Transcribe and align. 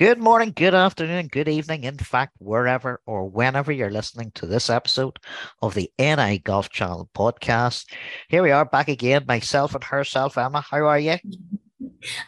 Good 0.00 0.18
morning, 0.18 0.54
good 0.56 0.74
afternoon, 0.74 1.28
good 1.28 1.46
evening. 1.46 1.84
In 1.84 1.98
fact, 1.98 2.32
wherever 2.38 3.02
or 3.04 3.28
whenever 3.28 3.70
you're 3.70 3.90
listening 3.90 4.30
to 4.36 4.46
this 4.46 4.70
episode 4.70 5.18
of 5.60 5.74
the 5.74 5.92
NI 5.98 6.38
Golf 6.38 6.70
Channel 6.70 7.10
podcast, 7.14 7.84
here 8.30 8.42
we 8.42 8.50
are 8.50 8.64
back 8.64 8.88
again, 8.88 9.26
myself 9.28 9.74
and 9.74 9.84
herself. 9.84 10.38
Emma, 10.38 10.62
how 10.62 10.86
are 10.86 10.98
you? 10.98 11.16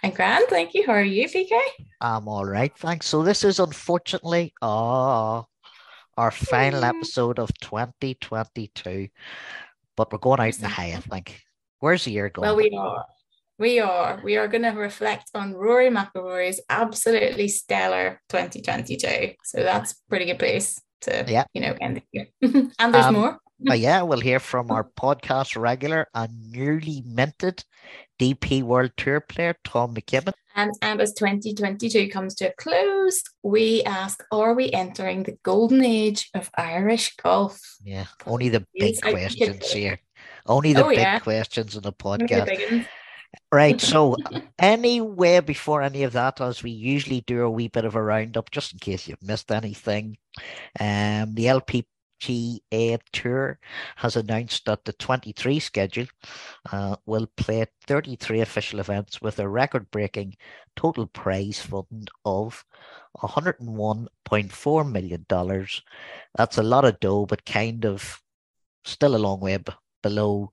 I'm 0.03 0.11
grand, 0.11 0.49
thank 0.51 0.75
you. 0.75 0.85
How 0.87 0.93
are 0.93 1.03
you, 1.03 1.27
PK? 1.27 1.59
I'm 2.03 2.29
all 2.29 2.45
right, 2.45 2.77
thanks. 2.77 3.07
So 3.07 3.23
this 3.23 3.43
is 3.43 3.59
unfortunately, 3.59 4.53
oh, 4.61 5.47
our 6.19 6.31
final 6.31 6.81
hmm. 6.81 6.95
episode 6.95 7.39
of 7.39 7.49
2022, 7.63 9.09
but 9.97 10.13
we're 10.13 10.19
going 10.19 10.41
out 10.41 10.55
in 10.55 10.61
the 10.61 10.69
high, 10.69 10.93
I 10.93 11.01
think. 11.01 11.41
Where's 11.79 12.05
the 12.05 12.13
year 12.13 12.29
going? 12.29 12.49
Well, 12.49 12.57
we 12.57 12.71
are. 12.79 13.07
We 13.59 13.81
are. 13.81 14.21
We 14.25 14.37
are 14.37 14.49
going 14.49 14.63
to 14.63 14.71
reflect 14.71 15.31
on 15.35 15.55
Rory 15.55 15.91
McIlroy's 15.91 16.61
absolutely 16.69 17.49
stellar 17.49 18.21
2022. 18.31 19.35
So 19.45 19.63
that's 19.63 19.95
pretty 20.09 20.27
good 20.27 20.39
place 20.39 20.81
to, 21.03 21.25
yeah. 21.29 21.45
you 21.53 21.61
know, 21.61 21.77
end 21.81 21.97
the 21.97 22.03
year. 22.13 22.27
and 22.79 22.95
there's 22.95 23.07
um, 23.07 23.15
more. 23.15 23.39
uh, 23.71 23.75
yeah, 23.75 24.03
we'll 24.03 24.21
hear 24.21 24.41
from 24.41 24.71
our 24.71 24.85
podcast 24.99 25.61
regular 25.61 26.09
and 26.15 26.51
newly 26.51 27.03
minted 27.07 27.65
DP 28.19 28.63
World 28.63 28.93
Tour 28.97 29.21
player, 29.21 29.55
Tom 29.65 29.95
McKibbin. 29.95 30.33
And, 30.55 30.73
and 30.83 31.01
as 31.01 31.15
2022 31.15 32.09
comes 32.09 32.35
to 32.37 32.47
a 32.49 32.53
close, 32.59 33.23
we 33.43 33.83
ask 33.85 34.23
Are 34.31 34.55
we 34.55 34.71
entering 34.73 35.23
the 35.23 35.37
golden 35.43 35.85
age 35.85 36.31
of 36.35 36.51
Irish 36.57 37.17
golf? 37.17 37.61
Yeah, 37.83 38.07
only 38.27 38.49
the 38.49 38.67
big 38.75 39.01
questions 39.01 39.71
here. 39.71 39.99
Only 40.47 40.73
the 40.73 40.85
oh, 40.85 40.89
big 40.89 40.99
yeah. 40.99 41.19
questions 41.21 41.77
in 41.77 41.83
the 41.83 41.93
podcast. 41.93 42.87
Right. 43.53 43.81
So, 43.93 44.17
anywhere 44.59 45.43
before 45.43 45.83
any 45.83 46.03
of 46.05 46.13
that, 46.13 46.41
as 46.41 46.63
we 46.63 46.71
usually 46.71 47.21
do 47.23 47.43
a 47.43 47.51
wee 47.51 47.69
bit 47.69 47.85
of 47.85 47.95
a 47.97 48.03
roundup, 48.03 48.51
just 48.51 48.73
in 48.73 48.79
case 48.79 49.09
you've 49.09 49.23
missed 49.23 49.51
anything, 49.53 50.17
um, 50.81 51.35
the 51.35 51.47
LPGA 51.47 52.99
Tour 53.13 53.59
has 53.97 54.17
announced 54.17 54.65
that 54.67 54.85
the 54.85 54.93
23 54.95 55.61
schedule 55.61 56.07
uh, 56.73 56.97
will 57.07 57.27
play 57.37 57.67
33 57.87 58.41
official 58.41 58.81
events 58.81 59.21
with 59.21 59.39
a 59.39 59.49
record 59.49 59.91
breaking 59.91 60.35
total 60.77 61.07
prize 61.07 61.61
fund 61.61 62.11
of 62.25 62.65
$101.4 63.19 64.91
million. 64.91 65.27
That's 66.35 66.59
a 66.59 66.63
lot 66.63 66.85
of 66.85 67.01
dough, 67.01 67.27
but 67.27 67.45
kind 67.45 67.85
of 67.85 68.23
still 68.85 69.17
a 69.17 69.19
long 69.19 69.41
way 69.41 69.59
b- 69.59 69.73
below 70.03 70.53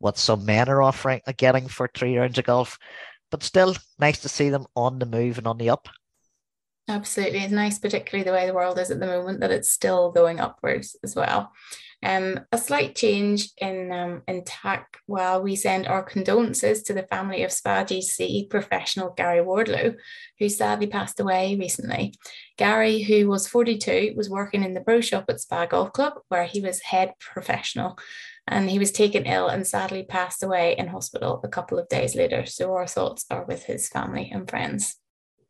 what 0.00 0.18
some 0.18 0.44
men 0.44 0.68
are 0.68 0.82
offering, 0.82 1.20
uh, 1.26 1.32
getting 1.36 1.68
for 1.68 1.88
three 1.94 2.16
rounds 2.18 2.38
of 2.38 2.44
golf. 2.44 2.78
But 3.30 3.44
still, 3.44 3.76
nice 3.98 4.18
to 4.20 4.28
see 4.28 4.50
them 4.50 4.66
on 4.74 4.98
the 4.98 5.06
move 5.06 5.38
and 5.38 5.46
on 5.46 5.58
the 5.58 5.70
up. 5.70 5.88
Absolutely. 6.88 7.38
It's 7.38 7.52
nice, 7.52 7.78
particularly 7.78 8.24
the 8.24 8.32
way 8.32 8.46
the 8.46 8.54
world 8.54 8.78
is 8.78 8.90
at 8.90 8.98
the 8.98 9.06
moment, 9.06 9.40
that 9.40 9.52
it's 9.52 9.70
still 9.70 10.10
going 10.10 10.40
upwards 10.40 10.96
as 11.04 11.14
well. 11.14 11.52
Um, 12.02 12.40
a 12.50 12.56
slight 12.56 12.96
change 12.96 13.50
in 13.58 13.92
um, 13.92 14.22
in 14.26 14.42
tack. 14.44 14.96
While 15.06 15.42
we 15.42 15.54
send 15.54 15.86
our 15.86 16.02
condolences 16.02 16.82
to 16.84 16.94
the 16.94 17.02
family 17.02 17.42
of 17.44 17.52
Spa 17.52 17.84
GC 17.84 18.48
professional 18.48 19.10
Gary 19.10 19.40
Wardlow, 19.40 19.94
who 20.38 20.48
sadly 20.48 20.86
passed 20.86 21.20
away 21.20 21.56
recently. 21.60 22.14
Gary, 22.56 23.02
who 23.02 23.28
was 23.28 23.46
42, 23.46 24.14
was 24.16 24.30
working 24.30 24.64
in 24.64 24.74
the 24.74 24.80
pro 24.80 25.00
shop 25.00 25.26
at 25.28 25.40
Spa 25.40 25.66
Golf 25.66 25.92
Club, 25.92 26.14
where 26.28 26.44
he 26.44 26.60
was 26.60 26.80
head 26.80 27.12
professional 27.20 27.98
and 28.50 28.68
he 28.68 28.78
was 28.78 28.90
taken 28.90 29.24
ill 29.24 29.48
and 29.48 29.66
sadly 29.66 30.02
passed 30.02 30.42
away 30.42 30.74
in 30.76 30.88
hospital 30.88 31.40
a 31.44 31.48
couple 31.48 31.78
of 31.78 31.88
days 31.88 32.16
later. 32.16 32.44
So 32.44 32.74
our 32.74 32.86
thoughts 32.86 33.24
are 33.30 33.44
with 33.44 33.64
his 33.64 33.88
family 33.88 34.28
and 34.30 34.50
friends. 34.50 34.96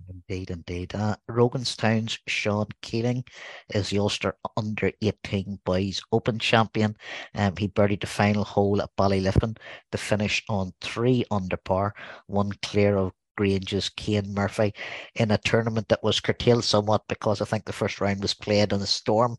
Indeed, 0.09 0.51
indeed. 0.51 0.95
Uh, 0.95 1.17
Roganstown's 1.29 2.19
Sean 2.27 2.67
Keeling 2.83 3.25
is 3.73 3.91
the 3.91 4.01
Ulster 4.01 4.35
under 4.57 4.93
18 5.01 5.61
boys 5.65 6.03
Open 6.13 6.39
champion. 6.39 6.97
Um, 7.35 7.57
he 7.57 7.69
birdied 7.69 8.01
the 8.01 8.07
final 8.07 8.45
hole 8.45 8.83
at 8.83 8.95
Ballyliffin 8.99 9.57
to 9.93 9.99
finish 9.99 10.43
on 10.49 10.73
three 10.81 11.25
under 11.31 11.57
par, 11.57 11.95
one 12.27 12.53
clear 12.63 12.97
of 12.97 13.13
Grange's 13.37 13.89
Kane 13.89 14.35
Murphy 14.35 14.75
in 15.15 15.31
a 15.31 15.39
tournament 15.39 15.89
that 15.89 16.03
was 16.03 16.21
curtailed 16.21 16.65
somewhat 16.65 17.03
because 17.09 17.41
I 17.41 17.47
think 17.47 17.65
the 17.65 17.73
first 17.73 18.01
round 18.01 18.21
was 18.21 18.35
played 18.35 18.73
in 18.73 18.83
a 18.83 18.87
storm 18.87 19.39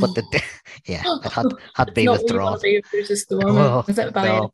but 0.00 0.14
the 0.14 0.22
yeah, 0.86 1.02
it 1.24 1.32
had 1.32 1.46
had 1.74 1.94
been 1.94 2.10
withdrawn. 2.10 2.58
Oh, 3.32 3.84
no. 4.22 4.52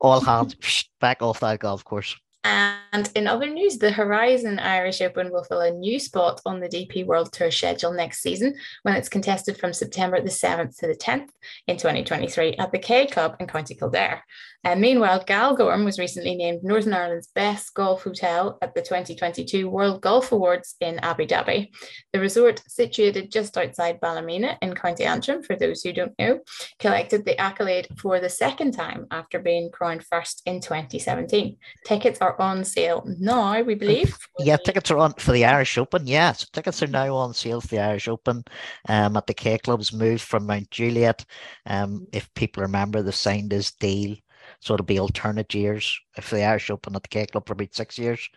All 0.00 0.20
hands 0.20 0.88
back 1.00 1.22
off 1.22 1.40
that 1.40 1.60
golf 1.60 1.84
course. 1.84 2.16
And 2.42 3.10
in 3.14 3.26
other 3.26 3.46
news, 3.46 3.76
the 3.78 3.90
Horizon 3.90 4.58
Irish 4.58 5.00
Open 5.02 5.30
will 5.30 5.44
fill 5.44 5.60
a 5.60 5.70
new 5.70 5.98
spot 5.98 6.40
on 6.46 6.60
the 6.60 6.68
DP 6.68 7.04
World 7.04 7.32
Tour 7.32 7.50
schedule 7.50 7.92
next 7.92 8.22
season 8.22 8.54
when 8.82 8.96
it's 8.96 9.08
contested 9.08 9.58
from 9.58 9.72
September 9.72 10.20
the 10.20 10.30
7th 10.30 10.78
to 10.78 10.86
the 10.86 10.94
10th 10.94 11.28
in 11.66 11.76
2023 11.76 12.54
at 12.54 12.72
the 12.72 12.78
K 12.78 13.06
Club 13.06 13.36
in 13.40 13.46
County 13.46 13.74
Kildare. 13.74 14.22
And 14.62 14.80
meanwhile, 14.80 15.24
Galgorm 15.24 15.86
was 15.86 15.98
recently 15.98 16.34
named 16.34 16.62
Northern 16.62 16.92
Ireland's 16.92 17.28
best 17.34 17.72
golf 17.72 18.04
hotel 18.04 18.58
at 18.60 18.74
the 18.74 18.82
2022 18.82 19.68
World 19.70 20.02
Golf 20.02 20.32
Awards 20.32 20.76
in 20.80 20.98
Abu 20.98 21.26
Dhabi. 21.26 21.70
The 22.12 22.20
resort, 22.20 22.62
situated 22.66 23.32
just 23.32 23.56
outside 23.56 24.00
Ballymena 24.00 24.58
in 24.60 24.74
County 24.74 25.04
Antrim, 25.04 25.42
for 25.42 25.56
those 25.56 25.82
who 25.82 25.94
don't 25.94 26.18
know, 26.18 26.40
collected 26.78 27.24
the 27.24 27.38
accolade 27.40 27.88
for 27.96 28.20
the 28.20 28.28
second 28.28 28.72
time 28.72 29.06
after 29.10 29.38
being 29.38 29.70
crowned 29.70 30.04
first 30.04 30.42
in 30.44 30.60
2017. 30.60 31.56
Tickets 31.86 32.20
are 32.20 32.29
on 32.38 32.64
sale 32.64 33.02
now, 33.18 33.60
we 33.62 33.74
believe. 33.74 34.16
Yeah, 34.38 34.56
tickets 34.56 34.90
are 34.90 34.98
on 34.98 35.14
for 35.14 35.32
the 35.32 35.44
Irish 35.44 35.78
Open. 35.78 36.06
Yes, 36.06 36.48
tickets 36.50 36.82
are 36.82 36.86
now 36.86 37.14
on 37.14 37.34
sale 37.34 37.60
for 37.60 37.68
the 37.68 37.80
Irish 37.80 38.08
Open 38.08 38.44
um, 38.88 39.16
at 39.16 39.26
the 39.26 39.34
K 39.34 39.58
Club's 39.58 39.92
move 39.92 40.20
from 40.20 40.46
Mount 40.46 40.70
Juliet. 40.70 41.24
Um, 41.66 42.06
if 42.12 42.32
people 42.34 42.62
remember, 42.62 43.02
the 43.02 43.12
signed 43.12 43.52
his 43.52 43.72
deal 43.72 44.16
so 44.60 44.74
it'll 44.74 44.86
be 44.86 44.98
alternate 44.98 45.54
years. 45.54 45.98
If 46.16 46.30
the 46.30 46.42
Irish 46.42 46.70
Open 46.70 46.96
at 46.96 47.02
the 47.02 47.08
K 47.08 47.26
Club 47.26 47.46
for 47.46 47.52
about 47.52 47.74
six 47.74 47.98
years, 47.98 48.28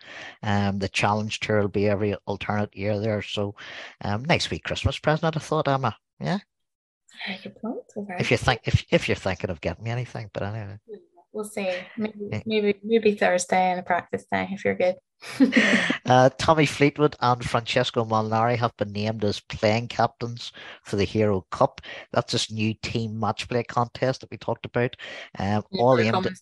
um, 0.42 0.78
the 0.78 0.88
Challenge 0.88 1.38
Tour 1.40 1.60
will 1.60 1.68
be 1.68 1.88
every 1.88 2.14
alternate 2.26 2.76
year 2.76 2.98
there. 2.98 3.22
So, 3.22 3.54
um, 4.02 4.24
next 4.24 4.50
week 4.50 4.64
Christmas 4.64 4.98
present. 4.98 5.36
I 5.36 5.40
thought, 5.40 5.68
Emma. 5.68 5.96
Yeah. 6.20 6.38
Very 7.26 7.40
good 7.42 7.60
point. 7.60 7.82
Very 7.96 8.20
if 8.20 8.30
you 8.30 8.36
think 8.36 8.60
if 8.64 8.84
if 8.90 9.08
you're 9.08 9.16
thinking 9.16 9.50
of 9.50 9.60
getting 9.60 9.84
me 9.84 9.90
anything, 9.90 10.30
but 10.32 10.42
anyway. 10.42 10.78
We'll 11.34 11.44
see. 11.44 11.68
Maybe 11.98 12.42
maybe 12.46 12.78
maybe 12.84 13.16
Thursday 13.16 13.72
and 13.72 13.80
a 13.80 13.82
practice 13.82 14.24
day 14.30 14.48
if 14.52 14.64
you're 14.64 14.76
good. 14.76 14.94
uh, 16.06 16.30
Tommy 16.38 16.64
Fleetwood 16.64 17.16
and 17.20 17.44
Francesco 17.44 18.04
Molinari 18.04 18.56
have 18.56 18.76
been 18.76 18.92
named 18.92 19.24
as 19.24 19.40
playing 19.40 19.88
captains 19.88 20.52
for 20.84 20.94
the 20.94 21.04
Hero 21.04 21.44
Cup. 21.50 21.80
That's 22.12 22.30
this 22.32 22.52
new 22.52 22.72
team 22.82 23.18
match 23.18 23.48
play 23.48 23.64
contest 23.64 24.20
that 24.20 24.30
we 24.30 24.36
talked 24.36 24.64
about. 24.64 24.94
Um, 25.36 25.64
all 25.72 25.98
aimed 25.98 26.24
at, 26.24 26.32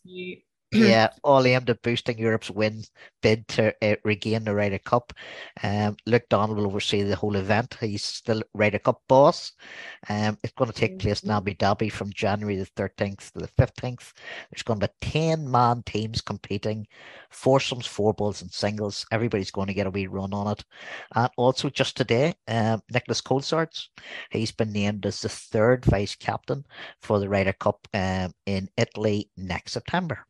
yeah, 0.73 1.09
all 1.23 1.47
aimed 1.47 1.69
at 1.71 1.83
boosting 1.83 2.19
Europe's 2.19 2.51
win 2.51 2.83
bid 3.21 3.47
to 3.49 3.75
uh, 3.83 3.97
regain 4.05 4.45
the 4.45 4.55
Ryder 4.55 4.79
Cup. 4.79 5.13
Um, 5.63 5.97
Luke 6.07 6.25
Donald 6.29 6.59
will 6.59 6.67
oversee 6.67 7.03
the 7.03 7.17
whole 7.17 7.37
event. 7.37 7.77
He's 7.81 8.05
still 8.05 8.43
Ryder 8.55 8.79
Cup 8.79 9.03
boss. 9.09 9.53
Um, 10.09 10.39
it's 10.43 10.55
going 10.55 10.71
to 10.71 10.77
take 10.77 10.99
place 10.99 11.23
in 11.23 11.31
Abu 11.31 11.55
Dhabi 11.55 11.91
from 11.93 12.13
January 12.13 12.57
the 12.57 12.67
13th 12.77 13.33
to 13.33 13.41
the 13.41 13.49
15th. 13.49 14.13
There's 14.51 14.63
going 14.63 14.81
to 14.81 14.89
be 14.89 15.09
10 15.09 15.51
man 15.51 15.83
teams 15.85 16.21
competing, 16.21 16.87
foursomes, 17.31 17.87
four 17.87 18.15
balls, 18.15 18.43
and 18.43 18.51
singles. 18.51 19.07
Everybody's 19.13 19.51
going 19.51 19.69
to 19.69 19.75
get 19.75 19.87
a 19.87 19.91
wee 19.91 20.07
run 20.07 20.33
on 20.33 20.53
it. 20.53 20.65
And 21.15 21.31
also, 21.37 21.69
just 21.71 21.97
today, 21.97 22.35
um, 22.49 22.83
Nicolas 22.93 23.21
Colsaerts, 23.21 23.89
he's 24.31 24.53
been 24.53 24.73
named 24.73 25.07
as 25.07 25.21
the 25.21 25.29
third 25.29 25.85
vice 25.85 26.17
captain 26.17 26.65
for 27.01 27.19
the 27.19 27.29
Ryder 27.29 27.55
Cup 27.55 27.87
um, 27.95 28.33
in 28.47 28.69
Italy 28.77 29.31
next 29.37 29.73
September. 29.73 30.27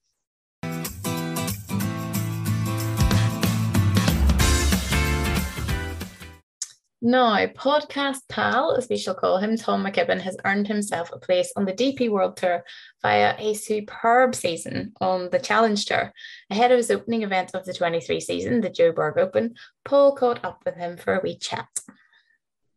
Now, 7.04 7.44
podcast 7.46 8.28
pal, 8.28 8.76
as 8.76 8.88
we 8.88 8.96
shall 8.96 9.16
call 9.16 9.38
him, 9.38 9.56
Tom 9.56 9.84
McKibbin, 9.84 10.20
has 10.20 10.36
earned 10.44 10.68
himself 10.68 11.10
a 11.12 11.18
place 11.18 11.52
on 11.56 11.64
the 11.64 11.72
DP 11.72 12.08
World 12.08 12.36
Tour 12.36 12.62
via 13.02 13.34
a 13.40 13.54
superb 13.54 14.36
season 14.36 14.92
on 15.00 15.28
the 15.30 15.40
Challenge 15.40 15.84
Tour. 15.84 16.12
Ahead 16.48 16.70
of 16.70 16.76
his 16.76 16.92
opening 16.92 17.24
event 17.24 17.50
of 17.54 17.64
the 17.64 17.74
23 17.74 18.20
season, 18.20 18.60
the 18.60 18.70
Joburg 18.70 19.16
Open, 19.16 19.56
Paul 19.84 20.14
caught 20.14 20.44
up 20.44 20.62
with 20.64 20.76
him 20.76 20.96
for 20.96 21.16
a 21.16 21.20
wee 21.20 21.36
chat. 21.36 21.66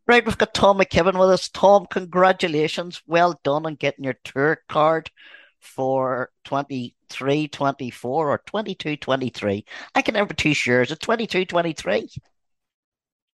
Right, 0.07 0.25
we've 0.25 0.39
got 0.39 0.55
Tom 0.55 0.79
McKibbin 0.79 1.19
with 1.19 1.29
us. 1.29 1.47
Tom, 1.49 1.85
congratulations. 1.85 3.03
Well 3.05 3.39
done 3.43 3.67
on 3.67 3.75
getting 3.75 4.05
your 4.05 4.17
tour 4.23 4.57
card 4.67 5.11
for 5.59 6.31
23 6.45 7.47
24 7.47 8.29
or 8.31 8.41
22 8.43 8.97
23. 8.97 9.65
I 9.93 10.01
can 10.01 10.15
never 10.15 10.29
be 10.29 10.33
too 10.33 10.55
sure. 10.55 10.81
Is 10.81 10.91
it 10.91 10.99
22 10.99 11.45
23? 11.45 12.09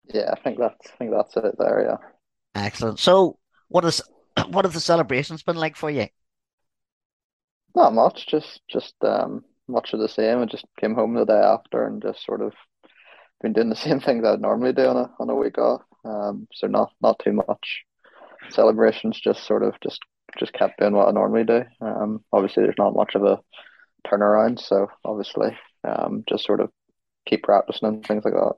Yeah, 0.05 0.31
I 0.33 0.41
think 0.41 0.59
that's 0.59 0.87
I 0.93 0.97
think 0.97 1.11
that's 1.13 1.37
it 1.37 1.55
there. 1.59 1.87
Yeah. 1.89 2.63
Excellent. 2.63 2.99
So, 2.99 3.39
what 3.69 3.85
is 3.85 4.03
what 4.49 4.65
have 4.65 4.75
the 4.75 4.81
celebrations 4.81 5.43
been 5.43 5.57
like 5.57 5.77
for 5.77 5.91
you? 5.91 6.09
Not 7.75 7.95
much. 7.95 8.27
Just 8.27 8.61
just 8.69 8.95
um 9.03 9.45
much 9.69 9.93
of 9.93 10.01
the 10.01 10.09
same. 10.09 10.41
I 10.41 10.47
just 10.47 10.65
came 10.79 10.95
home 10.95 11.15
the 11.15 11.25
day 11.25 11.33
after 11.33 11.87
and 11.87 12.03
just 12.03 12.25
sort 12.25 12.43
of 12.43 12.53
been 13.41 13.53
doing 13.53 13.69
the 13.71 13.77
same 13.77 14.01
things 14.01 14.25
I'd 14.25 14.41
normally 14.41 14.73
do 14.73 14.87
on 14.87 14.97
a 14.97 15.11
on 15.21 15.31
a 15.31 15.35
week 15.35 15.59
off. 15.59 15.83
Um, 16.05 16.49
so 16.53 16.67
not 16.67 16.93
not 17.01 17.19
too 17.23 17.33
much 17.33 17.85
celebrations. 18.51 19.21
Just 19.21 19.47
sort 19.47 19.63
of 19.63 19.75
just 19.81 20.01
just 20.39 20.53
kept 20.53 20.79
doing 20.79 20.95
what 20.95 21.09
I 21.09 21.13
normally 21.13 21.45
do. 21.45 21.65
Um, 21.81 22.25
obviously 22.33 22.63
there's 22.63 22.79
not 22.79 22.95
much 22.95 23.15
of 23.15 23.25
a 23.25 23.41
turnaround, 24.07 24.61
so 24.61 24.89
obviously 25.05 25.57
um, 25.85 26.25
just 26.29 26.45
sort 26.45 26.61
of 26.61 26.71
keep 27.27 27.43
practicing 27.43 27.89
and 27.89 28.07
things 28.07 28.25
like 28.25 28.35
that. 28.35 28.55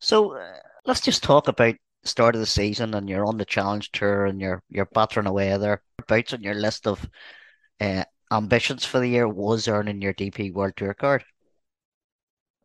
So 0.00 0.36
uh, 0.36 0.52
let's 0.86 1.00
just 1.00 1.22
talk 1.22 1.48
about 1.48 1.74
start 2.04 2.34
of 2.34 2.40
the 2.40 2.46
season 2.46 2.94
and 2.94 3.08
you're 3.08 3.24
on 3.24 3.38
the 3.38 3.44
challenge 3.44 3.90
tour 3.92 4.26
and 4.26 4.40
you're 4.40 4.62
you're 4.68 4.86
battering 4.86 5.26
away 5.26 5.56
there. 5.56 5.82
Bouts 6.06 6.32
on 6.34 6.42
your 6.42 6.54
list 6.54 6.86
of 6.86 7.08
uh, 7.80 8.04
ambitions 8.30 8.84
for 8.84 9.00
the 9.00 9.08
year 9.08 9.26
was 9.28 9.68
earning 9.68 10.02
your 10.02 10.12
DP 10.12 10.52
World 10.52 10.74
Tour 10.76 10.94
card. 10.94 11.24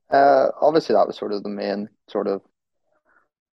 Uh, 0.09 0.47
obviously 0.59 0.95
that 0.95 1.07
was 1.07 1.17
sort 1.17 1.31
of 1.31 1.43
the 1.43 1.49
main 1.49 1.87
sort 2.09 2.27
of. 2.27 2.41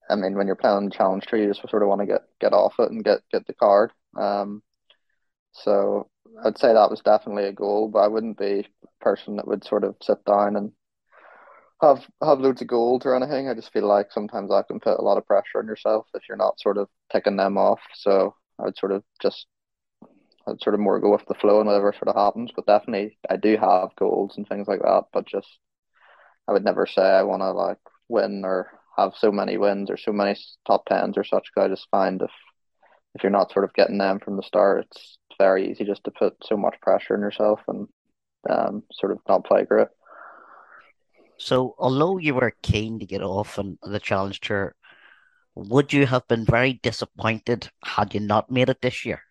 I 0.09 0.17
mean, 0.17 0.35
when 0.37 0.47
you're 0.47 0.57
playing 0.57 0.85
the 0.85 0.91
challenge 0.91 1.27
tour, 1.27 1.39
you 1.39 1.49
just 1.49 1.69
sort 1.69 1.83
of 1.83 1.89
want 1.89 2.01
to 2.01 2.07
get 2.07 2.23
get 2.41 2.53
off 2.53 2.75
it 2.79 2.91
and 2.91 3.05
get 3.05 3.21
get 3.31 3.47
the 3.47 3.55
card. 3.55 3.91
Um, 4.17 4.63
so 5.53 6.09
I'd 6.45 6.59
say 6.59 6.73
that 6.73 6.91
was 6.91 7.01
definitely 7.01 7.45
a 7.45 7.53
goal, 7.53 7.89
but 7.89 8.01
I 8.01 8.09
wouldn't 8.09 8.39
be 8.39 8.67
a 8.85 9.05
person 9.05 9.37
that 9.37 9.47
would 9.47 9.65
sort 9.65 9.85
of 9.85 9.97
sit 10.03 10.25
down 10.25 10.57
and 10.57 10.73
have 11.81 12.05
have 12.23 12.41
loads 12.41 12.63
of 12.63 12.69
goals 12.69 13.03
or 13.05 13.15
anything. 13.15 13.49
I 13.49 13.55
just 13.55 13.73
feel 13.73 13.87
like 13.87 14.13
sometimes 14.13 14.51
that 14.51 14.69
can 14.69 14.81
put 14.81 14.99
a 14.99 15.03
lot 15.03 15.19
of 15.19 15.27
pressure 15.27 15.59
on 15.59 15.67
yourself 15.67 16.07
if 16.15 16.23
you're 16.29 16.37
not 16.37 16.61
sort 16.61 16.79
of 16.79 16.89
ticking 17.13 17.37
them 17.37 17.59
off. 17.59 17.81
So 17.95 18.35
I 18.59 18.65
would 18.65 18.79
sort 18.79 18.93
of 18.93 19.03
just 19.21 19.47
I'd 20.47 20.61
sort 20.61 20.75
of 20.75 20.81
more 20.81 21.01
go 21.01 21.11
with 21.11 21.25
the 21.27 21.35
flow 21.35 21.59
and 21.61 21.67
whatever 21.67 21.93
sort 21.93 22.09
of 22.09 22.17
happens. 22.17 22.51
But 22.55 22.67
definitely 22.67 23.19
I 23.29 23.37
do 23.37 23.57
have 23.57 23.97
goals 23.99 24.35
and 24.37 24.47
things 24.49 24.69
like 24.69 24.81
that. 24.81 25.05
But 25.13 25.27
just 25.27 25.49
I 26.49 26.53
would 26.53 26.65
never 26.65 26.87
say 26.87 27.03
I 27.03 27.23
want 27.23 27.43
to 27.43 27.53
like 27.53 27.79
win 28.09 28.43
or 28.45 28.71
have 28.97 29.13
so 29.19 29.33
many 29.33 29.59
wins 29.59 29.91
or 29.91 29.97
so 29.97 30.13
many 30.13 30.37
top 30.67 30.87
tens 30.87 31.17
or 31.19 31.25
such. 31.25 31.49
Cause 31.55 31.65
I 31.65 31.69
just 31.69 31.89
find 31.91 32.23
if 32.23 32.31
if 33.15 33.23
you're 33.23 33.31
not 33.31 33.53
sort 33.53 33.65
of 33.65 33.75
getting 33.75 33.99
them 33.99 34.19
from 34.21 34.37
the 34.37 34.43
start, 34.43 34.87
it's 34.87 35.19
very 35.39 35.71
easy 35.71 35.85
just 35.85 36.05
to 36.05 36.11
put 36.11 36.37
so 36.43 36.57
much 36.57 36.81
pressure 36.81 37.15
on 37.15 37.21
yourself 37.21 37.61
and 37.69 37.89
um, 38.51 38.83
sort 38.93 39.13
of 39.13 39.19
not 39.29 39.45
play 39.45 39.65
great. 39.65 39.89
So, 41.39 41.75
although 41.79 42.19
you 42.19 42.35
were 42.35 42.57
keen 42.63 42.99
to 42.99 43.07
get 43.07 43.23
off 43.23 43.59
on 43.59 43.79
the 43.83 44.01
challenge 44.01 44.41
tour, 44.41 44.75
would 45.55 45.93
you 45.93 46.07
have 46.07 46.29
been 46.29 46.45
very 46.47 46.75
disappointed 46.75 47.71
had 47.85 48.15
you 48.15 48.21
not 48.21 48.51
made 48.51 48.69
it 48.71 48.83
this 48.83 49.05
year? 49.07 49.23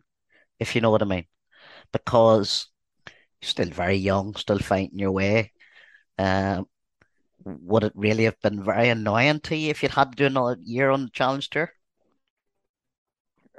If 0.60 0.76
you 0.76 0.82
know 0.82 0.92
what 0.92 1.02
I 1.04 1.06
mean, 1.06 1.28
because 1.94 2.70
you're 3.42 3.50
still 3.50 3.70
very 3.72 3.96
young, 3.98 4.36
still 4.36 4.60
fighting 4.60 5.00
your 5.00 5.12
way. 5.14 5.54
Um, 6.20 6.68
would 7.46 7.84
it 7.86 7.94
really 7.96 8.26
have 8.26 8.40
been 8.42 8.64
very 8.64 8.90
annoying 8.90 9.42
to 9.42 9.56
you 9.58 9.70
if 9.72 9.84
you'd 9.84 9.94
had 9.94 10.12
to 10.12 10.18
do 10.18 10.26
another 10.28 10.58
year 10.64 10.92
on 10.92 11.06
the 11.06 11.12
challenge 11.12 11.50
tour? 11.50 11.72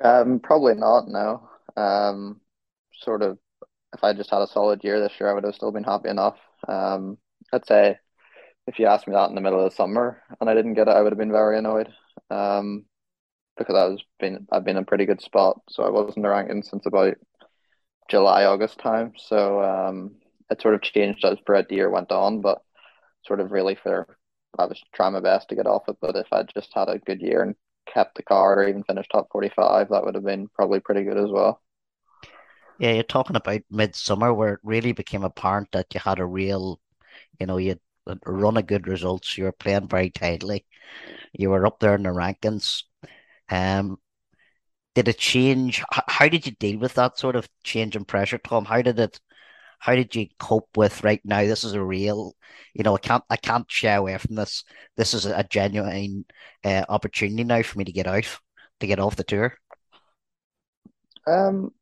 Um, 0.02 0.40
probably 0.40 0.74
not. 0.74 1.08
No. 1.08 1.48
Um, 1.76 2.40
sort 2.92 3.22
of. 3.22 3.38
If 3.94 4.04
I 4.04 4.12
just 4.12 4.30
had 4.30 4.42
a 4.42 4.46
solid 4.48 4.82
year 4.84 5.00
this 5.00 5.12
year, 5.20 5.30
I 5.30 5.34
would 5.34 5.44
have 5.44 5.54
still 5.54 5.72
been 5.72 5.84
happy 5.84 6.08
enough. 6.08 6.38
Um, 6.68 7.18
I'd 7.52 7.66
say 7.66 7.98
if 8.66 8.78
you 8.78 8.86
asked 8.86 9.06
me 9.06 9.14
that 9.14 9.28
in 9.28 9.34
the 9.34 9.40
middle 9.40 9.64
of 9.64 9.70
the 9.70 9.76
summer 9.76 10.22
and 10.40 10.48
I 10.48 10.54
didn't 10.54 10.74
get 10.74 10.88
it, 10.88 10.92
I 10.92 11.00
would 11.02 11.12
have 11.12 11.18
been 11.18 11.32
very 11.32 11.58
annoyed. 11.58 11.88
Um, 12.30 12.86
because 13.56 13.76
I 13.76 13.86
was 13.86 14.02
been 14.20 14.46
I've 14.52 14.64
been 14.64 14.76
in 14.76 14.82
a 14.82 14.86
pretty 14.86 15.06
good 15.06 15.20
spot, 15.20 15.60
so 15.70 15.84
I 15.84 15.90
wasn't 15.90 16.26
ranking 16.26 16.62
since 16.62 16.86
about 16.86 17.14
July 18.08 18.44
August 18.44 18.78
time. 18.78 19.12
So 19.16 19.62
um, 19.62 20.16
it 20.50 20.60
sort 20.60 20.74
of 20.74 20.82
changed 20.82 21.24
as 21.24 21.38
Brett 21.46 21.68
the 21.68 21.76
year 21.76 21.90
went 21.90 22.12
on, 22.12 22.40
but 22.40 22.62
sort 23.26 23.40
of 23.40 23.52
really 23.52 23.74
for 23.76 24.18
I 24.58 24.66
was 24.66 24.82
trying 24.94 25.14
my 25.14 25.20
best 25.20 25.48
to 25.50 25.56
get 25.56 25.66
off 25.66 25.88
it. 25.88 25.96
But 26.00 26.16
if 26.16 26.28
I 26.32 26.44
just 26.44 26.72
had 26.74 26.88
a 26.88 26.98
good 26.98 27.20
year 27.20 27.42
and 27.42 27.54
kept 27.92 28.16
the 28.16 28.22
card 28.22 28.58
or 28.58 28.68
even 28.68 28.84
finished 28.84 29.10
top 29.12 29.28
forty 29.30 29.50
five, 29.50 29.88
that 29.90 30.04
would 30.04 30.14
have 30.14 30.24
been 30.24 30.48
probably 30.48 30.80
pretty 30.80 31.04
good 31.04 31.18
as 31.18 31.30
well. 31.30 31.60
Yeah, 32.78 32.92
you're 32.92 33.02
talking 33.04 33.36
about 33.36 33.62
midsummer 33.70 34.32
where 34.34 34.54
it 34.54 34.60
really 34.62 34.92
became 34.92 35.22
apparent 35.24 35.70
that 35.72 35.94
you 35.94 36.00
had 36.00 36.18
a 36.18 36.26
real, 36.26 36.80
you 37.40 37.46
know, 37.46 37.56
you 37.58 37.78
run 38.26 38.56
of 38.56 38.66
good 38.66 38.86
results. 38.86 39.36
You 39.36 39.44
were 39.44 39.52
playing 39.52 39.88
very 39.88 40.10
tightly. 40.10 40.64
You 41.32 41.50
were 41.50 41.66
up 41.66 41.80
there 41.80 41.94
in 41.94 42.02
the 42.02 42.10
rankings. 42.10 42.82
Um, 43.50 43.98
did 44.94 45.08
it 45.08 45.18
change? 45.18 45.82
How 45.90 46.28
did 46.28 46.46
you 46.46 46.52
deal 46.52 46.78
with 46.78 46.94
that 46.94 47.18
sort 47.18 47.36
of 47.36 47.48
change 47.64 47.96
in 47.96 48.04
pressure, 48.04 48.38
Tom? 48.38 48.64
How 48.64 48.82
did 48.82 48.98
it? 48.98 49.18
How 49.80 49.94
did 49.94 50.14
you 50.14 50.28
cope 50.38 50.76
with 50.76 51.04
right 51.04 51.20
now? 51.24 51.44
This 51.44 51.62
is 51.62 51.74
a 51.74 51.82
real, 51.82 52.34
you 52.72 52.84
know, 52.84 52.94
I 52.94 52.98
can't, 52.98 53.24
I 53.28 53.36
can't 53.36 53.70
shy 53.70 53.90
away 53.90 54.16
from 54.16 54.34
this. 54.34 54.64
This 54.96 55.12
is 55.12 55.26
a 55.26 55.44
genuine 55.44 56.24
uh, 56.64 56.84
opportunity 56.88 57.44
now 57.44 57.60
for 57.62 57.78
me 57.78 57.84
to 57.84 57.92
get 57.92 58.06
out, 58.06 58.24
to 58.80 58.86
get 58.86 58.98
off 58.98 59.16
the 59.16 59.24
tour. 59.24 59.58
Um, 61.26 61.72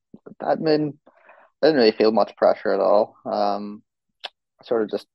I 0.41 0.57
mean, 0.57 0.99
I 1.63 1.67
didn't 1.67 1.77
really 1.77 1.93
feel 1.93 2.11
much 2.11 2.35
pressure 2.37 2.73
at 2.73 2.81
all. 2.81 3.15
Um, 3.25 3.85
sort 4.65 4.83
of 4.83 4.91
just 4.91 5.07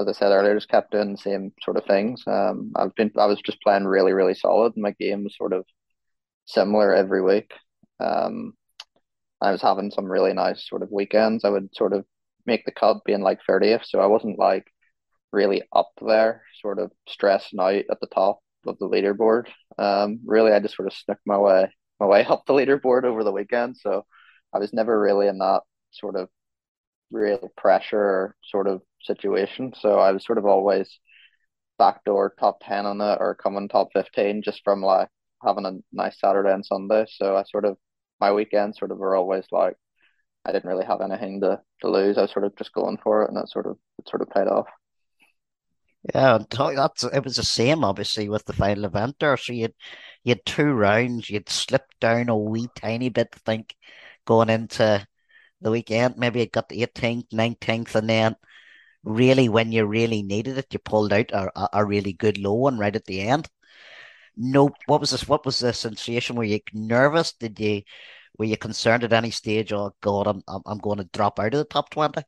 as 0.00 0.08
I 0.08 0.12
said 0.12 0.32
earlier, 0.32 0.54
just 0.54 0.68
kept 0.68 0.92
doing 0.92 1.12
the 1.12 1.18
same 1.18 1.52
sort 1.62 1.76
of 1.76 1.84
things. 1.86 2.22
Um, 2.26 2.72
I've 2.76 2.94
been 2.94 3.12
I 3.18 3.26
was 3.26 3.40
just 3.44 3.60
playing 3.62 3.84
really 3.86 4.12
really 4.12 4.34
solid. 4.34 4.76
My 4.76 4.92
game 4.92 5.24
was 5.24 5.36
sort 5.36 5.52
of 5.52 5.64
similar 6.46 6.94
every 6.94 7.22
week. 7.22 7.52
Um, 8.00 8.54
I 9.40 9.52
was 9.52 9.62
having 9.62 9.90
some 9.90 10.06
really 10.06 10.32
nice 10.32 10.68
sort 10.68 10.82
of 10.82 10.90
weekends. 10.90 11.44
I 11.44 11.50
would 11.50 11.74
sort 11.74 11.92
of 11.92 12.04
make 12.46 12.64
the 12.64 12.72
cut 12.72 13.04
being 13.04 13.22
like 13.22 13.40
thirtieth, 13.46 13.84
so 13.84 14.00
I 14.00 14.06
wasn't 14.06 14.38
like 14.38 14.66
really 15.32 15.62
up 15.72 15.90
there, 16.00 16.42
sort 16.60 16.78
of 16.78 16.92
stressing 17.08 17.60
out 17.60 17.84
at 17.90 18.00
the 18.00 18.06
top 18.08 18.40
of 18.66 18.78
the 18.78 18.88
leaderboard. 18.88 19.48
Um, 19.78 20.20
really, 20.24 20.52
I 20.52 20.60
just 20.60 20.76
sort 20.76 20.88
of 20.88 20.94
snuck 20.94 21.18
my 21.26 21.38
way 21.38 21.72
my 22.00 22.06
way 22.06 22.24
up 22.28 22.44
the 22.46 22.54
leaderboard 22.54 23.04
over 23.04 23.24
the 23.24 23.32
weekend. 23.32 23.76
So 23.76 24.04
I 24.54 24.58
was 24.58 24.72
never 24.72 24.98
really 24.98 25.28
in 25.28 25.38
that 25.38 25.62
sort 25.90 26.16
of 26.16 26.28
real 27.10 27.50
pressure 27.56 28.34
sort 28.44 28.66
of 28.66 28.82
situation. 29.02 29.72
So 29.78 29.98
I 29.98 30.12
was 30.12 30.24
sort 30.24 30.38
of 30.38 30.46
always 30.46 30.98
backdoor 31.78 32.34
top 32.38 32.58
10 32.62 32.86
on 32.86 33.00
it 33.00 33.18
or 33.20 33.34
coming 33.34 33.68
top 33.68 33.88
15 33.92 34.42
just 34.42 34.62
from 34.64 34.82
like 34.82 35.08
having 35.44 35.66
a 35.66 35.78
nice 35.92 36.18
Saturday 36.20 36.52
and 36.52 36.64
Sunday. 36.64 37.06
So 37.08 37.36
I 37.36 37.44
sort 37.44 37.64
of, 37.64 37.76
my 38.20 38.32
weekends 38.32 38.78
sort 38.78 38.90
of 38.90 38.98
were 38.98 39.16
always 39.16 39.44
like, 39.52 39.76
I 40.44 40.52
didn't 40.52 40.68
really 40.68 40.86
have 40.86 41.00
anything 41.00 41.40
to, 41.42 41.60
to 41.82 41.90
lose. 41.90 42.18
I 42.18 42.22
was 42.22 42.32
sort 42.32 42.44
of 42.44 42.56
just 42.56 42.72
going 42.72 42.98
for 43.02 43.22
it 43.22 43.28
and 43.28 43.36
that 43.36 43.50
sort 43.50 43.66
of, 43.66 43.76
it 43.98 44.08
sort 44.08 44.22
of 44.22 44.30
paid 44.30 44.48
off. 44.48 44.66
Yeah, 46.14 46.38
that's 46.48 47.04
it 47.04 47.24
was 47.24 47.36
the 47.36 47.42
same 47.42 47.84
obviously 47.84 48.28
with 48.28 48.44
the 48.44 48.52
final 48.52 48.84
event 48.84 49.16
there. 49.18 49.36
So 49.36 49.52
you 49.52 49.62
had 49.62 49.74
you 50.24 50.30
had 50.30 50.46
two 50.46 50.72
rounds, 50.72 51.28
you'd 51.28 51.48
slipped 51.48 51.98
down 52.00 52.28
a 52.28 52.36
wee 52.36 52.68
tiny 52.74 53.08
bit, 53.08 53.28
I 53.34 53.38
think, 53.44 53.74
going 54.24 54.48
into 54.48 55.06
the 55.60 55.70
weekend. 55.70 56.16
Maybe 56.16 56.40
it 56.40 56.52
got 56.52 56.68
the 56.68 56.86
18th, 56.86 57.28
19th, 57.30 57.94
and 57.94 58.08
then 58.08 58.36
really 59.04 59.48
when 59.48 59.72
you 59.72 59.86
really 59.86 60.22
needed 60.22 60.58
it, 60.58 60.66
you 60.72 60.78
pulled 60.78 61.12
out 61.12 61.30
a, 61.32 61.68
a 61.72 61.84
really 61.84 62.12
good 62.12 62.38
low 62.38 62.54
one 62.54 62.78
right 62.78 62.94
at 62.94 63.04
the 63.06 63.20
end. 63.20 63.48
No, 64.36 64.70
what 64.86 65.00
was 65.00 65.10
this? 65.10 65.26
What 65.26 65.44
was 65.44 65.58
the 65.58 65.72
sensation? 65.72 66.36
Were 66.36 66.44
you 66.44 66.60
nervous? 66.72 67.32
Did 67.32 67.58
you 67.58 67.82
were 68.38 68.44
you 68.44 68.56
concerned 68.56 69.04
at 69.04 69.12
any 69.12 69.30
stage? 69.30 69.72
Oh 69.72 69.92
God, 70.00 70.28
I'm 70.28 70.42
I'm, 70.64 70.78
going 70.78 70.98
to 70.98 71.08
drop 71.12 71.40
out 71.40 71.54
of 71.54 71.58
the 71.58 71.64
top 71.64 71.90
twenty. 71.90 72.22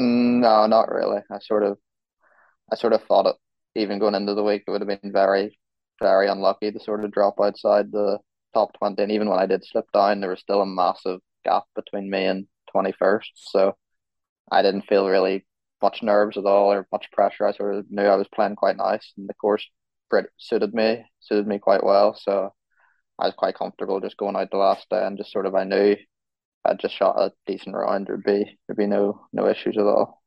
Mm, 0.00 0.40
no, 0.40 0.66
not 0.66 0.90
really. 0.90 1.20
I 1.30 1.38
sort 1.38 1.62
of, 1.62 1.78
I 2.72 2.76
sort 2.76 2.92
of 2.92 3.04
thought 3.04 3.26
it. 3.26 3.36
Even 3.74 3.98
going 3.98 4.14
into 4.14 4.34
the 4.34 4.42
week, 4.42 4.64
it 4.66 4.70
would 4.70 4.80
have 4.80 4.88
been 4.88 5.12
very, 5.12 5.58
very 6.00 6.28
unlucky 6.28 6.72
to 6.72 6.80
sort 6.80 7.04
of 7.04 7.12
drop 7.12 7.40
outside 7.40 7.92
the 7.92 8.18
top 8.52 8.76
twenty. 8.78 9.02
And 9.04 9.12
even 9.12 9.28
when 9.28 9.38
I 9.38 9.46
did 9.46 9.64
slip 9.64 9.86
down, 9.92 10.20
there 10.20 10.30
was 10.30 10.40
still 10.40 10.60
a 10.60 10.66
massive 10.66 11.20
gap 11.44 11.64
between 11.74 12.10
me 12.10 12.24
and 12.26 12.46
21st. 12.74 13.28
So 13.34 13.76
I 14.50 14.62
didn't 14.62 14.86
feel 14.88 15.08
really 15.08 15.46
much 15.80 16.02
nerves 16.02 16.36
at 16.36 16.44
all 16.44 16.72
or 16.72 16.86
much 16.92 17.10
pressure. 17.12 17.46
I 17.46 17.52
sort 17.52 17.74
of 17.74 17.86
knew 17.90 18.02
I 18.02 18.16
was 18.16 18.28
playing 18.34 18.56
quite 18.56 18.76
nice 18.76 19.12
and 19.16 19.28
the 19.28 19.34
course 19.34 19.66
suited 20.38 20.74
me, 20.74 21.04
suited 21.20 21.46
me 21.46 21.58
quite 21.58 21.82
well. 21.84 22.14
So 22.14 22.52
I 23.18 23.26
was 23.26 23.34
quite 23.36 23.56
comfortable 23.56 24.00
just 24.00 24.16
going 24.16 24.36
out 24.36 24.50
the 24.50 24.56
last 24.58 24.88
day 24.90 25.04
and 25.04 25.18
just 25.18 25.32
sort 25.32 25.46
of 25.46 25.54
I 25.54 25.64
knew 25.64 25.96
I'd 26.64 26.80
just 26.80 26.94
shot 26.94 27.18
a 27.18 27.32
decent 27.46 27.74
round. 27.74 28.06
There'd 28.06 28.22
be 28.22 28.58
there'd 28.66 28.76
be 28.76 28.86
no 28.86 29.26
no 29.32 29.48
issues 29.48 29.76
at 29.76 29.84
all. 29.84 30.22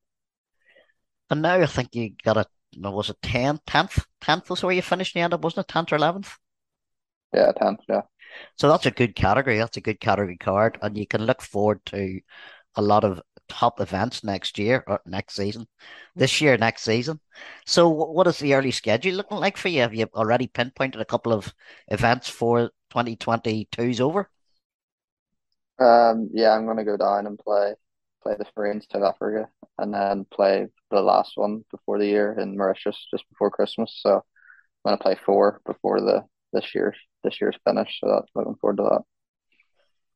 And 1.29 1.41
now 1.41 1.55
I 1.55 1.65
think 1.65 1.95
you 1.95 2.11
got 2.23 2.37
a 2.37 2.45
was 2.77 3.09
it 3.09 3.21
10th, 3.21 3.61
10th, 3.65 4.05
10th 4.21 4.49
was 4.49 4.63
where 4.63 4.73
you 4.73 4.81
finished 4.81 5.13
the 5.13 5.21
end 5.21 5.33
up, 5.33 5.41
wasn't 5.41 5.65
it? 5.69 5.73
10th 5.73 5.93
or 5.93 5.97
11th? 5.97 6.33
Yeah, 7.33 7.51
10th, 7.53 7.79
yeah. 7.87 8.01
So 8.57 8.69
that's 8.69 8.85
a 8.85 8.91
good 8.91 9.15
category. 9.15 9.57
That's 9.57 9.77
a 9.77 9.81
good 9.81 9.99
category 9.99 10.37
card, 10.37 10.77
and 10.81 10.97
you 10.97 11.07
can 11.07 11.25
look 11.25 11.41
forward 11.41 11.85
to 11.87 12.19
a 12.75 12.81
lot 12.81 13.03
of 13.03 13.21
top 13.47 13.79
events 13.79 14.23
next 14.23 14.57
year 14.57 14.83
or 14.87 14.99
next 15.05 15.35
season, 15.35 15.67
this 16.15 16.41
year, 16.41 16.57
next 16.57 16.83
season. 16.83 17.19
So, 17.65 17.89
what 17.89 18.27
is 18.27 18.39
the 18.39 18.53
early 18.53 18.71
schedule 18.71 19.13
looking 19.13 19.37
like 19.37 19.57
for 19.57 19.69
you? 19.69 19.81
Have 19.81 19.93
you 19.93 20.07
already 20.13 20.47
pinpointed 20.47 21.01
a 21.01 21.05
couple 21.05 21.33
of 21.33 21.53
events 21.87 22.29
for 22.29 22.71
2022's 22.91 24.01
over? 24.01 24.29
Um, 25.79 26.29
yeah, 26.33 26.51
I'm 26.51 26.65
going 26.65 26.77
to 26.77 26.83
go 26.85 26.97
down 26.97 27.27
and 27.27 27.37
play 27.37 27.75
play 28.25 28.35
the 28.37 28.45
three 28.55 28.71
in 28.71 28.81
South 28.81 29.03
Africa, 29.03 29.47
and 29.77 29.93
then 29.93 30.25
play 30.31 30.67
the 30.89 31.01
last 31.01 31.33
one 31.35 31.63
before 31.69 31.99
the 31.99 32.07
year 32.07 32.35
in 32.39 32.57
Mauritius 32.57 33.07
just 33.11 33.27
before 33.29 33.51
Christmas. 33.51 33.99
So 34.01 34.15
I'm 34.15 34.21
gonna 34.83 34.97
play 34.97 35.15
four 35.15 35.61
before 35.65 36.01
the 36.01 36.23
this 36.55 36.73
year 36.73 36.95
this 37.25 37.41
year's 37.41 37.57
finished. 37.65 37.99
So 37.99 38.09
that's 38.09 38.31
looking 38.33 38.55
forward 38.55 38.77
to 38.77 38.83
that. 38.83 39.01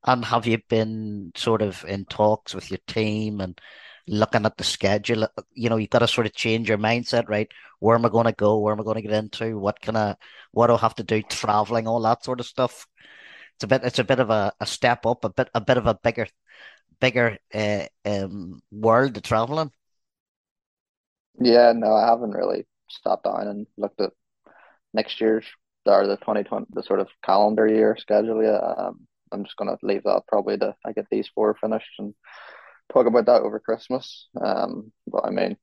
And 0.06 0.24
have 0.24 0.48
you 0.48 0.60
been 0.70 1.32
sort 1.36 1.62
of 1.62 1.84
in 1.86 2.06
talks 2.06 2.56
with 2.56 2.72
your 2.72 2.80
team 2.88 3.42
and 3.42 3.60
looking 4.08 4.46
at 4.46 4.56
the 4.58 4.64
schedule? 4.64 5.28
You 5.54 5.70
know, 5.70 5.76
you've 5.76 5.90
got 5.90 6.00
to 6.00 6.08
sort 6.08 6.28
of 6.28 6.34
change 6.34 6.70
your 6.70 6.78
mindset, 6.78 7.28
right? 7.28 7.50
Where 7.80 7.98
am 7.98 8.06
I 8.06 8.10
going 8.10 8.26
to 8.26 8.32
go? 8.32 8.60
Where 8.60 8.74
am 8.74 8.80
I 8.80 8.84
going 8.84 8.96
to 8.96 9.02
get 9.02 9.12
into? 9.12 9.58
What 9.58 9.82
can 9.82 9.98
I, 9.98 10.16
what 10.52 10.68
do 10.68 10.76
I 10.76 10.78
have 10.78 10.96
to 10.96 11.04
do? 11.04 11.22
Traveling, 11.24 11.88
all 11.88 12.02
that 12.04 12.24
sort 12.24 12.40
of 12.40 12.46
stuff. 12.46 12.88
It's 13.56 13.66
a 13.66 13.68
bit, 13.68 13.84
it's 13.84 14.00
a 14.00 14.06
bit 14.06 14.20
of 14.20 14.30
a, 14.30 14.54
a 14.62 14.66
step 14.66 15.06
up, 15.06 15.26
a 15.26 15.30
bit, 15.30 15.50
a 15.54 15.60
bit 15.60 15.78
of 15.78 15.86
a 15.86 15.96
bigger, 15.96 16.28
bigger 17.02 17.38
uh, 17.54 17.86
um, 18.06 18.62
world 18.72 19.16
to 19.16 19.22
travel 19.22 19.60
in. 19.60 19.72
Yeah, 21.42 21.74
no, 21.76 21.94
I 21.94 22.08
haven't 22.08 22.32
really 22.32 22.66
sat 23.04 23.24
down 23.24 23.48
and 23.48 23.68
looked 23.78 24.00
at 24.00 24.12
next 24.94 25.20
year's 25.20 25.46
or 25.92 26.08
the 26.08 26.18
2020, 26.18 26.68
the 26.72 26.84
sort 26.84 27.00
of 27.00 27.08
calendar 27.24 27.68
year 27.68 27.98
schedule 28.00 28.44
yet. 28.44 28.62
Um, 28.64 29.08
I'm 29.32 29.44
just 29.44 29.58
gonna 29.58 29.78
leave 29.84 30.04
that 30.04 30.24
probably 30.28 30.58
to 30.58 30.76
I 30.86 30.92
get 30.94 31.06
these 31.12 31.30
four 31.34 31.56
finished 31.56 31.92
and 32.00 32.14
talk 32.92 33.06
about 33.06 33.26
that 33.28 33.42
over 33.42 33.60
Christmas. 33.60 34.28
Um, 34.42 34.92
but 35.08 35.26
I 35.26 35.30
mean, 35.30 35.58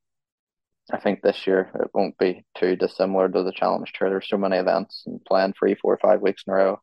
I 0.92 0.98
think 0.98 1.20
this 1.22 1.46
year 1.46 1.70
it 1.80 1.90
won't 1.92 2.16
be 2.18 2.44
too 2.56 2.76
dissimilar 2.76 3.28
to 3.28 3.42
the 3.42 3.52
Challenge 3.52 3.92
Tour. 3.92 4.08
There's 4.10 4.28
so 4.28 4.38
many 4.38 4.56
events 4.56 5.02
and 5.06 5.24
playing 5.24 5.54
three, 5.58 5.74
four, 5.74 5.98
five 6.00 6.20
weeks 6.20 6.44
in 6.46 6.52
a 6.52 6.56
row. 6.56 6.80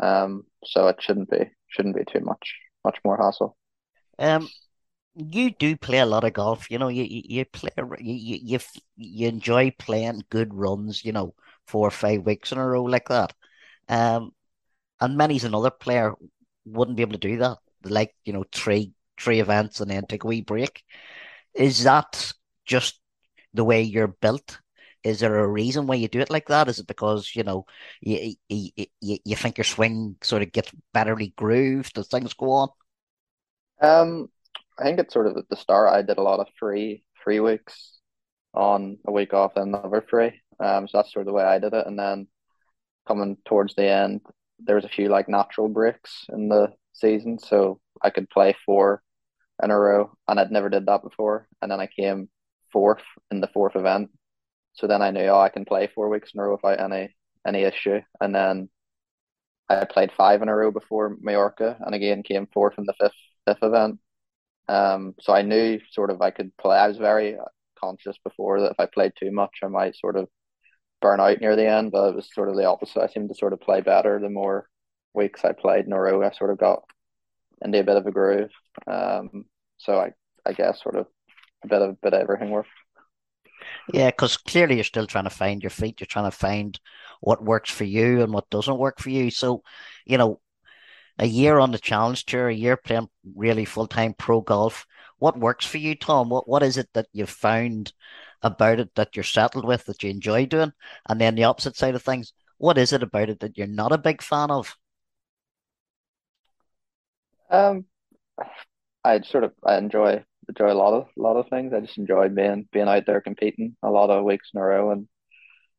Um, 0.00 0.44
so 0.64 0.88
it 0.88 0.96
shouldn't 1.00 1.30
be 1.30 1.50
shouldn't 1.68 1.96
be 1.96 2.04
too 2.04 2.24
much 2.24 2.54
much 2.84 2.98
more 3.04 3.16
hassle. 3.16 3.56
Um, 4.18 4.48
you 5.14 5.50
do 5.50 5.76
play 5.76 5.98
a 5.98 6.06
lot 6.06 6.24
of 6.24 6.32
golf. 6.32 6.70
You 6.70 6.78
know, 6.78 6.88
you 6.88 7.02
you, 7.02 7.22
you 7.24 7.44
play 7.44 7.70
you, 7.98 8.38
you 8.42 8.58
you 8.96 9.28
enjoy 9.28 9.72
playing 9.78 10.24
good 10.30 10.54
runs. 10.54 11.04
You 11.04 11.12
know, 11.12 11.34
four 11.68 11.86
or 11.86 11.92
five 11.92 12.22
weeks 12.24 12.52
in 12.52 12.58
a 12.58 12.66
row 12.66 12.82
like 12.84 13.08
that. 13.08 13.32
Um, 13.88 14.32
and 15.00 15.16
many's 15.16 15.44
another 15.44 15.70
player 15.70 16.14
wouldn't 16.64 16.96
be 16.96 17.02
able 17.02 17.12
to 17.12 17.18
do 17.18 17.38
that. 17.38 17.58
Like 17.84 18.14
you 18.24 18.32
know, 18.32 18.44
three 18.52 18.92
three 19.20 19.40
events 19.40 19.80
and 19.80 19.90
then 19.90 20.06
take 20.06 20.24
a 20.24 20.26
wee 20.26 20.42
break. 20.42 20.82
Is 21.54 21.84
that 21.84 22.32
just 22.66 23.00
the 23.54 23.64
way 23.64 23.82
you're 23.82 24.08
built? 24.08 24.58
Is 25.04 25.20
there 25.20 25.38
a 25.38 25.46
reason 25.46 25.86
why 25.86 25.94
you 25.94 26.08
do 26.08 26.20
it 26.20 26.30
like 26.30 26.48
that? 26.48 26.68
Is 26.68 26.80
it 26.80 26.86
because 26.86 27.34
you 27.34 27.44
know 27.44 27.66
you 28.00 28.34
you, 28.48 28.70
you, 29.00 29.18
you 29.24 29.36
think 29.36 29.56
your 29.56 29.64
swing 29.64 30.16
sort 30.22 30.42
of 30.42 30.52
gets 30.52 30.72
betterly 30.94 31.34
grooved 31.36 31.98
as 31.98 32.08
things 32.08 32.34
go 32.34 32.50
on? 32.50 32.68
Um, 33.80 34.28
I 34.78 34.84
think 34.84 34.98
it's 34.98 35.14
sort 35.14 35.28
of 35.28 35.36
at 35.36 35.48
the 35.48 35.56
start. 35.56 35.92
I 35.92 36.02
did 36.02 36.18
a 36.18 36.22
lot 36.22 36.40
of 36.40 36.48
free 36.58 37.04
free 37.22 37.40
weeks 37.40 37.98
on 38.54 38.98
a 39.06 39.12
week 39.12 39.32
off 39.34 39.52
and 39.56 39.74
another 39.74 40.04
free. 40.08 40.40
Um, 40.60 40.88
so 40.88 40.98
that's 40.98 41.12
sort 41.12 41.22
of 41.22 41.26
the 41.26 41.32
way 41.32 41.44
I 41.44 41.58
did 41.58 41.74
it. 41.74 41.86
And 41.86 41.98
then 41.98 42.28
coming 43.06 43.36
towards 43.46 43.74
the 43.74 43.88
end, 43.88 44.20
there 44.58 44.76
was 44.76 44.84
a 44.84 44.88
few 44.88 45.08
like 45.08 45.28
natural 45.28 45.68
breaks 45.68 46.26
in 46.30 46.48
the 46.48 46.72
season, 46.92 47.38
so 47.38 47.80
I 48.02 48.10
could 48.10 48.30
play 48.30 48.54
four 48.66 49.02
in 49.62 49.70
a 49.70 49.78
row, 49.78 50.12
and 50.28 50.38
I'd 50.38 50.50
never 50.52 50.68
did 50.68 50.86
that 50.86 51.02
before. 51.02 51.48
And 51.62 51.70
then 51.70 51.80
I 51.80 51.86
came 51.86 52.28
fourth 52.72 53.02
in 53.30 53.40
the 53.40 53.48
fourth 53.48 53.76
event, 53.76 54.10
so 54.74 54.86
then 54.86 55.02
I 55.02 55.10
knew 55.10 55.26
oh 55.26 55.40
I 55.40 55.48
can 55.48 55.64
play 55.64 55.88
four 55.94 56.08
weeks 56.08 56.30
in 56.34 56.40
a 56.40 56.44
row 56.44 56.52
without 56.52 56.80
any 56.80 57.14
any 57.46 57.62
issue. 57.62 58.00
And 58.20 58.34
then 58.34 58.68
I 59.68 59.84
played 59.84 60.12
five 60.16 60.42
in 60.42 60.48
a 60.48 60.54
row 60.54 60.70
before 60.70 61.16
Mallorca, 61.20 61.76
and 61.80 61.94
again 61.94 62.22
came 62.22 62.46
fourth 62.52 62.78
in 62.78 62.84
the 62.84 62.94
fifth 63.00 63.12
fifth 63.46 63.62
event. 63.62 64.00
Um, 64.68 65.14
so 65.20 65.32
I 65.32 65.42
knew 65.42 65.80
sort 65.92 66.10
of 66.10 66.20
I 66.22 66.30
could 66.30 66.56
play. 66.58 66.76
I 66.76 66.88
was 66.88 66.98
very 66.98 67.36
conscious 67.80 68.16
before 68.24 68.60
that 68.60 68.72
if 68.72 68.80
I 68.80 68.86
played 68.86 69.12
too 69.18 69.30
much, 69.32 69.58
I 69.62 69.68
might 69.68 69.96
sort 69.96 70.16
of 70.16 70.28
burn 71.00 71.20
out 71.20 71.40
near 71.40 71.56
the 71.56 71.68
end, 71.68 71.92
but 71.92 72.08
it 72.08 72.14
was 72.14 72.28
sort 72.32 72.48
of 72.48 72.56
the 72.56 72.66
opposite. 72.66 73.02
I 73.02 73.08
seemed 73.08 73.28
to 73.28 73.34
sort 73.34 73.52
of 73.52 73.60
play 73.60 73.80
better 73.80 74.18
the 74.18 74.28
more 74.28 74.68
weeks 75.14 75.44
I 75.44 75.52
played 75.52 75.86
in 75.86 75.92
a 75.92 76.00
row. 76.00 76.22
I 76.22 76.30
sort 76.32 76.50
of 76.50 76.58
got 76.58 76.82
into 77.62 77.80
a 77.80 77.84
bit 77.84 77.96
of 77.96 78.06
a 78.06 78.10
groove. 78.10 78.50
Um, 78.86 79.44
so 79.78 79.98
I, 79.98 80.12
I 80.46 80.52
guess 80.52 80.82
sort 80.82 80.96
of 80.96 81.06
a 81.64 81.68
bit 81.68 81.82
of 81.82 81.90
a 81.90 81.96
bit 82.02 82.14
of 82.14 82.20
everything 82.20 82.50
worked. 82.50 82.68
Yeah, 83.92 84.06
because 84.06 84.36
clearly 84.36 84.76
you're 84.76 84.84
still 84.84 85.06
trying 85.06 85.24
to 85.24 85.30
find 85.30 85.62
your 85.62 85.70
feet. 85.70 86.00
You're 86.00 86.06
trying 86.06 86.30
to 86.30 86.36
find 86.36 86.78
what 87.20 87.42
works 87.42 87.70
for 87.70 87.84
you 87.84 88.22
and 88.22 88.32
what 88.32 88.50
doesn't 88.50 88.78
work 88.78 89.00
for 89.00 89.10
you. 89.10 89.30
So, 89.30 89.62
you 90.04 90.18
know, 90.18 90.40
a 91.18 91.26
year 91.26 91.58
on 91.58 91.72
the 91.72 91.78
challenge 91.78 92.24
tour, 92.26 92.48
a 92.48 92.54
year 92.54 92.76
playing 92.76 93.08
really 93.34 93.64
full 93.64 93.86
time 93.86 94.14
pro 94.14 94.40
golf. 94.40 94.86
What 95.18 95.38
works 95.38 95.66
for 95.66 95.78
you, 95.78 95.96
Tom? 95.96 96.28
What 96.28 96.48
what 96.48 96.62
is 96.62 96.76
it 96.76 96.88
that 96.94 97.06
you've 97.12 97.30
found 97.30 97.92
about 98.42 98.80
it 98.80 98.94
that 98.94 99.16
you're 99.16 99.24
settled 99.24 99.64
with, 99.64 99.84
that 99.86 100.02
you 100.02 100.10
enjoy 100.10 100.46
doing? 100.46 100.72
And 101.08 101.20
then 101.20 101.34
the 101.34 101.44
opposite 101.44 101.76
side 101.76 101.94
of 101.94 102.02
things, 102.02 102.32
what 102.58 102.78
is 102.78 102.92
it 102.92 103.02
about 103.02 103.30
it 103.30 103.40
that 103.40 103.56
you're 103.58 103.66
not 103.66 103.92
a 103.92 103.98
big 103.98 104.22
fan 104.22 104.50
of? 104.50 104.76
Um, 107.50 107.86
I 109.04 109.20
sort 109.22 109.44
of 109.44 109.52
I 109.64 109.78
enjoy 109.78 110.24
enjoy 110.48 110.72
a 110.72 110.74
lot 110.74 110.94
of 110.94 111.08
a 111.18 111.22
lot 111.22 111.36
of 111.36 111.48
things. 111.48 111.72
I 111.72 111.80
just 111.80 111.98
enjoy 111.98 112.28
being 112.28 112.68
being 112.72 112.88
out 112.88 113.06
there 113.06 113.20
competing 113.20 113.76
a 113.82 113.90
lot 113.90 114.10
of 114.10 114.24
weeks 114.24 114.50
in 114.54 114.60
a 114.60 114.64
row 114.64 114.90
and 114.90 115.08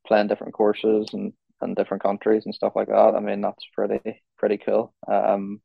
playing 0.08 0.28
different 0.28 0.54
courses 0.54 1.10
and 1.14 1.34
and 1.62 1.76
different 1.76 2.04
countries 2.04 2.44
and 2.46 2.56
stuff 2.56 2.74
like 2.76 2.88
that. 2.88 3.16
I 3.16 3.20
mean, 3.20 3.42
that's 3.42 3.66
pretty 3.74 4.24
pretty 4.38 4.58
cool. 4.58 4.94
Um, 5.08 5.62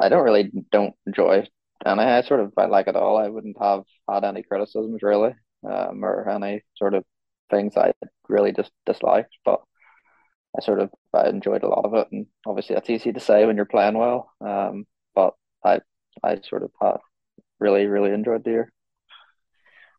I 0.00 0.08
don't 0.08 0.24
really 0.24 0.50
don't 0.72 0.94
enjoy 1.06 1.46
and 1.84 2.00
I, 2.00 2.18
I 2.18 2.22
sort 2.22 2.40
of 2.40 2.52
I 2.56 2.66
like 2.66 2.88
it 2.88 2.96
all. 2.96 3.16
I 3.16 3.28
wouldn't 3.28 3.56
have 3.60 3.84
had 4.10 4.24
any 4.24 4.42
criticisms 4.42 5.02
really, 5.02 5.34
um, 5.68 6.04
or 6.04 6.28
any 6.28 6.62
sort 6.76 6.94
of 6.94 7.04
things 7.50 7.76
I 7.76 7.92
really 8.28 8.52
just 8.52 8.72
disliked. 8.86 9.36
But 9.44 9.60
I 10.56 10.62
sort 10.62 10.80
of 10.80 10.90
I 11.14 11.28
enjoyed 11.28 11.62
a 11.62 11.68
lot 11.68 11.84
of 11.84 11.94
it, 11.94 12.08
and 12.12 12.26
obviously 12.46 12.74
that's 12.74 12.90
easy 12.90 13.12
to 13.12 13.20
say 13.20 13.46
when 13.46 13.56
you're 13.56 13.64
playing 13.66 13.98
well. 13.98 14.32
Um, 14.40 14.86
but 15.14 15.34
I 15.64 15.80
I 16.22 16.40
sort 16.42 16.62
of 16.62 16.70
had 16.80 16.98
really 17.60 17.86
really 17.86 18.12
enjoyed 18.12 18.44
the 18.44 18.50
year. 18.50 18.72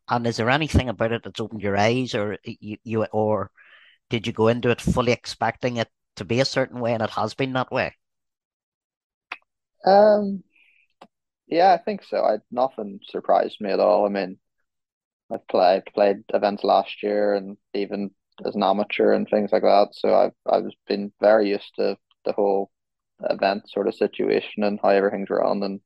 And 0.08 0.26
is 0.26 0.36
there 0.36 0.50
anything 0.50 0.90
about 0.90 1.12
it 1.12 1.22
that's 1.22 1.40
opened 1.40 1.62
your 1.62 1.74
eyes, 1.78 2.14
or 2.14 2.36
you, 2.44 2.76
you 2.84 3.04
or 3.04 3.50
did 4.10 4.26
you 4.26 4.32
go 4.32 4.48
into 4.48 4.70
it 4.70 4.80
fully 4.80 5.12
expecting 5.12 5.76
it 5.78 5.90
to 6.16 6.24
be 6.24 6.40
a 6.40 6.44
certain 6.46 6.80
way, 6.80 6.94
and 6.94 7.02
it 7.02 7.10
has 7.10 7.34
been 7.34 7.52
that 7.54 7.72
way? 7.72 7.96
Um, 9.84 10.42
yeah, 11.50 11.72
I 11.72 11.78
think 11.78 12.02
so. 12.04 12.24
I 12.24 12.38
nothing 12.50 13.00
surprised 13.08 13.60
me 13.60 13.70
at 13.70 13.80
all. 13.80 14.06
I 14.06 14.08
mean, 14.08 14.38
I've 15.32 15.46
played 15.48 15.82
played 15.92 16.18
events 16.32 16.64
last 16.64 17.02
year 17.02 17.34
and 17.34 17.56
even 17.74 18.10
as 18.46 18.54
an 18.54 18.62
amateur 18.62 19.12
and 19.12 19.28
things 19.28 19.50
like 19.52 19.62
that. 19.62 19.88
So 19.92 20.14
I've 20.14 20.32
I've 20.48 20.70
been 20.86 21.12
very 21.20 21.50
used 21.50 21.74
to 21.76 21.96
the 22.24 22.32
whole 22.32 22.70
event 23.28 23.68
sort 23.68 23.88
of 23.88 23.94
situation 23.94 24.62
and 24.62 24.78
how 24.82 24.90
everything's 24.90 25.30
run 25.30 25.62
and 25.62 25.80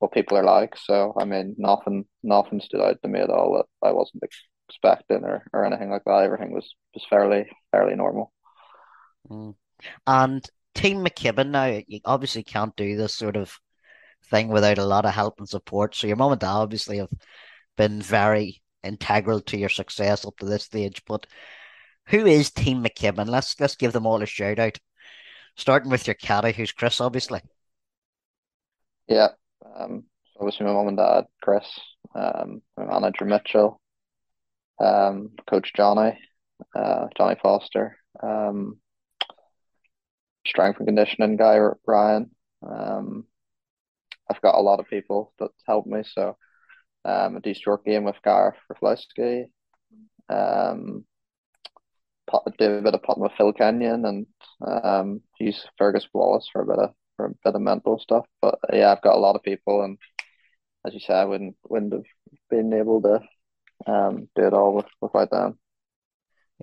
what 0.00 0.12
people 0.12 0.36
are 0.36 0.44
like. 0.44 0.76
So 0.76 1.14
I 1.18 1.24
mean, 1.24 1.54
nothing 1.58 2.06
nothing 2.22 2.60
stood 2.60 2.80
out 2.80 3.00
to 3.02 3.08
me 3.08 3.20
at 3.20 3.30
all 3.30 3.56
that 3.56 3.88
I 3.88 3.92
wasn't 3.92 4.24
expecting 4.68 5.24
or, 5.24 5.44
or 5.52 5.64
anything 5.64 5.90
like 5.90 6.04
that. 6.06 6.24
Everything 6.24 6.52
was 6.52 6.74
was 6.92 7.06
fairly 7.08 7.48
fairly 7.70 7.94
normal. 7.94 8.32
Mm. 9.30 9.54
And 10.06 10.50
Team 10.74 11.04
McKibbin 11.04 11.50
now, 11.50 11.80
you 11.86 12.00
obviously 12.04 12.42
can't 12.42 12.74
do 12.76 12.96
this 12.96 13.14
sort 13.14 13.36
of 13.36 13.56
thing 14.30 14.48
without 14.48 14.78
a 14.78 14.84
lot 14.84 15.04
of 15.04 15.14
help 15.14 15.38
and 15.38 15.48
support. 15.48 15.94
So 15.94 16.06
your 16.06 16.16
mom 16.16 16.32
and 16.32 16.40
dad 16.40 16.48
obviously 16.48 16.98
have 16.98 17.12
been 17.76 18.00
very 18.02 18.62
integral 18.82 19.40
to 19.40 19.56
your 19.56 19.68
success 19.68 20.24
up 20.24 20.36
to 20.38 20.46
this 20.46 20.64
stage. 20.64 21.02
But 21.06 21.26
who 22.06 22.26
is 22.26 22.50
Team 22.50 22.84
McKibbin? 22.84 23.28
Let's 23.28 23.58
let's 23.60 23.76
give 23.76 23.92
them 23.92 24.06
all 24.06 24.22
a 24.22 24.26
shout 24.26 24.58
out. 24.58 24.78
Starting 25.56 25.90
with 25.90 26.06
your 26.06 26.14
caddy, 26.14 26.52
who's 26.52 26.72
Chris, 26.72 27.00
obviously. 27.00 27.40
Yeah, 29.06 29.28
um, 29.76 30.04
obviously 30.38 30.66
my 30.66 30.72
mom 30.72 30.88
and 30.88 30.96
dad, 30.96 31.26
Chris, 31.42 31.64
um, 32.14 32.62
my 32.76 32.86
manager 32.86 33.24
Mitchell, 33.24 33.80
um, 34.80 35.30
Coach 35.48 35.72
Johnny, 35.76 36.18
uh, 36.74 37.06
Johnny 37.16 37.36
Foster, 37.40 37.96
um, 38.22 38.78
strength 40.46 40.78
and 40.78 40.88
conditioning 40.88 41.36
guy 41.36 41.58
Ryan, 41.86 42.30
um, 42.66 43.26
I've 44.30 44.40
got 44.40 44.56
a 44.56 44.62
lot 44.62 44.80
of 44.80 44.88
people 44.88 45.32
that 45.38 45.50
helped 45.66 45.88
me. 45.88 46.02
So 46.04 46.36
um, 47.04 47.36
I 47.36 47.40
do 47.40 47.54
short 47.54 47.84
game 47.84 48.04
with 48.04 48.16
Gareth 48.24 48.56
Raflewski. 48.72 49.44
Um, 50.28 51.04
do 52.58 52.64
a 52.64 52.82
bit 52.82 52.94
of 52.94 53.02
potting 53.02 53.22
with 53.22 53.32
Phil 53.36 53.52
Kenyon 53.52 54.04
and 54.04 54.26
um, 54.66 55.20
use 55.38 55.66
Fergus 55.78 56.08
Wallace 56.12 56.48
for 56.52 56.62
a 56.62 56.66
bit 56.66 56.78
of 56.78 56.90
for 57.16 57.26
a 57.26 57.30
bit 57.44 57.54
of 57.54 57.60
mental 57.60 57.98
stuff. 57.98 58.26
But 58.40 58.58
yeah, 58.72 58.90
I've 58.90 59.02
got 59.02 59.16
a 59.16 59.20
lot 59.20 59.36
of 59.36 59.42
people, 59.42 59.82
and 59.82 59.98
as 60.86 60.94
you 60.94 61.00
said, 61.00 61.16
I 61.16 61.24
wouldn't 61.26 61.56
wouldn't 61.68 61.92
have 61.92 62.04
been 62.50 62.72
able 62.72 63.02
to 63.02 63.20
um, 63.86 64.28
do 64.34 64.46
it 64.46 64.54
all 64.54 64.74
with, 64.74 64.86
without 65.00 65.30
them. 65.30 65.58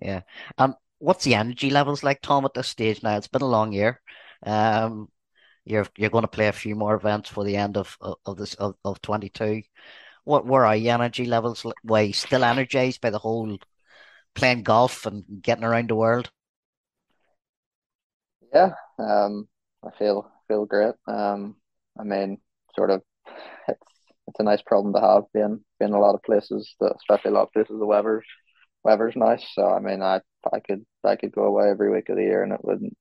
Yeah. 0.01 0.21
Um, 0.57 0.75
what's 0.99 1.23
the 1.23 1.35
energy 1.35 1.69
levels 1.69 2.03
like, 2.03 2.21
Tom, 2.21 2.45
at 2.45 2.53
this 2.53 2.67
stage 2.67 3.03
now? 3.03 3.17
It's 3.17 3.27
been 3.27 3.41
a 3.41 3.47
long 3.47 3.71
year. 3.71 4.01
Um, 4.45 5.09
you're 5.65 5.87
you're 5.97 6.09
going 6.09 6.23
to 6.23 6.27
play 6.27 6.47
a 6.47 6.53
few 6.53 6.75
more 6.75 6.95
events 6.95 7.29
for 7.29 7.43
the 7.43 7.55
end 7.57 7.77
of 7.77 7.97
of, 8.25 8.37
this 8.37 8.53
of, 8.55 8.75
of 8.83 9.01
22. 9.01 9.63
What 10.23 10.45
where 10.45 10.65
are 10.65 10.75
your 10.75 10.95
energy 10.95 11.25
levels? 11.25 11.65
Were 11.83 12.01
you 12.01 12.13
still 12.13 12.43
energized 12.43 13.01
by 13.01 13.09
the 13.09 13.19
whole 13.19 13.57
playing 14.35 14.63
golf 14.63 15.05
and 15.05 15.23
getting 15.41 15.63
around 15.63 15.89
the 15.89 15.95
world? 15.95 16.31
Yeah, 18.53 18.73
um, 18.99 19.47
I 19.85 19.91
feel 19.97 20.29
feel 20.47 20.65
great. 20.65 20.95
Um, 21.07 21.55
I 21.99 22.03
mean, 22.03 22.37
sort 22.75 22.91
of, 22.91 23.01
it's 23.67 23.91
it's 24.27 24.39
a 24.39 24.43
nice 24.43 24.61
problem 24.61 24.93
to 24.93 25.01
have 25.01 25.23
being 25.33 25.63
being 25.79 25.93
a 25.93 25.99
lot 25.99 26.15
of 26.15 26.23
places, 26.23 26.75
that, 26.79 26.95
especially 26.97 27.31
a 27.31 27.33
lot 27.33 27.43
of 27.43 27.53
places 27.53 27.79
the 27.79 27.85
weather's 27.85 28.25
weather's 28.83 29.15
nice. 29.15 29.45
So 29.53 29.67
I 29.67 29.79
mean, 29.79 30.01
I 30.01 30.21
I 30.51 30.59
could 30.59 30.85
I 31.03 31.15
could 31.15 31.31
go 31.31 31.43
away 31.43 31.69
every 31.69 31.91
week 31.91 32.09
of 32.09 32.17
the 32.17 32.23
year 32.23 32.43
and 32.43 32.53
it 32.53 32.63
wouldn't 32.63 32.95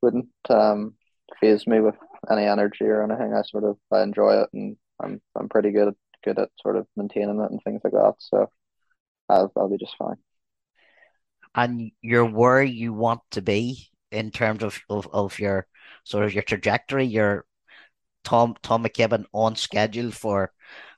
wouldn't 0.00 0.28
um 0.50 0.94
phase 1.40 1.66
me 1.66 1.80
with 1.80 1.96
any 2.30 2.44
energy 2.44 2.84
or 2.84 3.02
anything. 3.02 3.34
I 3.34 3.42
sort 3.42 3.64
of 3.64 3.76
I 3.90 4.02
enjoy 4.02 4.42
it 4.42 4.48
and 4.52 4.76
I'm 5.02 5.20
I'm 5.36 5.48
pretty 5.48 5.70
good 5.70 5.88
at 5.88 5.94
good 6.24 6.38
at 6.38 6.50
sort 6.60 6.76
of 6.76 6.86
maintaining 6.96 7.40
it 7.40 7.50
and 7.50 7.60
things 7.62 7.80
like 7.84 7.92
that. 7.92 8.14
So 8.18 8.50
I'll 9.28 9.52
I'll 9.56 9.68
be 9.68 9.78
just 9.78 9.96
fine. 9.96 10.16
And 11.54 11.90
you're 12.00 12.24
where 12.24 12.62
you 12.62 12.92
want 12.92 13.20
to 13.32 13.42
be 13.42 13.88
in 14.10 14.30
terms 14.30 14.62
of, 14.62 14.80
of, 14.88 15.08
of 15.12 15.38
your 15.38 15.66
sort 16.04 16.24
of 16.24 16.32
your 16.32 16.42
trajectory, 16.42 17.04
your 17.04 17.44
Tom 18.24 18.54
Tom 18.62 18.84
McKibbin 18.84 19.24
on 19.32 19.56
schedule 19.56 20.10
for 20.10 20.52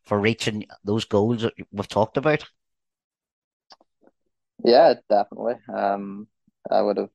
for 0.05 0.21
reaching 0.21 0.67
those 0.85 1.05
goals 1.07 1.43
that 1.43 1.55
we've 1.73 1.89
talked 1.89 2.17
about? 2.17 2.45
Yeah, 4.65 4.95
definitely. 5.09 5.55
Um, 5.75 6.29
I 6.71 6.81
would 6.81 6.97
have, 6.97 7.11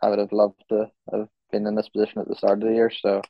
I 0.00 0.08
would 0.08 0.18
have 0.18 0.32
loved 0.32 0.62
to 0.68 0.90
have 1.10 1.28
been 1.52 1.66
in 1.66 1.74
this 1.76 1.88
position 1.88 2.20
at 2.20 2.28
the 2.28 2.34
start 2.34 2.62
of 2.62 2.68
the 2.68 2.74
year. 2.74 2.90
So 2.90 3.22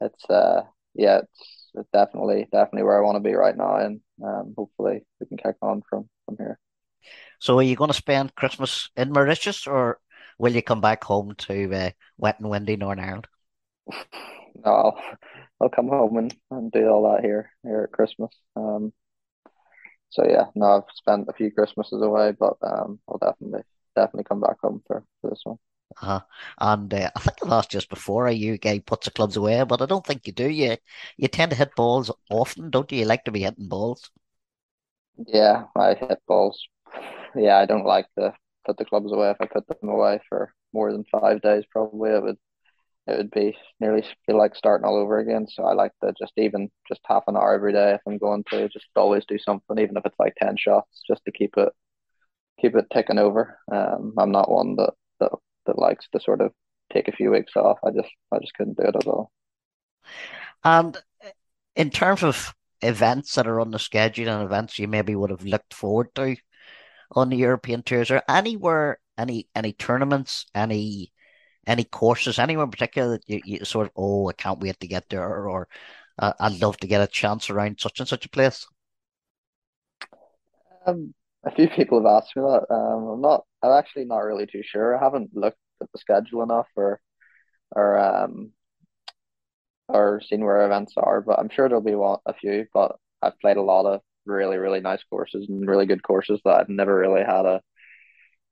it's, 0.00 0.28
uh, 0.28 0.62
yeah, 0.94 1.18
it's, 1.18 1.70
it's 1.74 1.88
definitely, 1.92 2.48
definitely 2.52 2.82
where 2.82 2.98
I 2.98 3.04
want 3.04 3.16
to 3.16 3.28
be 3.28 3.34
right 3.34 3.56
now, 3.56 3.76
and 3.76 4.00
um, 4.22 4.54
hopefully 4.56 5.04
we 5.20 5.26
can 5.26 5.38
kick 5.38 5.56
on 5.62 5.82
from 5.88 6.08
from 6.26 6.36
here. 6.36 6.58
So, 7.40 7.58
are 7.58 7.62
you 7.62 7.76
going 7.76 7.88
to 7.88 7.94
spend 7.94 8.34
Christmas 8.36 8.90
in 8.96 9.12
Mauritius, 9.12 9.66
or 9.66 9.98
will 10.38 10.54
you 10.54 10.62
come 10.62 10.80
back 10.80 11.02
home 11.04 11.34
to 11.36 11.74
uh, 11.74 11.90
wet 12.16 12.38
and 12.38 12.48
windy 12.48 12.76
Northern 12.76 13.04
Ireland? 13.04 13.26
No, 14.64 14.70
I'll, 14.70 15.00
I'll 15.60 15.68
come 15.68 15.88
home 15.88 16.16
and, 16.16 16.34
and 16.52 16.70
do 16.70 16.86
all 16.88 17.12
that 17.12 17.24
here 17.24 17.50
here 17.64 17.82
at 17.82 17.92
Christmas. 17.92 18.30
Um, 18.54 18.92
so 20.10 20.24
yeah, 20.24 20.44
no, 20.54 20.66
I've 20.66 20.94
spent 20.94 21.28
a 21.28 21.32
few 21.32 21.50
Christmases 21.50 22.00
away, 22.00 22.32
but 22.38 22.54
um, 22.62 23.00
I'll 23.08 23.18
definitely 23.18 23.62
definitely 23.96 24.24
come 24.24 24.40
back 24.40 24.60
home 24.62 24.80
for, 24.86 25.04
for 25.20 25.30
this 25.30 25.40
one. 25.42 25.58
Uh-huh. 26.02 26.20
And 26.58 26.92
uh, 26.94 27.10
I 27.16 27.20
think 27.20 27.38
I've 27.42 27.52
asked 27.52 27.70
just 27.70 27.88
before, 27.88 28.26
are 28.28 28.30
you 28.30 28.58
guy 28.58 28.78
puts 28.80 29.06
the 29.06 29.10
clubs 29.12 29.36
away, 29.36 29.62
but 29.64 29.82
I 29.82 29.86
don't 29.86 30.06
think 30.06 30.26
you 30.26 30.32
do. 30.32 30.48
You 30.48 30.76
you 31.16 31.28
tend 31.28 31.50
to 31.50 31.56
hit 31.56 31.74
balls 31.76 32.10
often, 32.30 32.70
don't 32.70 32.90
you? 32.92 33.00
You 33.00 33.04
like 33.06 33.24
to 33.24 33.32
be 33.32 33.40
hitting 33.42 33.68
balls. 33.68 34.10
Yeah, 35.26 35.64
I 35.76 35.94
hit 35.94 36.18
balls. 36.26 36.66
Yeah, 37.36 37.58
I 37.58 37.66
don't 37.66 37.84
like 37.86 38.06
to 38.18 38.34
put 38.66 38.76
the 38.78 38.84
clubs 38.84 39.12
away. 39.12 39.30
If 39.30 39.36
I 39.40 39.46
put 39.46 39.66
them 39.68 39.88
away 39.88 40.20
for 40.28 40.52
more 40.72 40.92
than 40.92 41.04
five 41.04 41.42
days, 41.42 41.64
probably 41.70 42.10
it 42.10 42.22
would 42.22 42.38
it 43.08 43.18
would 43.18 43.30
be 43.32 43.56
nearly 43.80 44.04
feel 44.26 44.38
like 44.38 44.54
starting 44.56 44.86
all 44.86 44.96
over 44.96 45.18
again. 45.18 45.46
So 45.48 45.64
I 45.64 45.74
like 45.74 45.92
to 46.02 46.14
just 46.18 46.32
even 46.38 46.70
just 46.88 47.00
half 47.06 47.24
an 47.28 47.36
hour 47.36 47.54
every 47.54 47.72
day 47.72 47.94
if 47.94 48.00
I'm 48.06 48.18
going 48.18 48.44
to 48.50 48.68
just 48.68 48.86
always 48.96 49.24
do 49.26 49.38
something, 49.38 49.78
even 49.78 49.96
if 49.96 50.06
it's 50.06 50.18
like 50.20 50.34
ten 50.36 50.56
shots, 50.56 51.02
just 51.06 51.24
to 51.26 51.32
keep 51.32 51.56
it 51.58 51.72
keep 52.60 52.76
it 52.76 52.86
ticking 52.92 53.18
over. 53.18 53.58
Um, 53.72 54.14
I'm 54.18 54.32
not 54.32 54.50
one 54.50 54.76
that 54.76 54.92
that 55.66 55.78
likes 55.78 56.08
to 56.12 56.20
sort 56.20 56.40
of 56.40 56.52
take 56.92 57.08
a 57.08 57.12
few 57.12 57.30
weeks 57.30 57.56
off. 57.56 57.78
I 57.84 57.90
just 57.90 58.10
I 58.32 58.38
just 58.38 58.54
couldn't 58.54 58.76
do 58.76 58.84
it 58.84 58.96
at 58.96 59.06
all. 59.06 59.30
And 60.62 60.96
in 61.76 61.90
terms 61.90 62.22
of 62.22 62.54
events 62.82 63.34
that 63.34 63.46
are 63.46 63.60
on 63.60 63.70
the 63.70 63.78
schedule 63.78 64.28
and 64.28 64.42
events 64.42 64.78
you 64.78 64.86
maybe 64.86 65.14
would 65.14 65.30
have 65.30 65.44
looked 65.44 65.72
forward 65.72 66.14
to 66.14 66.36
on 67.12 67.30
the 67.30 67.36
European 67.36 67.82
tours, 67.82 68.10
or 68.10 68.22
anywhere 68.28 68.98
any 69.16 69.48
any 69.54 69.72
tournaments, 69.72 70.46
any 70.54 71.12
any 71.66 71.84
courses, 71.84 72.38
anywhere 72.38 72.64
in 72.64 72.70
particular 72.70 73.12
that 73.12 73.22
you, 73.26 73.40
you 73.44 73.64
sort 73.64 73.86
of, 73.86 73.92
oh, 73.96 74.28
I 74.28 74.32
can't 74.32 74.60
wait 74.60 74.78
to 74.80 74.86
get 74.86 75.08
there, 75.08 75.22
or 75.22 75.68
uh, 76.18 76.32
I'd 76.38 76.60
love 76.60 76.76
to 76.78 76.86
get 76.86 77.00
a 77.00 77.06
chance 77.06 77.50
around 77.50 77.80
such 77.80 78.00
and 78.00 78.08
such 78.08 78.26
a 78.26 78.30
place? 78.30 78.66
Um, 80.86 81.14
a 81.44 81.50
few 81.50 81.68
people 81.68 82.02
have 82.02 82.22
asked 82.22 82.36
me 82.36 82.42
that. 82.42 82.66
Um, 82.70 83.08
I'm 83.08 83.20
not. 83.20 83.44
I'm 83.64 83.72
actually 83.78 84.04
not 84.06 84.18
really 84.20 84.46
too 84.46 84.62
sure. 84.64 84.96
I 84.96 85.02
haven't 85.04 85.36
looked 85.36 85.58
at 85.82 85.88
the 85.92 85.98
schedule 85.98 86.42
enough, 86.42 86.68
or 86.76 87.00
or 87.72 87.98
um, 87.98 88.52
or 89.88 90.20
seen 90.20 90.44
where 90.44 90.64
events 90.66 90.94
are. 90.96 91.20
But 91.20 91.38
I'm 91.38 91.48
sure 91.50 91.68
there'll 91.68 91.82
be 91.82 91.92
a 92.26 92.34
few. 92.34 92.66
But 92.72 92.96
I've 93.22 93.38
played 93.40 93.56
a 93.56 93.62
lot 93.62 93.86
of 93.86 94.00
really 94.26 94.56
really 94.58 94.80
nice 94.80 95.02
courses 95.10 95.46
and 95.48 95.68
really 95.68 95.86
good 95.86 96.02
courses 96.02 96.40
that 96.44 96.60
I've 96.60 96.68
never 96.68 96.96
really 96.96 97.22
had 97.24 97.46
a. 97.46 97.62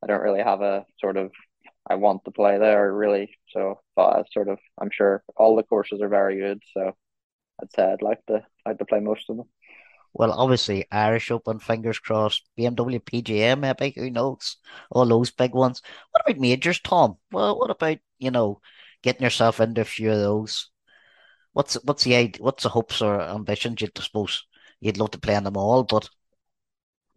I 0.02 0.06
don't 0.08 0.22
really 0.22 0.42
have 0.42 0.62
a 0.62 0.84
sort 1.00 1.16
of 1.16 1.30
I 1.88 1.96
want 1.96 2.24
to 2.24 2.30
play 2.32 2.58
there 2.58 2.92
really. 2.94 3.36
So, 3.50 3.80
but 3.96 4.18
I 4.20 4.24
sort 4.32 4.48
of, 4.48 4.58
I'm 4.80 4.90
sure 4.92 5.24
all 5.36 5.56
the 5.56 5.62
courses 5.64 6.00
are 6.02 6.08
very 6.08 6.38
good. 6.38 6.62
So, 6.74 6.96
I'd 7.62 7.72
say 7.72 7.84
I'd 7.92 8.02
like 8.02 8.24
to 8.28 8.44
like 8.66 8.78
to 8.78 8.86
play 8.86 9.00
most 9.00 9.30
of 9.30 9.38
them. 9.38 9.48
Well, 10.14 10.32
obviously, 10.32 10.86
Irish 10.90 11.30
Open, 11.30 11.58
fingers 11.58 11.98
crossed. 11.98 12.48
BMW 12.58 12.98
PGA, 13.00 13.56
maybe 13.56 13.92
who 13.96 14.10
knows? 14.10 14.56
All 14.90 15.06
those 15.06 15.30
big 15.30 15.54
ones. 15.54 15.82
What 16.10 16.22
about 16.26 16.40
majors, 16.40 16.80
Tom? 16.80 17.18
Well, 17.30 17.58
what 17.58 17.70
about 17.70 17.98
you 18.18 18.30
know 18.30 18.60
getting 19.02 19.22
yourself 19.22 19.60
into 19.60 19.80
a 19.82 19.84
few 19.84 20.12
of 20.12 20.18
those? 20.18 20.70
What's 21.54 21.74
what's 21.84 22.04
the 22.04 22.34
what's 22.40 22.64
the 22.64 22.70
hopes 22.70 23.02
or 23.02 23.20
ambitions? 23.22 23.80
You'd 23.80 23.96
suppose 23.98 24.46
you'd 24.80 24.98
love 24.98 25.12
to 25.12 25.18
play 25.20 25.34
in 25.36 25.44
them 25.44 25.56
all, 25.56 25.84
but 25.84 26.08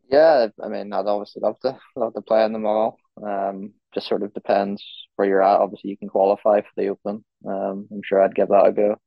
yeah, 0.10 0.48
I 0.62 0.68
mean, 0.68 0.94
I'd 0.94 1.06
obviously 1.08 1.42
love 1.42 1.60
to 1.62 1.78
love 1.96 2.14
to 2.14 2.22
play 2.22 2.44
in 2.46 2.54
them 2.54 2.66
all. 2.66 2.98
Um, 3.22 3.74
just 3.94 4.08
sort 4.08 4.24
of 4.24 4.34
depends 4.34 4.84
where 5.16 5.28
you're 5.28 5.42
at. 5.42 5.60
Obviously, 5.62 5.90
you 5.90 5.98
can 5.98 6.10
qualify 6.10 6.62
for 6.62 6.70
the 6.78 6.90
Open. 6.90 7.24
Um, 7.48 7.88
I'm 7.92 8.02
sure 8.04 8.22
I'd 8.22 8.36
give 8.36 8.50
that 8.50 8.66
a 8.68 8.72
go. 8.72 8.98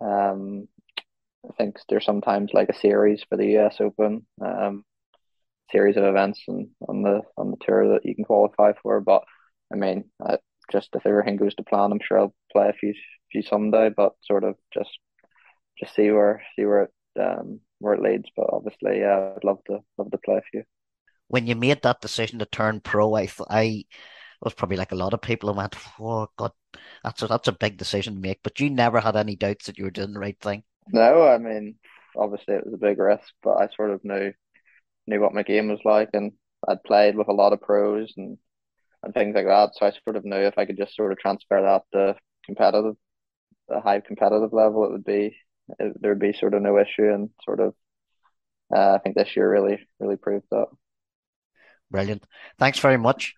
Um, 0.00 0.68
I 1.48 1.52
think 1.54 1.76
there's 1.88 2.04
sometimes 2.04 2.52
like 2.54 2.68
a 2.68 2.74
series 2.78 3.22
for 3.28 3.36
the 3.36 3.58
US 3.58 3.80
Open, 3.80 4.26
um, 4.40 4.84
series 5.70 5.96
of 5.96 6.04
events 6.04 6.42
and 6.48 6.68
on 6.88 7.02
the 7.02 7.22
on 7.36 7.50
the 7.50 7.56
tour 7.62 7.94
that 7.94 8.06
you 8.06 8.14
can 8.14 8.24
qualify 8.24 8.72
for. 8.82 9.00
But 9.00 9.24
I 9.72 9.76
mean, 9.76 10.10
I, 10.24 10.38
just 10.72 10.90
if 10.94 11.06
everything 11.06 11.36
goes 11.36 11.54
to 11.56 11.64
plan, 11.64 11.92
I'm 11.92 12.00
sure 12.02 12.20
I'll 12.20 12.34
play 12.52 12.68
a 12.68 12.72
few 12.72 12.94
few 13.32 13.42
someday. 13.42 13.90
But 13.90 14.12
sort 14.22 14.44
of 14.44 14.56
just 14.74 14.90
just 15.78 15.94
see 15.94 16.10
where 16.10 16.42
see 16.56 16.64
where 16.66 16.84
it 16.84 16.92
um 17.20 17.60
where 17.80 17.94
it 17.94 18.02
leads. 18.02 18.30
But 18.36 18.50
obviously, 18.52 19.00
yeah, 19.00 19.34
I'd 19.36 19.44
love 19.44 19.60
to 19.66 19.80
love 19.98 20.10
to 20.12 20.18
play 20.18 20.36
a 20.38 20.42
few 20.50 20.64
when 21.28 21.46
you 21.46 21.56
made 21.56 21.82
that 21.82 22.00
decision 22.00 22.38
to 22.38 22.46
turn 22.46 22.80
pro, 22.80 23.16
I 23.16 23.28
I 23.48 23.84
was 24.42 24.54
probably 24.54 24.76
like 24.76 24.92
a 24.92 24.96
lot 24.96 25.14
of 25.14 25.22
people 25.22 25.50
who 25.50 25.56
went, 25.56 25.76
"Oh 26.00 26.28
God, 26.36 26.52
that's 27.04 27.22
a 27.22 27.26
that's 27.26 27.48
a 27.48 27.52
big 27.52 27.76
decision 27.78 28.14
to 28.14 28.20
make." 28.20 28.42
But 28.42 28.60
you 28.60 28.70
never 28.70 29.00
had 29.00 29.16
any 29.16 29.36
doubts 29.36 29.66
that 29.66 29.78
you 29.78 29.84
were 29.84 29.90
doing 29.90 30.12
the 30.12 30.20
right 30.20 30.38
thing. 30.40 30.64
No, 30.88 31.26
I 31.26 31.38
mean, 31.38 31.76
obviously 32.16 32.54
it 32.54 32.64
was 32.64 32.74
a 32.74 32.78
big 32.78 32.98
risk, 32.98 33.32
but 33.42 33.56
I 33.56 33.68
sort 33.74 33.90
of 33.90 34.04
knew 34.04 34.32
knew 35.06 35.20
what 35.20 35.34
my 35.34 35.42
game 35.42 35.68
was 35.68 35.80
like, 35.84 36.10
and 36.12 36.32
I'd 36.68 36.84
played 36.84 37.16
with 37.16 37.28
a 37.28 37.32
lot 37.32 37.52
of 37.52 37.60
pros 37.60 38.12
and 38.16 38.38
and 39.02 39.14
things 39.14 39.34
like 39.34 39.46
that. 39.46 39.70
So 39.74 39.86
I 39.86 39.92
sort 40.04 40.16
of 40.16 40.24
knew 40.24 40.36
if 40.36 40.58
I 40.58 40.66
could 40.66 40.76
just 40.78 40.94
sort 40.94 41.12
of 41.12 41.18
transfer 41.18 41.60
that 41.60 41.82
to 41.92 42.16
competitive, 42.46 42.96
the 43.68 43.80
high 43.80 44.00
competitive 44.00 44.52
level, 44.52 44.84
it 44.84 44.92
would 44.92 45.04
be 45.04 45.36
it, 45.78 45.94
there'd 46.00 46.18
be 46.18 46.32
sort 46.32 46.54
of 46.54 46.62
no 46.62 46.78
issue, 46.78 47.12
and 47.12 47.30
sort 47.44 47.60
of 47.60 47.74
uh, 48.74 48.94
I 48.94 48.98
think 48.98 49.16
this 49.16 49.36
year 49.36 49.50
really 49.50 49.86
really 50.00 50.16
proved 50.16 50.46
that. 50.50 50.66
Brilliant. 51.90 52.26
Thanks 52.58 52.78
very 52.78 52.96
much. 52.96 53.34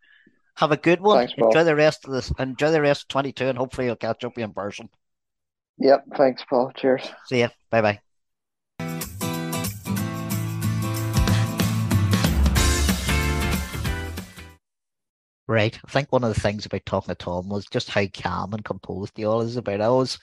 Have 0.56 0.70
a 0.70 0.76
good 0.76 1.00
one. 1.00 1.18
Thanks, 1.18 1.34
enjoy 1.36 1.64
the 1.64 1.74
rest 1.74 2.04
of 2.04 2.12
this. 2.12 2.32
Enjoy 2.38 2.70
the 2.70 2.80
rest 2.80 3.02
of 3.02 3.08
22, 3.08 3.46
and 3.46 3.58
hopefully 3.58 3.88
you'll 3.88 3.96
catch 3.96 4.24
up 4.24 4.36
with 4.36 4.44
in 4.44 4.52
person. 4.52 4.88
Yep. 5.78 6.04
Thanks, 6.16 6.44
Paul. 6.48 6.72
Cheers. 6.76 7.02
See 7.26 7.40
ya. 7.40 7.48
Bye 7.70 7.82
bye. 7.82 8.00
Right. 15.46 15.78
I 15.84 15.90
think 15.90 16.10
one 16.10 16.24
of 16.24 16.32
the 16.34 16.40
things 16.40 16.64
about 16.64 16.86
talking 16.86 17.08
to 17.08 17.14
Tom 17.14 17.48
was 17.50 17.66
just 17.66 17.90
how 17.90 18.06
calm 18.14 18.54
and 18.54 18.64
composed 18.64 19.12
he 19.14 19.26
always 19.26 19.50
is 19.50 19.56
about. 19.58 19.82
I 19.82 19.84
always, 19.84 20.18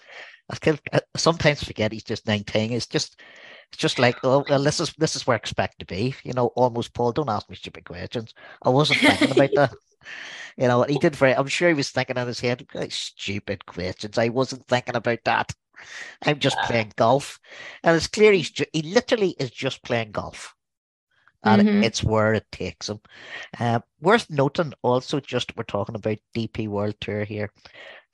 I 0.50 0.74
sometimes 1.16 1.64
forget 1.64 1.92
he's 1.92 2.04
just 2.04 2.26
19. 2.26 2.74
It's 2.74 2.88
just 2.88 3.22
it's 3.72 3.78
just 3.78 4.00
like, 4.00 4.18
oh, 4.24 4.44
well, 4.50 4.64
this 4.64 4.80
is 4.80 4.94
this 4.98 5.16
is 5.16 5.26
where 5.26 5.36
I 5.36 5.38
expect 5.38 5.80
to 5.80 5.86
be. 5.86 6.16
You 6.24 6.34
know, 6.34 6.48
almost 6.56 6.94
Paul. 6.94 7.12
Don't 7.12 7.30
ask 7.30 7.50
me 7.50 7.56
stupid 7.56 7.86
questions. 7.86 8.34
I 8.64 8.70
wasn't 8.70 9.00
thinking 9.00 9.32
about 9.32 9.50
that. 9.56 9.74
You 10.58 10.68
know, 10.68 10.84
he 10.84 10.98
did 10.98 11.16
very. 11.16 11.36
I'm 11.36 11.48
sure 11.48 11.70
he 11.70 11.74
was 11.74 11.90
thinking 11.90 12.18
in 12.18 12.28
his 12.28 12.40
head, 12.40 12.66
stupid 12.90 13.66
questions. 13.66 14.18
I 14.18 14.30
wasn't 14.30 14.68
thinking 14.68 14.96
about 14.96 15.20
that. 15.26 15.54
I'm 16.24 16.40
just 16.40 16.58
yeah. 16.62 16.68
playing 16.68 16.94
golf, 16.96 17.40
and 17.84 17.96
it's 17.96 18.08
clear 18.08 18.32
he's 18.32 18.52
ju- 18.52 18.66
he 18.74 18.82
literally 18.82 19.36
is 19.40 19.50
just 19.52 19.84
playing 19.84 20.12
golf, 20.12 20.54
and 21.44 21.62
mm-hmm. 21.62 21.84
it's 21.84 22.04
where 22.04 22.34
it 22.34 22.46
takes 22.52 22.90
him. 22.90 23.00
Uh, 23.60 23.80
worth 24.00 24.30
noting, 24.30 24.74
also, 24.84 25.20
just 25.20 25.56
we're 25.58 25.64
talking 25.64 25.96
about 25.96 26.18
DP 26.36 26.68
World 26.68 26.96
Tour 27.00 27.24
here. 27.24 27.52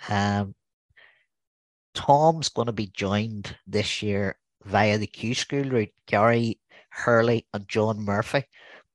Um, 0.09 0.55
Tom's 1.93 2.49
going 2.49 2.67
to 2.67 2.71
be 2.71 2.87
joined 2.87 3.57
this 3.65 4.01
year 4.01 4.37
via 4.63 4.97
the 4.97 5.07
Q 5.07 5.33
School 5.33 5.63
route. 5.63 5.93
Gary 6.05 6.59
Hurley 6.89 7.47
and 7.53 7.67
John 7.67 7.99
Murphy 7.99 8.43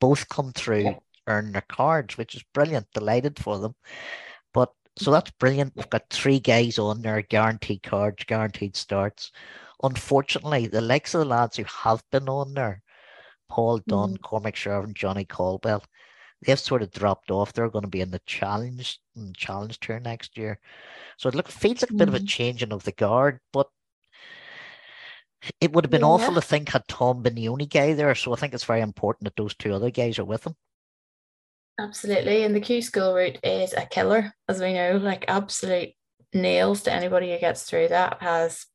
both 0.00 0.28
come 0.28 0.52
through. 0.52 0.96
Earn 1.26 1.52
their 1.52 1.62
cards, 1.62 2.16
which 2.18 2.35
is 2.35 2.44
brilliant. 2.54 2.87
Delighted 2.92 3.38
for 3.38 3.58
them. 3.58 3.74
But 4.52 4.72
so 4.98 5.11
that's 5.11 5.30
brilliant. 5.32 5.74
We've 5.76 5.90
got 5.90 6.08
three 6.11 6.40
guys 6.40 6.78
on 6.78 7.02
there, 7.02 7.22
guaranteed 7.22 7.82
cards, 7.82 8.24
guaranteed 8.24 8.76
starts. 8.76 9.30
Unfortunately, 9.82 10.66
the 10.66 10.80
likes 10.80 11.14
of 11.14 11.20
the 11.20 11.24
lads 11.24 11.56
who 11.56 11.64
have 11.64 12.02
been 12.11 12.28
on 12.28 12.54
there, 12.54 12.82
Paul 13.48 13.78
Dunn, 13.88 14.14
mm. 14.14 14.22
Cormac 14.22 14.54
Sharvin, 14.54 14.94
Johnny 14.94 15.24
Caldwell, 15.24 15.85
they've 16.44 16.58
sort 16.58 16.82
of 16.82 16.90
dropped 16.90 17.30
off. 17.30 17.52
They're 17.52 17.68
going 17.70 17.82
to 17.85 17.88
be 17.88 18.00
in 18.00 18.11
the 18.11 18.20
challenge 18.26 18.98
challenge 19.37 19.78
tour 19.80 20.00
next 20.00 20.37
year. 20.37 20.58
So 21.16 21.28
it 21.28 21.35
look 21.35 21.48
feels 21.48 21.82
like 21.82 21.90
a 21.90 21.94
bit 21.94 22.08
mm. 22.08 22.14
of 22.14 22.20
a 22.20 22.24
mm. 22.24 22.28
changing 22.28 22.72
of 22.72 22.85
the 22.85 22.92
guard, 22.92 23.40
but 23.52 23.68
it 25.61 25.72
would 25.72 25.85
have 25.85 25.90
been 25.90 26.02
yeah. 26.02 26.06
awful 26.06 26.35
to 26.35 26.40
think 26.40 26.68
had 26.68 26.87
Tom 26.88 27.22
been 27.22 27.35
the 27.35 27.48
only 27.48 27.66
guy 27.66 27.94
there. 27.94 28.14
So 28.14 28.32
I 28.32 28.37
think 28.37 28.54
it's 28.54 28.64
very 28.64 28.80
important 28.80 29.24
that 29.24 29.37
those 29.37 29.54
two 29.54 29.74
other 29.74 29.90
guys 29.90 30.18
are 30.18 30.24
with 30.24 30.46
him. 30.46 30.54
Absolutely. 31.78 32.44
And 32.44 32.54
the 32.54 32.61
Q 32.61 32.82
school 32.82 33.14
route 33.14 33.38
is 33.42 33.72
a 33.72 33.87
killer, 33.87 34.35
as 34.48 34.61
we 34.61 34.72
know, 34.74 34.98
like 34.98 35.24
absolute 35.28 35.90
nails 36.35 36.82
to 36.82 36.92
anybody 36.92 37.32
who 37.32 37.38
gets 37.38 37.64
through 37.64 37.88
that 37.88 38.18
has 38.22 38.66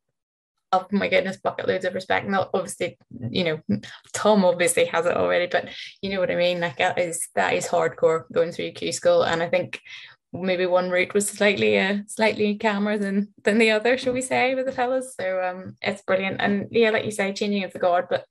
oh 0.73 0.85
my 0.91 1.07
goodness, 1.07 1.37
bucket 1.37 1.67
loads 1.67 1.85
of 1.85 1.93
respect. 1.93 2.27
Not 2.27 2.49
obviously, 2.53 2.97
you 3.29 3.43
know, 3.43 3.79
Tom 4.13 4.43
obviously 4.43 4.85
has 4.85 5.05
it 5.05 5.15
already, 5.15 5.47
but 5.47 5.69
you 6.01 6.09
know 6.09 6.19
what 6.19 6.31
I 6.31 6.35
mean. 6.35 6.59
Like 6.59 6.77
that 6.77 6.99
is 6.99 7.27
that 7.35 7.53
is 7.53 7.67
hardcore 7.67 8.23
going 8.33 8.51
through 8.51 8.71
Q 8.71 8.91
school, 8.91 9.23
and 9.23 9.41
I 9.41 9.49
think 9.49 9.79
maybe 10.33 10.65
one 10.65 10.89
route 10.89 11.13
was 11.13 11.29
slightly 11.29 11.79
uh, 11.79 11.99
slightly 12.07 12.57
calmer 12.57 12.97
than 12.97 13.33
than 13.43 13.59
the 13.59 13.71
other, 13.71 13.97
shall 13.97 14.13
we 14.13 14.21
say, 14.21 14.55
with 14.55 14.65
the 14.65 14.71
fellas. 14.71 15.15
So 15.19 15.41
um, 15.41 15.77
it's 15.81 16.01
brilliant, 16.01 16.41
and 16.41 16.67
yeah, 16.71 16.89
like 16.89 17.05
you 17.05 17.11
say, 17.11 17.31
changing 17.33 17.63
of 17.63 17.73
the 17.73 17.79
guard, 17.79 18.07
but 18.09 18.25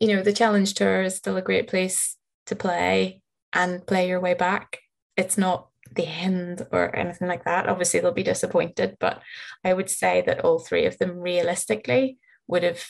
you 0.00 0.08
know, 0.08 0.22
the 0.22 0.32
challenge 0.32 0.74
tour 0.74 1.02
is 1.02 1.16
still 1.16 1.36
a 1.36 1.42
great 1.42 1.68
place 1.68 2.16
to 2.46 2.56
play 2.56 3.20
and 3.52 3.86
play 3.86 4.08
your 4.08 4.20
way 4.20 4.34
back. 4.34 4.78
It's 5.16 5.38
not 5.38 5.68
the 5.94 6.06
end 6.06 6.66
or 6.70 6.94
anything 6.94 7.28
like 7.28 7.44
that. 7.44 7.68
Obviously, 7.68 8.00
they'll 8.00 8.12
be 8.12 8.22
disappointed, 8.22 8.96
but 9.00 9.22
I 9.64 9.72
would 9.72 9.90
say 9.90 10.22
that 10.26 10.44
all 10.44 10.58
three 10.58 10.86
of 10.86 10.98
them 10.98 11.18
realistically 11.18 12.18
would 12.46 12.62
have 12.62 12.84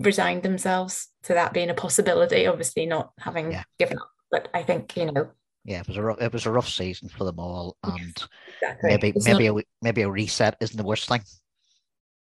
resigned 0.00 0.42
themselves 0.42 1.08
to 1.24 1.34
that 1.34 1.52
being 1.52 1.70
a 1.70 1.74
possibility. 1.74 2.46
Obviously, 2.46 2.86
not 2.86 3.12
having 3.18 3.52
yeah. 3.52 3.64
given 3.78 3.98
up, 3.98 4.10
but 4.30 4.48
I 4.54 4.62
think 4.62 4.96
you 4.96 5.12
know. 5.12 5.30
Yeah, 5.64 5.80
it 5.80 5.88
was 5.88 5.96
a 5.96 6.02
rough, 6.02 6.20
it 6.20 6.32
was 6.32 6.46
a 6.46 6.52
rough 6.52 6.68
season 6.68 7.08
for 7.08 7.24
them 7.24 7.40
all, 7.40 7.76
and 7.82 8.16
exactly. 8.62 8.90
maybe 8.90 9.08
it's 9.08 9.26
maybe 9.26 9.48
not... 9.48 9.58
a 9.58 9.64
maybe 9.82 10.02
a 10.02 10.10
reset 10.10 10.56
isn't 10.60 10.76
the 10.76 10.84
worst 10.84 11.08
thing. 11.08 11.22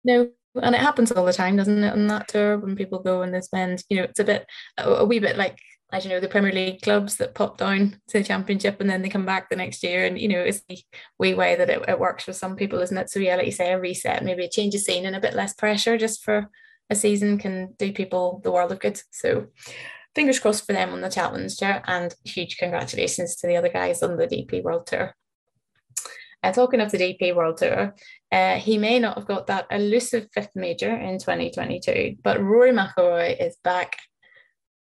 No, 0.05 0.31
and 0.55 0.75
it 0.75 0.81
happens 0.81 1.11
all 1.13 1.25
the 1.25 1.33
time, 1.33 1.57
doesn't 1.57 1.83
it? 1.83 1.93
On 1.93 2.07
that 2.09 2.29
tour, 2.29 2.59
when 2.59 2.77
people 2.77 2.99
go 2.99 3.23
and 3.23 3.33
they 3.33 3.41
spend, 3.41 3.83
you 3.89 3.97
know, 3.97 4.05
it's 4.05 4.19
a 4.19 4.25
bit 4.25 4.47
a, 4.77 4.89
a 4.89 5.05
wee 5.05 5.21
bit 5.21 5.39
like 5.39 5.59
as 5.93 6.05
you 6.05 6.11
know, 6.11 6.21
the 6.21 6.29
Premier 6.29 6.53
League 6.53 6.83
clubs 6.83 7.17
that 7.17 7.35
pop 7.35 7.59
down 7.59 8.01
to 8.09 8.19
the 8.19 8.25
Championship 8.25 8.81
and 8.81 8.89
then 8.89 9.03
they 9.03 9.09
come 9.09 9.27
back 9.27 9.49
the 9.49 9.57
next 9.57 9.83
year. 9.83 10.05
And, 10.05 10.19
you 10.19 10.29
know, 10.29 10.41
it's 10.41 10.63
the 10.69 10.79
wee 11.19 11.35
way 11.35 11.57
that 11.57 11.71
it, 11.71 11.83
it 11.89 11.99
works 11.99 12.25
for 12.25 12.33
some 12.33 12.57
people, 12.57 12.81
isn't 12.81 12.97
it? 12.97 13.11
So, 13.11 13.19
yeah, 13.19 13.37
like 13.37 13.47
you 13.47 13.53
say, 13.53 13.73
a 13.73 13.81
reset, 13.81 14.25
maybe 14.25 14.45
a 14.45 14.51
change 14.51 14.75
of 14.75 14.83
scene 14.83 15.05
and 15.05 15.17
a 15.17 15.21
bit 15.21 15.35
less 15.35 15.55
pressure 15.55 15.99
just 15.99 16.23
for 16.23 16.49
a 16.91 16.95
season 16.95 17.39
can 17.39 17.75
do 17.79 17.93
people 17.93 18.41
the 18.45 18.53
world 18.53 18.73
of 18.73 18.81
good. 18.81 19.01
So, 19.11 19.47
fingers 20.15 20.41
crossed 20.41 20.67
for 20.67 20.73
them 20.73 20.93
on 20.93 21.01
the 21.01 21.11
Challenger 21.11 21.83
and 21.87 22.15
huge 22.25 22.57
congratulations 22.57 23.37
to 23.37 23.47
the 23.47 23.57
other 23.57 23.69
guys 23.69 24.03
on 24.03 24.17
the 24.17 24.27
DP 24.27 24.63
World 24.63 24.87
Tour. 24.87 25.15
Uh, 26.43 26.53
talking 26.53 26.81
of 26.81 26.91
the 26.91 26.99
DP 26.99 27.35
World 27.35 27.59
Tour, 27.59 27.95
uh, 28.33 28.55
he 28.57 28.79
may 28.79 28.99
not 28.99 29.19
have 29.19 29.27
got 29.27 29.47
that 29.49 29.67
elusive 29.71 30.29
fifth 30.33 30.55
major 30.55 30.95
in 30.95 31.19
2022, 31.19 32.17
but 32.23 32.43
Rory 32.43 32.73
McIlroy 32.73 33.37
is 33.39 33.57
back 33.63 33.97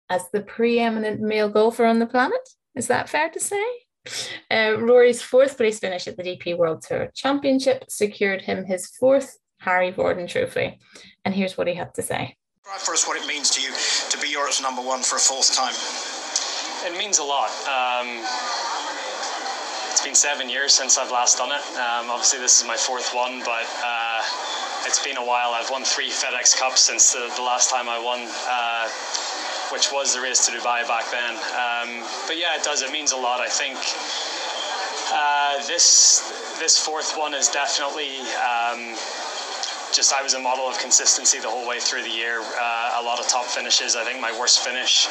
as 0.10 0.30
the 0.32 0.42
preeminent 0.42 1.22
male 1.22 1.50
golfer 1.50 1.86
on 1.86 2.00
the 2.00 2.06
planet. 2.06 2.48
Is 2.76 2.88
that 2.88 3.10
fair 3.10 3.30
to 3.30 3.40
say? 3.40 3.66
Uh, 4.50 4.78
Rory's 4.80 5.22
fourth 5.22 5.58
place 5.58 5.80
finish 5.80 6.08
at 6.08 6.16
the 6.16 6.24
DP 6.24 6.58
World 6.58 6.82
Tour 6.82 7.12
Championship 7.14 7.86
secured 7.90 8.42
him 8.42 8.66
his 8.66 8.88
fourth 8.88 9.38
Harry 9.60 9.92
Vardon 9.92 10.30
Trophy. 10.30 10.80
And 11.26 11.34
here's 11.34 11.58
what 11.58 11.68
he 11.68 11.74
had 11.74 11.94
to 11.96 12.02
say. 12.02 12.38
Describe 12.64 12.82
for 12.82 12.94
us 12.94 13.08
what 13.08 13.22
it 13.22 13.28
means 13.28 13.50
to 13.52 13.62
you 13.62 13.72
to 14.10 14.18
be 14.20 14.30
Europe's 14.30 14.62
number 14.62 14.82
one 14.82 15.02
for 15.02 15.16
a 15.16 15.20
fourth 15.20 15.54
time. 15.56 15.74
It 16.86 16.98
means 16.98 17.18
a 17.20 17.24
lot. 17.24 17.50
Um, 17.68 18.24
it's 19.92 20.06
been 20.06 20.16
seven 20.16 20.50
years 20.50 20.74
since 20.74 20.98
I've 20.98 21.12
last 21.12 21.38
done 21.38 21.52
it. 21.52 21.66
Um, 21.76 22.12
obviously, 22.12 22.40
this 22.40 22.62
is 22.62 22.68
my 22.68 22.78
fourth 22.78 23.14
one, 23.14 23.40
but 23.40 23.66
uh, 23.84 24.22
it's 24.86 25.04
been 25.04 25.18
a 25.18 25.26
while. 25.26 25.52
I've 25.52 25.70
won 25.72 25.84
three 25.84 26.10
FedEx 26.10 26.58
Cups 26.58 26.82
since 26.82 27.14
the, 27.14 27.32
the 27.36 27.42
last 27.42 27.72
time 27.72 27.90
I 27.90 28.00
won. 28.00 28.22
Uh, 28.48 28.90
which 29.72 29.92
was 29.92 30.14
the 30.14 30.22
race 30.22 30.46
to 30.46 30.52
Dubai 30.52 30.88
back 30.88 31.06
then. 31.12 31.34
Um, 31.36 32.06
but 32.28 32.38
yeah, 32.38 32.56
it 32.56 32.64
does. 32.64 32.82
It 32.82 32.92
means 32.92 33.12
a 33.12 33.18
lot. 33.18 33.42
I 33.42 33.50
think 33.50 33.78
uh, 35.14 35.66
this 35.68 36.34
this 36.60 36.78
fourth 36.78 37.18
one 37.18 37.34
is 37.34 37.50
definitely. 37.50 38.22
Um, 38.38 38.96
just 39.94 40.14
I 40.14 40.22
was 40.22 40.34
a 40.34 40.40
model 40.40 40.66
of 40.68 40.78
consistency 40.80 41.40
the 41.40 41.50
whole 41.50 41.68
way 41.68 41.80
through 41.80 42.04
the 42.04 42.12
year. 42.12 42.42
Uh, 42.42 43.00
a 43.00 43.04
lot 43.04 43.20
of 43.20 43.28
top 43.28 43.46
finishes. 43.46 43.96
I 43.96 44.04
think 44.04 44.20
my 44.20 44.38
worst 44.38 44.60
finish 44.60 45.08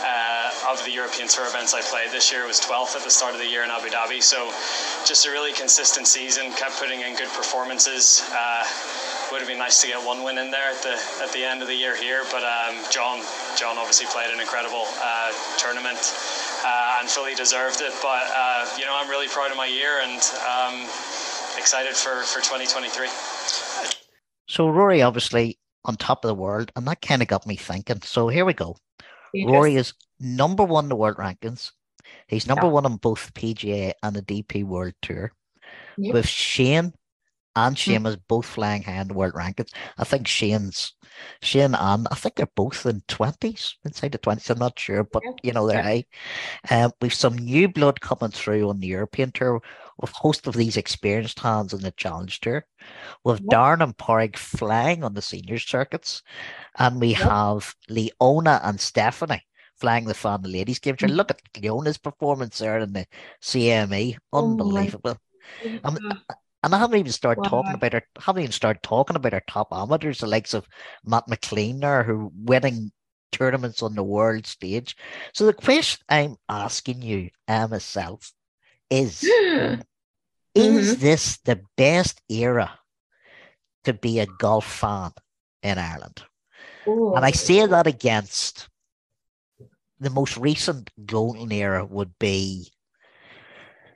uh, 0.00 0.72
of 0.72 0.82
the 0.84 0.90
European 0.90 1.28
Tour 1.28 1.46
events 1.46 1.74
I 1.74 1.82
played 1.82 2.10
this 2.10 2.30
year 2.30 2.46
was 2.46 2.60
12th 2.60 2.96
at 2.96 3.02
the 3.02 3.10
start 3.10 3.34
of 3.34 3.40
the 3.40 3.46
year 3.46 3.64
in 3.64 3.70
Abu 3.70 3.88
Dhabi. 3.88 4.22
So 4.22 4.52
just 5.04 5.26
a 5.26 5.30
really 5.30 5.52
consistent 5.52 6.06
season. 6.06 6.52
Kept 6.52 6.78
putting 6.78 7.00
in 7.00 7.16
good 7.16 7.28
performances. 7.28 8.22
Uh, 8.32 8.64
would 9.30 9.40
have 9.40 9.48
been 9.48 9.58
nice 9.58 9.80
to 9.80 9.86
get 9.86 10.04
one 10.04 10.24
win 10.24 10.38
in 10.38 10.50
there 10.50 10.70
at 10.70 10.82
the 10.82 10.98
at 11.22 11.32
the 11.32 11.44
end 11.44 11.62
of 11.62 11.68
the 11.68 11.74
year 11.74 11.96
here. 11.96 12.22
But 12.30 12.42
um, 12.42 12.76
John 12.90 13.22
John 13.56 13.78
obviously 13.78 14.06
played 14.06 14.32
an 14.32 14.40
incredible 14.40 14.84
uh, 15.02 15.32
tournament 15.58 15.98
uh, 16.64 16.98
and 17.00 17.08
fully 17.08 17.34
deserved 17.34 17.80
it. 17.80 17.92
But 18.02 18.26
uh, 18.34 18.66
you 18.78 18.84
know 18.84 18.96
I'm 18.98 19.08
really 19.08 19.28
proud 19.28 19.50
of 19.50 19.56
my 19.56 19.66
year 19.66 20.00
and 20.02 20.20
um, 20.46 20.82
excited 21.56 21.94
for 21.94 22.22
for 22.22 22.40
2023. 22.40 23.08
So 24.48 24.68
Rory 24.68 25.02
obviously 25.02 25.58
on 25.84 25.96
top 25.96 26.24
of 26.24 26.28
the 26.28 26.34
world, 26.34 26.70
and 26.76 26.86
that 26.86 27.00
kind 27.00 27.22
of 27.22 27.28
got 27.28 27.46
me 27.46 27.56
thinking. 27.56 28.02
So 28.02 28.28
here 28.28 28.44
we 28.44 28.52
go. 28.52 28.76
Rory 29.46 29.76
is 29.76 29.94
number 30.18 30.64
one 30.64 30.86
in 30.86 30.88
the 30.88 30.96
world 30.96 31.16
rankings. 31.16 31.70
He's 32.26 32.46
number 32.46 32.66
yeah. 32.66 32.72
one 32.72 32.86
on 32.86 32.96
both 32.96 33.32
PGA 33.34 33.92
and 34.02 34.14
the 34.14 34.22
DP 34.22 34.64
World 34.64 34.94
Tour. 35.02 35.32
Yep. 35.96 36.14
With 36.14 36.26
Shane 36.26 36.92
and 37.56 37.78
Shane 37.78 38.02
mm. 38.02 38.20
both 38.28 38.46
flying 38.46 38.82
high 38.82 39.00
in 39.00 39.08
the 39.08 39.14
world 39.14 39.34
rankings. 39.34 39.72
I 39.98 40.04
think 40.04 40.26
Shane's 40.26 40.94
Shane 41.42 41.74
and 41.74 42.06
I 42.10 42.14
think 42.14 42.36
they're 42.36 42.48
both 42.54 42.86
in 42.86 43.02
twenties, 43.08 43.76
inside 43.84 44.12
the 44.12 44.18
twenties. 44.18 44.50
I'm 44.50 44.58
not 44.58 44.78
sure, 44.78 45.04
but 45.04 45.22
you 45.42 45.52
know 45.52 45.66
they're 45.66 45.82
high. 45.82 46.04
Um, 46.70 46.92
we've 47.00 47.14
some 47.14 47.36
new 47.36 47.68
blood 47.68 48.00
coming 48.00 48.30
through 48.30 48.68
on 48.68 48.80
the 48.80 48.86
European 48.86 49.32
tour. 49.32 49.60
With 49.98 50.12
host 50.12 50.46
of 50.46 50.54
these 50.54 50.78
experienced 50.78 51.40
hands 51.40 51.74
in 51.74 51.82
the 51.82 51.90
Challenge 51.90 52.40
Tour, 52.40 52.64
with 53.22 53.40
yep. 53.40 53.50
Darren 53.50 53.84
and 53.84 53.94
Padraig 53.98 54.38
flying 54.38 55.04
on 55.04 55.12
the 55.12 55.20
senior 55.20 55.58
circuits, 55.58 56.22
and 56.78 56.98
we 56.98 57.08
yep. 57.08 57.18
have 57.18 57.74
Leona 57.90 58.62
and 58.64 58.80
Stephanie 58.80 59.44
flying 59.76 60.06
the 60.06 60.14
fan 60.14 60.40
the 60.40 60.48
ladies 60.48 60.78
game. 60.78 60.96
Mm. 60.96 61.16
Look 61.16 61.30
at 61.30 61.42
Leona's 61.60 61.98
performance 61.98 62.58
there 62.58 62.78
in 62.78 62.94
the 62.94 63.06
CME, 63.42 64.16
unbelievable. 64.32 65.18
Oh 65.64 65.80
um, 65.84 65.98
and 66.62 66.74
I 66.74 66.78
haven't 66.78 66.98
even 66.98 67.12
started 67.12 67.42
wow. 67.42 67.48
talking 67.48 67.74
about 67.74 67.92
her. 67.94 68.02
Haven't 68.18 68.42
even 68.42 68.52
started 68.52 68.82
talking 68.82 69.16
about 69.16 69.34
our 69.34 69.42
top 69.48 69.68
amateurs, 69.72 70.18
the 70.18 70.26
likes 70.26 70.54
of 70.54 70.66
Matt 71.04 71.26
McClean 71.28 71.80
there, 71.80 72.02
who 72.02 72.30
winning 72.34 72.92
tournaments 73.32 73.82
on 73.82 73.94
the 73.94 74.02
world 74.02 74.46
stage. 74.46 74.96
So 75.32 75.46
the 75.46 75.52
question 75.52 76.04
I'm 76.08 76.36
asking 76.48 77.02
you, 77.02 77.30
uh, 77.48 77.68
myself, 77.68 78.32
is: 78.90 79.22
mm-hmm. 79.42 79.80
Is 80.54 80.98
this 80.98 81.38
the 81.38 81.60
best 81.76 82.20
era 82.28 82.78
to 83.84 83.92
be 83.94 84.18
a 84.18 84.26
golf 84.26 84.66
fan 84.66 85.12
in 85.62 85.78
Ireland? 85.78 86.22
Ooh. 86.86 87.14
And 87.14 87.24
I 87.24 87.30
say 87.30 87.64
that 87.64 87.86
against 87.86 88.68
the 90.00 90.10
most 90.10 90.36
recent 90.36 90.90
golden 91.06 91.52
era 91.52 91.84
would 91.84 92.18
be 92.18 92.72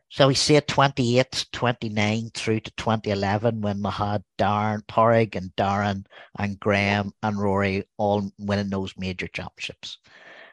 so 0.09 0.29
we 0.29 0.35
say 0.35 0.61
28, 0.61 1.47
29 1.53 2.31
through 2.35 2.61
to 2.61 2.71
2011 2.77 3.61
when 3.61 3.83
we 3.83 3.91
had 3.91 4.23
Darren, 4.39 4.87
Padraig 4.87 5.35
and 5.35 5.51
Darren 5.57 6.07
and 6.39 6.61
Graham 6.61 7.13
and 7.23 7.39
Rory 7.39 7.85
all 7.97 8.31
winning 8.39 8.71
those 8.71 8.95
major 8.97 9.27
championships. 9.27 9.99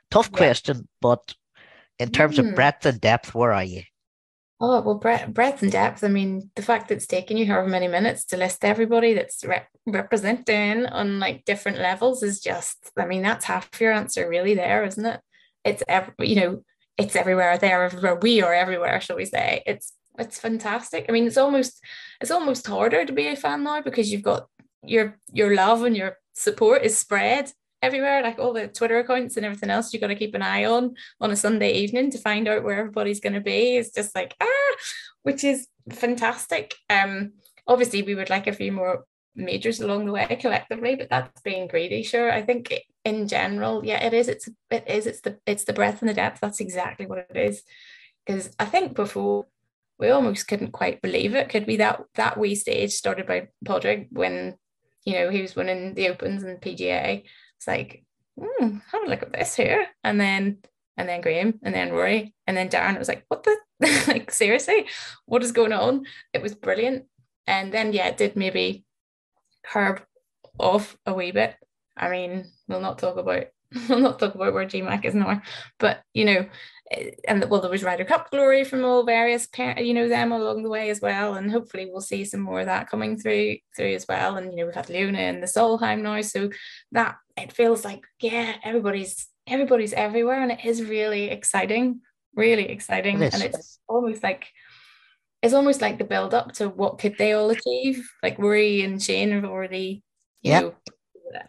Tough 0.09 0.29
yeah. 0.31 0.37
question, 0.37 0.87
but 0.99 1.35
in 1.99 2.09
terms 2.09 2.37
mm. 2.37 2.39
of 2.39 2.45
hmm. 2.47 2.55
breadth 2.55 2.85
and 2.85 2.99
depth, 2.99 3.35
where 3.35 3.53
are 3.53 3.63
you? 3.63 3.83
Oh, 4.63 4.79
well, 4.81 4.95
breadth, 4.95 5.33
breadth 5.33 5.63
and 5.63 5.71
depth. 5.71 6.03
I 6.03 6.07
mean, 6.07 6.51
the 6.55 6.61
fact 6.61 6.87
that 6.87 6.95
it's 6.95 7.07
taken 7.07 7.35
you 7.35 7.47
however 7.47 7.67
many 7.67 7.87
minutes 7.87 8.25
to 8.25 8.37
list 8.37 8.63
everybody 8.63 9.15
that's 9.15 9.43
re- 9.43 9.65
representing 9.87 10.85
on 10.85 11.19
like 11.19 11.45
different 11.45 11.79
levels 11.79 12.21
is 12.21 12.41
just, 12.41 12.91
I 12.95 13.05
mean, 13.05 13.23
that's 13.23 13.45
half 13.45 13.69
your 13.79 13.91
answer 13.91 14.29
really 14.29 14.53
there, 14.53 14.83
isn't 14.83 15.05
it? 15.05 15.19
It's 15.65 15.83
every, 15.87 16.13
you 16.19 16.35
know, 16.35 16.63
it's 16.97 17.15
everywhere 17.15 17.57
there 17.57 17.83
everywhere 17.83 18.15
we 18.15 18.41
are 18.41 18.53
everywhere 18.53 18.99
shall 19.01 19.15
we 19.15 19.25
say 19.25 19.63
it's 19.65 19.93
it's 20.17 20.39
fantastic. 20.39 21.05
I 21.07 21.11
mean, 21.11 21.27
it's 21.27 21.37
almost 21.37 21.83
it's 22.19 22.31
almost 22.31 22.67
harder 22.67 23.05
to 23.05 23.13
be 23.13 23.27
a 23.27 23.35
fan 23.35 23.63
now 23.63 23.81
because 23.81 24.11
you've 24.11 24.23
got 24.23 24.47
your 24.83 25.17
your 25.31 25.55
love 25.55 25.83
and 25.83 25.95
your 25.95 26.17
support 26.33 26.83
is 26.83 26.97
spread 26.97 27.51
everywhere, 27.81 28.21
like 28.21 28.39
all 28.39 28.53
the 28.53 28.67
Twitter 28.67 28.99
accounts 28.99 29.37
and 29.37 29.45
everything 29.45 29.69
else. 29.69 29.91
you've 29.91 30.01
got 30.01 30.07
to 30.07 30.15
keep 30.15 30.35
an 30.35 30.41
eye 30.41 30.65
on 30.65 30.95
on 31.19 31.31
a 31.31 31.35
Sunday 31.35 31.73
evening 31.73 32.11
to 32.11 32.17
find 32.17 32.47
out 32.47 32.63
where 32.63 32.79
everybody's 32.79 33.19
going 33.19 33.33
to 33.33 33.41
be. 33.41 33.77
It's 33.77 33.91
just 33.91 34.15
like 34.15 34.35
ah, 34.39 34.75
which 35.23 35.43
is 35.43 35.67
fantastic. 35.89 36.75
Um, 36.89 37.33
obviously 37.67 38.01
we 38.01 38.15
would 38.15 38.29
like 38.29 38.47
a 38.47 38.53
few 38.53 38.71
more 38.71 39.05
majors 39.35 39.79
along 39.79 40.05
the 40.05 40.11
way 40.11 40.37
collectively, 40.39 40.95
but 40.95 41.09
that's 41.09 41.41
being 41.41 41.67
greedy. 41.67 42.03
Sure, 42.03 42.31
I 42.31 42.41
think 42.41 42.73
in 43.03 43.27
general, 43.27 43.83
yeah, 43.85 44.03
it 44.03 44.13
is. 44.13 44.27
It's 44.27 44.47
it 44.69 44.83
is. 44.87 45.07
It's 45.07 45.21
the 45.21 45.39
it's 45.45 45.63
the 45.65 45.73
breadth 45.73 46.01
and 46.01 46.09
the 46.09 46.13
depth. 46.13 46.39
That's 46.39 46.59
exactly 46.59 47.05
what 47.05 47.27
it 47.29 47.37
is. 47.37 47.63
Because 48.25 48.53
I 48.59 48.65
think 48.65 48.95
before 48.95 49.47
we 50.01 50.09
almost 50.09 50.47
couldn't 50.47 50.71
quite 50.71 51.01
believe 51.01 51.35
it. 51.35 51.47
Could 51.47 51.67
be 51.67 51.77
that 51.77 52.03
that 52.15 52.37
wee 52.37 52.55
stage 52.55 52.91
started 52.91 53.27
by 53.27 53.49
Padraig 53.63 54.07
when 54.11 54.55
you 55.05 55.13
know 55.13 55.29
he 55.29 55.41
was 55.41 55.55
winning 55.55 55.93
the 55.93 56.09
Opens 56.09 56.43
and 56.43 56.59
PGA. 56.59 57.23
It's 57.57 57.67
like, 57.67 58.03
hmm, 58.37 58.79
have 58.91 59.03
a 59.05 59.09
look 59.09 59.21
at 59.21 59.31
this 59.31 59.55
here, 59.55 59.85
and 60.03 60.19
then 60.19 60.57
and 60.97 61.07
then 61.07 61.21
Graham 61.21 61.59
and 61.63 61.73
then 61.73 61.91
Rory 61.91 62.33
and 62.47 62.57
then 62.57 62.67
Darren. 62.67 62.95
It 62.95 62.99
was 62.99 63.07
like, 63.07 63.25
what 63.27 63.43
the 63.43 63.55
like 64.07 64.31
seriously, 64.31 64.87
what 65.25 65.43
is 65.43 65.51
going 65.51 65.71
on? 65.71 66.05
It 66.33 66.41
was 66.41 66.55
brilliant, 66.55 67.05
and 67.45 67.71
then 67.71 67.93
yeah, 67.93 68.07
it 68.07 68.17
did 68.17 68.35
maybe 68.35 68.83
curb 69.63 70.01
off 70.59 70.97
a 71.05 71.13
wee 71.13 71.31
bit. 71.31 71.55
I 71.97 72.09
mean, 72.09 72.51
we'll 72.67 72.81
not 72.81 72.99
talk 72.99 73.17
about 73.17 73.45
we'll 73.89 73.99
not 73.99 74.19
talk 74.19 74.35
about 74.35 74.53
where 74.53 74.65
GMAC 74.65 75.05
is 75.05 75.15
now, 75.15 75.41
but 75.79 76.01
you 76.13 76.25
know, 76.25 76.45
eh, 76.91 77.11
and 77.27 77.49
well, 77.49 77.61
there 77.61 77.71
was 77.71 77.83
Ryder 77.83 78.03
Cup 78.03 78.29
glory 78.29 78.65
from 78.65 78.83
all 78.83 79.03
various, 79.03 79.47
you 79.77 79.93
know, 79.93 80.09
them 80.09 80.31
along 80.33 80.63
the 80.63 80.69
way 80.69 80.89
as 80.89 80.99
well, 80.99 81.35
and 81.35 81.49
hopefully 81.49 81.87
we'll 81.89 82.01
see 82.01 82.25
some 82.25 82.41
more 82.41 82.59
of 82.61 82.65
that 82.65 82.89
coming 82.89 83.17
through 83.17 83.57
through 83.75 83.93
as 83.93 84.05
well. 84.09 84.35
And 84.35 84.51
you 84.51 84.57
know, 84.57 84.65
we've 84.65 84.75
had 84.75 84.89
Leona 84.89 85.19
and 85.19 85.41
the 85.41 85.47
Solheim 85.47 86.01
now, 86.01 86.21
so 86.21 86.49
that 86.91 87.15
it 87.37 87.53
feels 87.53 87.85
like 87.85 88.03
yeah, 88.19 88.55
everybody's 88.63 89.27
everybody's 89.47 89.93
everywhere, 89.93 90.41
and 90.41 90.51
it 90.51 90.65
is 90.65 90.83
really 90.83 91.29
exciting, 91.29 92.01
really 92.35 92.67
exciting, 92.69 93.21
it 93.21 93.33
and 93.33 93.41
it's 93.41 93.79
almost 93.87 94.21
like 94.21 94.47
it's 95.41 95.53
almost 95.53 95.81
like 95.81 95.97
the 95.97 96.03
build 96.03 96.33
up 96.33 96.51
to 96.53 96.67
what 96.67 96.99
could 96.99 97.17
they 97.17 97.31
all 97.33 97.49
achieve. 97.49 98.09
Like 98.21 98.37
Rory 98.37 98.81
and 98.81 99.01
Shane 99.01 99.31
have 99.31 99.45
already, 99.45 100.03
you 100.41 100.51
yep. 100.51 100.63
know, 100.63 100.75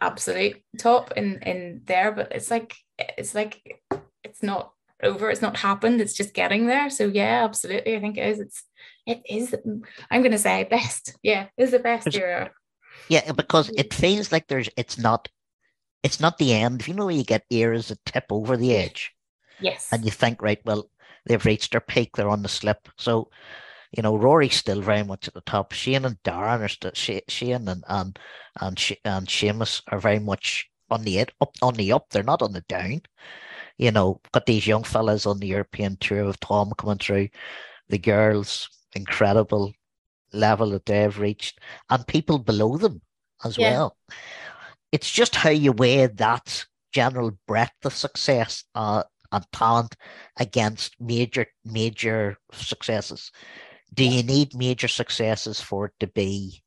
absolute 0.01 0.61
top 0.77 1.13
in 1.13 1.39
in 1.43 1.81
there, 1.85 2.11
but 2.11 2.31
it's 2.31 2.51
like 2.51 2.75
it's 2.97 3.35
like 3.35 3.81
it's 4.23 4.43
not 4.43 4.73
over. 5.01 5.29
It's 5.29 5.41
not 5.41 5.57
happened. 5.57 6.01
It's 6.01 6.13
just 6.13 6.33
getting 6.33 6.67
there. 6.67 6.89
So 6.89 7.05
yeah, 7.05 7.43
absolutely. 7.43 7.95
I 7.95 7.99
think 7.99 8.17
it 8.17 8.27
is. 8.27 8.39
It's 8.39 8.63
it 9.05 9.21
is. 9.29 9.55
I'm 10.09 10.21
going 10.21 10.31
to 10.31 10.37
say 10.37 10.63
best. 10.69 11.17
Yeah, 11.23 11.47
is 11.57 11.71
the 11.71 11.79
best 11.79 12.13
era. 12.15 12.51
Yeah, 13.09 13.31
because 13.31 13.69
it 13.69 13.89
mm-hmm. 13.89 14.01
feels 14.01 14.31
like 14.31 14.47
there's. 14.47 14.69
It's 14.77 14.97
not. 14.97 15.27
It's 16.03 16.19
not 16.19 16.37
the 16.37 16.53
end. 16.53 16.81
If 16.81 16.87
you 16.87 16.93
know, 16.93 17.09
you 17.09 17.23
get 17.23 17.45
eras 17.49 17.87
that 17.87 18.03
tip 18.05 18.25
over 18.29 18.57
the 18.57 18.75
edge. 18.75 19.11
Yes. 19.59 19.87
And 19.91 20.03
you 20.03 20.11
think, 20.11 20.41
right, 20.41 20.59
well, 20.65 20.89
they've 21.25 21.45
reached 21.45 21.71
their 21.71 21.79
peak. 21.79 22.17
They're 22.17 22.29
on 22.29 22.43
the 22.43 22.49
slip. 22.49 22.89
So 22.97 23.29
you 23.95 24.01
know, 24.01 24.15
Rory's 24.15 24.55
still 24.55 24.81
very 24.81 25.03
much 25.03 25.27
at 25.27 25.35
the 25.35 25.41
top. 25.41 25.71
Shane 25.71 26.05
and 26.05 26.21
Darren 26.23 26.61
are 26.61 26.67
still 26.67 26.91
Shane 26.93 27.67
and 27.67 27.83
and 27.87 28.19
and 28.59 28.97
and 29.05 29.27
Seamus 29.27 29.81
are 29.87 29.99
very 29.99 30.19
much 30.19 30.67
on 30.89 31.03
the 31.03 31.19
up 31.19 31.51
on 31.61 31.75
the 31.75 31.91
up. 31.91 32.09
They're 32.09 32.23
not 32.23 32.41
on 32.41 32.53
the 32.53 32.61
down. 32.61 33.01
You 33.77 33.91
know, 33.91 34.19
got 34.31 34.47
these 34.47 34.65
young 34.65 34.83
fellas 34.83 35.25
on 35.25 35.39
the 35.39 35.47
European 35.47 35.97
tour 35.97 36.25
with 36.25 36.39
Tom 36.39 36.73
coming 36.77 36.97
through. 36.97 37.29
The 37.89 37.99
girls, 37.99 38.69
incredible 38.93 39.73
level 40.31 40.71
that 40.71 40.87
they've 40.87 41.19
reached, 41.19 41.59
and 41.89 42.07
people 42.07 42.39
below 42.39 42.77
them 42.77 43.01
as 43.43 43.57
yeah. 43.57 43.71
well. 43.71 43.97
It's 44.91 45.11
just 45.11 45.35
how 45.35 45.49
you 45.51 45.71
weigh 45.71 46.07
that 46.07 46.65
general 46.91 47.37
breadth 47.47 47.85
of 47.85 47.93
success 47.93 48.63
uh, 48.73 49.03
and 49.31 49.45
talent 49.51 49.95
against 50.39 50.95
major 50.99 51.45
major 51.63 52.37
successes 52.53 53.31
do 53.93 54.03
you 54.03 54.23
need 54.23 54.55
major 54.55 54.87
successes 54.87 55.61
for 55.61 55.87
it 55.87 55.93
to 55.99 56.07
be 56.07 56.63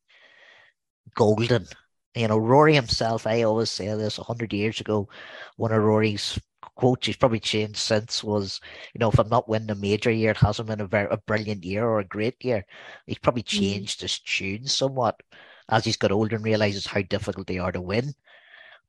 golden? 1.14 1.66
You 2.14 2.28
know, 2.28 2.38
Rory 2.38 2.74
himself, 2.74 3.26
I 3.26 3.42
always 3.42 3.70
say 3.70 3.86
this 3.94 4.18
100 4.18 4.52
years 4.52 4.80
ago, 4.80 5.08
one 5.56 5.72
of 5.72 5.82
Rory's 5.82 6.38
quotes, 6.76 7.06
he's 7.06 7.16
probably 7.16 7.40
changed 7.40 7.76
since, 7.76 8.22
was, 8.22 8.60
you 8.94 8.98
know, 8.98 9.10
if 9.10 9.18
I'm 9.18 9.28
not 9.28 9.48
winning 9.48 9.70
a 9.70 9.74
major 9.74 10.10
year, 10.10 10.30
it 10.30 10.36
hasn't 10.36 10.68
been 10.68 10.80
a 10.80 10.86
very 10.86 11.08
a 11.10 11.16
brilliant 11.16 11.64
year 11.64 11.84
or 11.84 12.00
a 12.00 12.04
great 12.04 12.36
year. 12.44 12.64
He's 13.06 13.18
probably 13.18 13.42
mm. 13.42 13.46
changed 13.46 14.00
his 14.00 14.18
tune 14.20 14.66
somewhat 14.66 15.20
as 15.68 15.84
he's 15.84 15.96
got 15.96 16.12
older 16.12 16.36
and 16.36 16.44
realizes 16.44 16.86
how 16.86 17.02
difficult 17.02 17.46
they 17.46 17.58
are 17.58 17.72
to 17.72 17.80
win. 17.80 18.14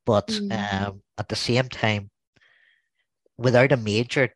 But 0.06 0.28
mm. 0.28 0.88
um, 0.88 1.02
at 1.18 1.28
the 1.28 1.36
same 1.36 1.70
time, 1.70 2.12
without 3.38 3.72
a 3.72 3.78
major, 3.78 4.34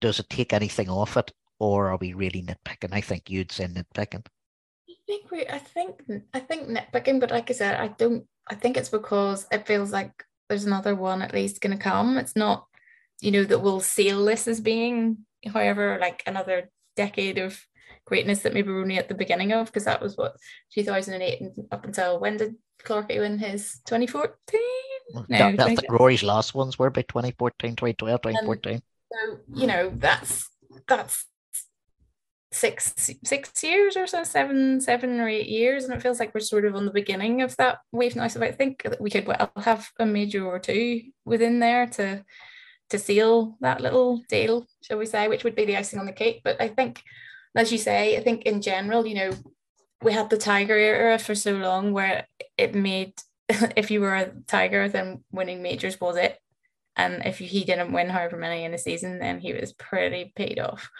does 0.00 0.20
it 0.20 0.30
take 0.30 0.52
anything 0.52 0.88
off 0.88 1.16
it? 1.16 1.32
Or 1.60 1.90
are 1.90 1.98
we 1.98 2.14
really 2.14 2.42
nitpicking? 2.42 2.92
I 2.92 3.00
think 3.00 3.30
you'd 3.30 3.52
say 3.52 3.66
nitpicking. 3.66 4.26
I 4.88 4.94
think 5.06 5.30
we, 5.30 5.46
I 5.46 5.58
think, 5.58 6.02
I 6.34 6.40
think 6.40 6.68
nitpicking, 6.68 7.20
but 7.20 7.30
like 7.30 7.50
I 7.50 7.54
said, 7.54 7.76
I 7.76 7.88
don't. 7.88 8.24
I 8.48 8.54
think 8.56 8.76
it's 8.76 8.88
because 8.88 9.46
it 9.52 9.66
feels 9.66 9.92
like 9.92 10.24
there's 10.48 10.64
another 10.64 10.96
one 10.96 11.22
at 11.22 11.34
least 11.34 11.60
going 11.60 11.76
to 11.76 11.82
come. 11.82 12.18
It's 12.18 12.34
not, 12.34 12.66
you 13.20 13.30
know, 13.30 13.44
that 13.44 13.60
we'll 13.60 13.80
seal 13.80 14.24
this 14.24 14.48
as 14.48 14.60
being, 14.60 15.18
however, 15.46 15.98
like 16.00 16.24
another 16.26 16.70
decade 16.96 17.38
of 17.38 17.64
greatness 18.06 18.40
that 18.40 18.54
maybe 18.54 18.70
we're 18.70 18.82
only 18.82 18.98
at 18.98 19.08
the 19.08 19.14
beginning 19.14 19.52
of, 19.52 19.66
because 19.66 19.84
that 19.84 20.02
was 20.02 20.16
what 20.16 20.36
2008 20.74 21.40
and 21.40 21.52
up 21.70 21.84
until 21.84 22.18
when 22.18 22.38
did 22.38 22.56
Clarky 22.84 23.20
win 23.20 23.38
his 23.38 23.80
2014? 23.86 24.60
No, 25.28 25.56
that, 25.56 25.66
think 25.66 25.80
Rory's 25.88 26.22
last 26.22 26.54
ones 26.54 26.78
were 26.78 26.90
by 26.90 27.02
2014, 27.02 27.76
2012, 27.76 28.22
2014. 28.22 28.74
Um, 28.74 28.80
so, 29.12 29.60
you 29.60 29.66
know, 29.66 29.92
that's 29.94 30.48
that's 30.88 31.26
six 32.52 32.92
six 33.22 33.62
years 33.62 33.96
or 33.96 34.06
so, 34.06 34.24
seven 34.24 34.80
seven 34.80 35.20
or 35.20 35.28
eight 35.28 35.48
years, 35.48 35.84
and 35.84 35.94
it 35.94 36.02
feels 36.02 36.18
like 36.18 36.34
we're 36.34 36.40
sort 36.40 36.64
of 36.64 36.74
on 36.74 36.84
the 36.84 36.92
beginning 36.92 37.42
of 37.42 37.56
that 37.56 37.78
wave 37.92 38.16
now. 38.16 38.28
So 38.28 38.42
I 38.42 38.52
think 38.52 38.82
that 38.82 39.00
we 39.00 39.10
could 39.10 39.26
well 39.26 39.52
have 39.56 39.88
a 39.98 40.06
major 40.06 40.46
or 40.46 40.58
two 40.58 41.02
within 41.24 41.60
there 41.60 41.86
to 41.86 42.24
to 42.90 42.98
seal 42.98 43.56
that 43.60 43.80
little 43.80 44.22
deal, 44.28 44.66
shall 44.82 44.98
we 44.98 45.06
say, 45.06 45.28
which 45.28 45.44
would 45.44 45.54
be 45.54 45.64
the 45.64 45.76
icing 45.76 46.00
on 46.00 46.06
the 46.06 46.12
cake. 46.12 46.40
But 46.42 46.60
I 46.60 46.68
think, 46.68 47.02
as 47.54 47.70
you 47.70 47.78
say, 47.78 48.16
I 48.16 48.22
think 48.22 48.42
in 48.42 48.60
general, 48.60 49.06
you 49.06 49.14
know, 49.14 49.30
we 50.02 50.12
had 50.12 50.28
the 50.28 50.38
Tiger 50.38 50.76
era 50.76 51.18
for 51.18 51.34
so 51.34 51.52
long 51.52 51.92
where 51.92 52.26
it 52.58 52.74
made 52.74 53.14
if 53.76 53.90
you 53.90 54.00
were 54.00 54.16
a 54.16 54.32
Tiger, 54.46 54.88
then 54.88 55.24
winning 55.30 55.62
majors 55.62 56.00
was 56.00 56.16
it. 56.16 56.38
And 56.96 57.24
if 57.24 57.38
he 57.38 57.64
didn't 57.64 57.92
win 57.92 58.10
however 58.10 58.36
many 58.36 58.64
in 58.64 58.74
a 58.74 58.78
season, 58.78 59.18
then 59.18 59.40
he 59.40 59.52
was 59.52 59.72
pretty 59.72 60.32
paid 60.34 60.58
off. 60.58 60.90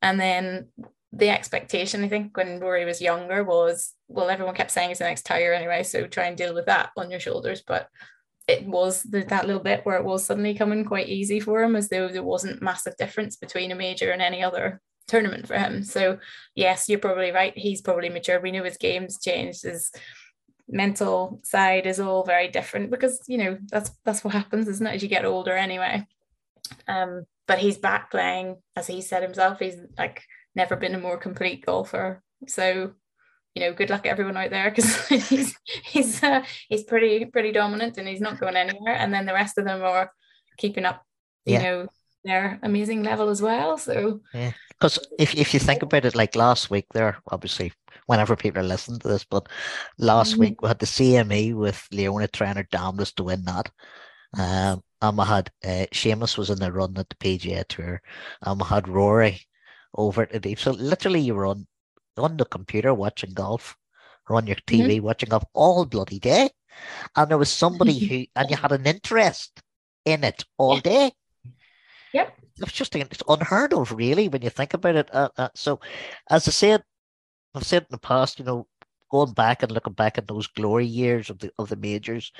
And 0.00 0.18
then 0.18 0.68
the 1.12 1.28
expectation, 1.28 2.04
I 2.04 2.08
think, 2.08 2.36
when 2.36 2.60
Rory 2.60 2.84
was 2.84 3.00
younger 3.00 3.42
was, 3.42 3.94
well, 4.08 4.30
everyone 4.30 4.54
kept 4.54 4.70
saying 4.70 4.90
he's 4.90 4.98
the 4.98 5.04
next 5.04 5.26
Tiger 5.26 5.52
anyway, 5.52 5.82
so 5.82 6.06
try 6.06 6.26
and 6.26 6.36
deal 6.36 6.54
with 6.54 6.66
that 6.66 6.90
on 6.96 7.10
your 7.10 7.20
shoulders. 7.20 7.62
But 7.66 7.88
it 8.46 8.66
was 8.66 9.02
the, 9.02 9.22
that 9.24 9.46
little 9.46 9.62
bit 9.62 9.84
where 9.84 9.96
it 9.96 10.04
was 10.04 10.24
suddenly 10.24 10.54
coming 10.54 10.84
quite 10.84 11.08
easy 11.08 11.40
for 11.40 11.62
him, 11.62 11.76
as 11.76 11.88
though 11.88 12.08
there 12.08 12.22
wasn't 12.22 12.62
massive 12.62 12.96
difference 12.96 13.36
between 13.36 13.72
a 13.72 13.76
major 13.76 14.10
and 14.10 14.22
any 14.22 14.42
other 14.42 14.80
tournament 15.08 15.46
for 15.46 15.58
him. 15.58 15.82
So 15.82 16.18
yes, 16.54 16.88
you're 16.88 16.98
probably 16.98 17.32
right. 17.32 17.56
He's 17.56 17.80
probably 17.80 18.08
mature. 18.08 18.40
We 18.40 18.52
know 18.52 18.64
his 18.64 18.76
game's 18.76 19.20
changed. 19.20 19.64
His 19.64 19.90
mental 20.68 21.40
side 21.42 21.86
is 21.86 21.98
all 21.98 22.24
very 22.24 22.46
different 22.48 22.90
because 22.90 23.20
you 23.26 23.38
know 23.38 23.58
that's 23.68 23.90
that's 24.04 24.22
what 24.22 24.34
happens, 24.34 24.68
isn't 24.68 24.86
it? 24.86 24.94
As 24.94 25.02
you 25.02 25.08
get 25.08 25.24
older, 25.24 25.56
anyway. 25.56 26.06
Um, 26.88 27.24
but 27.46 27.58
he's 27.58 27.78
back 27.78 28.10
playing, 28.10 28.56
as 28.76 28.86
he 28.86 29.02
said 29.02 29.22
himself. 29.22 29.58
He's 29.58 29.76
like 29.98 30.22
never 30.54 30.76
been 30.76 30.94
a 30.94 31.00
more 31.00 31.16
complete 31.16 31.64
golfer. 31.64 32.22
So, 32.46 32.92
you 33.54 33.62
know, 33.62 33.72
good 33.72 33.90
luck 33.90 34.06
everyone 34.06 34.36
out 34.36 34.50
there 34.50 34.70
because 34.70 35.08
he's 35.28 35.56
he's 35.84 36.22
uh, 36.22 36.44
he's 36.68 36.84
pretty 36.84 37.24
pretty 37.26 37.52
dominant 37.52 37.98
and 37.98 38.06
he's 38.06 38.20
not 38.20 38.40
going 38.40 38.56
anywhere. 38.56 38.94
And 38.94 39.12
then 39.12 39.26
the 39.26 39.34
rest 39.34 39.58
of 39.58 39.64
them 39.64 39.82
are 39.82 40.12
keeping 40.58 40.84
up, 40.84 41.02
you 41.44 41.54
yeah. 41.54 41.62
know, 41.62 41.86
their 42.24 42.58
amazing 42.62 43.02
level 43.02 43.28
as 43.28 43.42
well. 43.42 43.78
So 43.78 44.20
yeah, 44.34 44.52
because 44.68 44.98
if 45.18 45.34
if 45.34 45.54
you 45.54 45.60
think 45.60 45.82
about 45.82 46.04
it, 46.04 46.14
like 46.14 46.36
last 46.36 46.70
week, 46.70 46.86
there 46.92 47.18
obviously 47.30 47.72
whenever 48.06 48.36
people 48.36 48.60
are 48.60 48.64
listening 48.64 48.98
to 49.00 49.08
this, 49.08 49.24
but 49.24 49.48
last 49.98 50.32
mm-hmm. 50.32 50.40
week 50.40 50.62
we 50.62 50.68
had 50.68 50.78
the 50.78 50.86
CME 50.86 51.54
with 51.54 51.86
Leona 51.92 52.28
trainer 52.28 52.64
Damnus 52.72 53.14
to 53.14 53.24
win 53.24 53.44
that. 53.44 53.70
Um, 54.36 54.82
and 55.02 55.16
we 55.16 55.24
had 55.24 55.50
uh, 55.64 55.86
Seamus 55.92 56.36
was 56.36 56.50
in 56.50 56.58
the 56.58 56.72
run 56.72 56.96
at 56.96 57.08
the 57.08 57.16
PGA 57.16 57.66
Tour, 57.66 58.02
and 58.42 58.60
we 58.60 58.66
had 58.66 58.88
Rory 58.88 59.40
over 59.94 60.26
to 60.26 60.38
the 60.38 60.54
so 60.54 60.70
literally 60.72 61.20
you 61.20 61.34
were 61.34 61.46
on 61.46 61.66
on 62.16 62.36
the 62.36 62.44
computer 62.44 62.94
watching 62.94 63.32
golf 63.32 63.76
or 64.28 64.36
on 64.36 64.46
your 64.46 64.56
TV 64.66 64.96
mm-hmm. 64.96 65.04
watching 65.04 65.28
golf 65.28 65.44
all 65.54 65.84
bloody 65.84 66.18
day. 66.18 66.50
And 67.16 67.30
there 67.30 67.38
was 67.38 67.50
somebody 67.50 67.98
who 68.06 68.26
and 68.36 68.50
you 68.50 68.56
had 68.56 68.72
an 68.72 68.86
interest 68.86 69.62
in 70.04 70.24
it 70.24 70.44
all 70.58 70.78
day. 70.78 71.12
Yep. 72.12 72.38
it's 72.58 72.72
just 72.72 72.96
it's 72.96 73.22
unheard 73.28 73.72
of, 73.72 73.92
really, 73.92 74.28
when 74.28 74.42
you 74.42 74.50
think 74.50 74.74
about 74.74 74.96
it. 74.96 75.14
Uh, 75.14 75.28
uh, 75.36 75.48
so, 75.54 75.78
as 76.28 76.48
I 76.48 76.50
said, 76.50 76.82
I've 77.54 77.64
said 77.64 77.82
in 77.82 77.88
the 77.90 77.98
past, 77.98 78.40
you 78.40 78.44
know, 78.44 78.66
going 79.10 79.32
back 79.32 79.62
and 79.62 79.70
looking 79.70 79.92
back 79.92 80.18
at 80.18 80.26
those 80.26 80.48
glory 80.48 80.86
years 80.86 81.30
of 81.30 81.38
the 81.38 81.52
of 81.58 81.68
the 81.68 81.76
majors, 81.76 82.32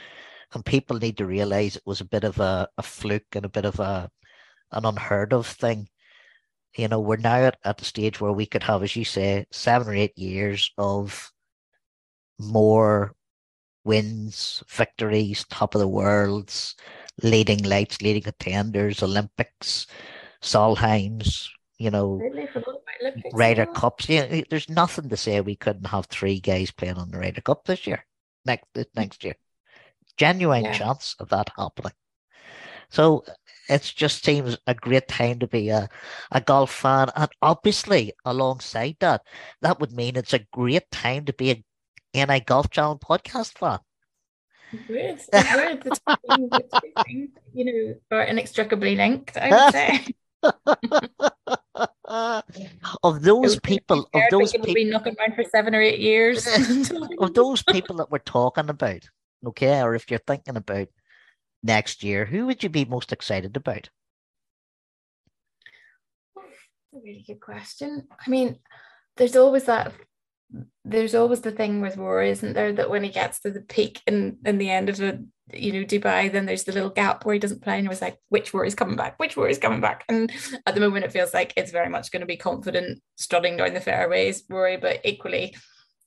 and 0.52 0.64
people 0.64 0.98
need 0.98 1.16
to 1.18 1.26
realize 1.26 1.76
it 1.76 1.82
was 1.86 2.00
a 2.00 2.04
bit 2.04 2.24
of 2.24 2.38
a, 2.40 2.68
a 2.78 2.82
fluke 2.82 3.34
and 3.34 3.44
a 3.44 3.48
bit 3.48 3.64
of 3.64 3.78
a 3.80 4.10
an 4.72 4.84
unheard 4.84 5.32
of 5.32 5.46
thing. 5.46 5.88
You 6.76 6.88
know, 6.88 7.00
we're 7.00 7.16
now 7.16 7.36
at, 7.36 7.58
at 7.64 7.78
the 7.78 7.84
stage 7.84 8.20
where 8.20 8.32
we 8.32 8.46
could 8.46 8.62
have, 8.62 8.82
as 8.82 8.94
you 8.94 9.04
say, 9.04 9.46
seven 9.50 9.88
or 9.88 9.94
eight 9.94 10.16
years 10.16 10.70
of 10.78 11.30
more 12.38 13.14
wins, 13.84 14.62
victories, 14.68 15.44
top 15.50 15.74
of 15.74 15.80
the 15.80 15.88
worlds, 15.88 16.76
leading 17.22 17.62
lights, 17.64 18.00
leading 18.02 18.22
contenders, 18.22 19.02
Olympics, 19.02 19.86
Solheims, 20.42 21.48
you 21.78 21.90
know, 21.90 22.20
Ryder 23.32 23.66
Cups. 23.66 24.08
Yeah, 24.08 24.42
there's 24.48 24.68
nothing 24.68 25.08
to 25.08 25.16
say 25.16 25.40
we 25.40 25.56
couldn't 25.56 25.86
have 25.86 26.06
three 26.06 26.38
guys 26.38 26.70
playing 26.70 26.96
on 26.96 27.10
the 27.10 27.18
Ryder 27.18 27.40
Cup 27.40 27.64
this 27.64 27.86
year, 27.86 28.04
next 28.44 28.66
next 28.94 29.24
year. 29.24 29.34
Genuine 30.20 30.64
yeah. 30.64 30.72
chance 30.72 31.16
of 31.18 31.30
that 31.30 31.50
happening. 31.56 31.94
So 32.90 33.24
it 33.70 33.90
just 33.96 34.22
seems 34.22 34.58
a 34.66 34.74
great 34.74 35.08
time 35.08 35.38
to 35.38 35.46
be 35.46 35.70
a, 35.70 35.88
a 36.30 36.42
golf 36.42 36.70
fan. 36.70 37.08
And 37.16 37.30
obviously, 37.40 38.12
alongside 38.26 38.98
that, 39.00 39.22
that 39.62 39.80
would 39.80 39.92
mean 39.92 40.16
it's 40.16 40.34
a 40.34 40.44
great 40.52 40.90
time 40.90 41.24
to 41.24 41.32
be 41.32 41.50
a 41.50 41.64
NI 42.26 42.40
Golf 42.40 42.68
Channel 42.68 42.98
podcast 42.98 43.56
fan. 43.56 43.78
It 44.72 44.80
weird. 44.90 45.20
you 47.54 47.64
know, 47.64 47.94
are 48.10 48.24
inextricably 48.24 48.96
linked, 48.96 49.38
I 49.38 49.48
would 49.48 49.72
say. 49.72 50.04
of 53.02 53.22
those 53.22 53.58
people, 53.60 54.06
of 54.12 54.22
those 54.30 54.52
people, 54.52 54.74
been 54.74 54.90
knocking 54.90 55.16
around 55.18 55.34
for 55.34 55.44
seven 55.44 55.74
or 55.74 55.80
eight 55.80 56.00
years, 56.00 56.46
of 57.18 57.32
those 57.32 57.62
people 57.62 57.96
that 57.96 58.10
we're 58.10 58.18
talking 58.18 58.68
about, 58.68 59.08
okay, 59.46 59.82
or 59.82 59.94
if 59.94 60.10
you're 60.10 60.20
thinking 60.26 60.56
about 60.56 60.88
next 61.62 62.02
year, 62.02 62.24
who 62.24 62.46
would 62.46 62.62
you 62.62 62.68
be 62.68 62.84
most 62.84 63.12
excited 63.12 63.56
about? 63.56 63.90
a 66.94 66.98
really 67.02 67.24
good 67.26 67.40
question. 67.40 68.06
I 68.26 68.30
mean, 68.30 68.58
there's 69.16 69.36
always 69.36 69.64
that 69.64 69.92
there's 70.84 71.14
always 71.14 71.42
the 71.42 71.52
thing 71.52 71.80
with 71.80 71.96
Rory, 71.96 72.30
isn't 72.30 72.54
there, 72.54 72.72
that 72.72 72.90
when 72.90 73.04
he 73.04 73.10
gets 73.10 73.38
to 73.40 73.52
the 73.52 73.60
peak 73.60 74.00
in, 74.06 74.38
in 74.44 74.58
the 74.58 74.68
end 74.68 74.88
of 74.88 75.00
a 75.00 75.20
you 75.52 75.72
know 75.72 75.84
Dubai, 75.84 76.30
then 76.30 76.46
there's 76.46 76.64
the 76.64 76.72
little 76.72 76.90
gap 76.90 77.24
where 77.24 77.34
he 77.34 77.38
doesn't 77.38 77.62
play, 77.62 77.76
and 77.76 77.86
it 77.86 77.90
was 77.90 78.02
like, 78.02 78.18
which 78.28 78.52
Rory's 78.52 78.74
coming 78.74 78.96
back, 78.96 79.18
which 79.18 79.36
Rory's 79.36 79.58
coming 79.58 79.80
back, 79.80 80.04
and 80.08 80.32
at 80.66 80.74
the 80.74 80.80
moment 80.80 81.04
it 81.04 81.12
feels 81.12 81.34
like 81.34 81.52
it's 81.56 81.72
very 81.72 81.88
much 81.88 82.10
going 82.10 82.20
to 82.20 82.26
be 82.26 82.36
confident, 82.36 83.00
strutting 83.16 83.56
down 83.56 83.74
the 83.74 83.80
fairways, 83.80 84.44
Rory, 84.48 84.76
but 84.76 85.00
equally 85.04 85.56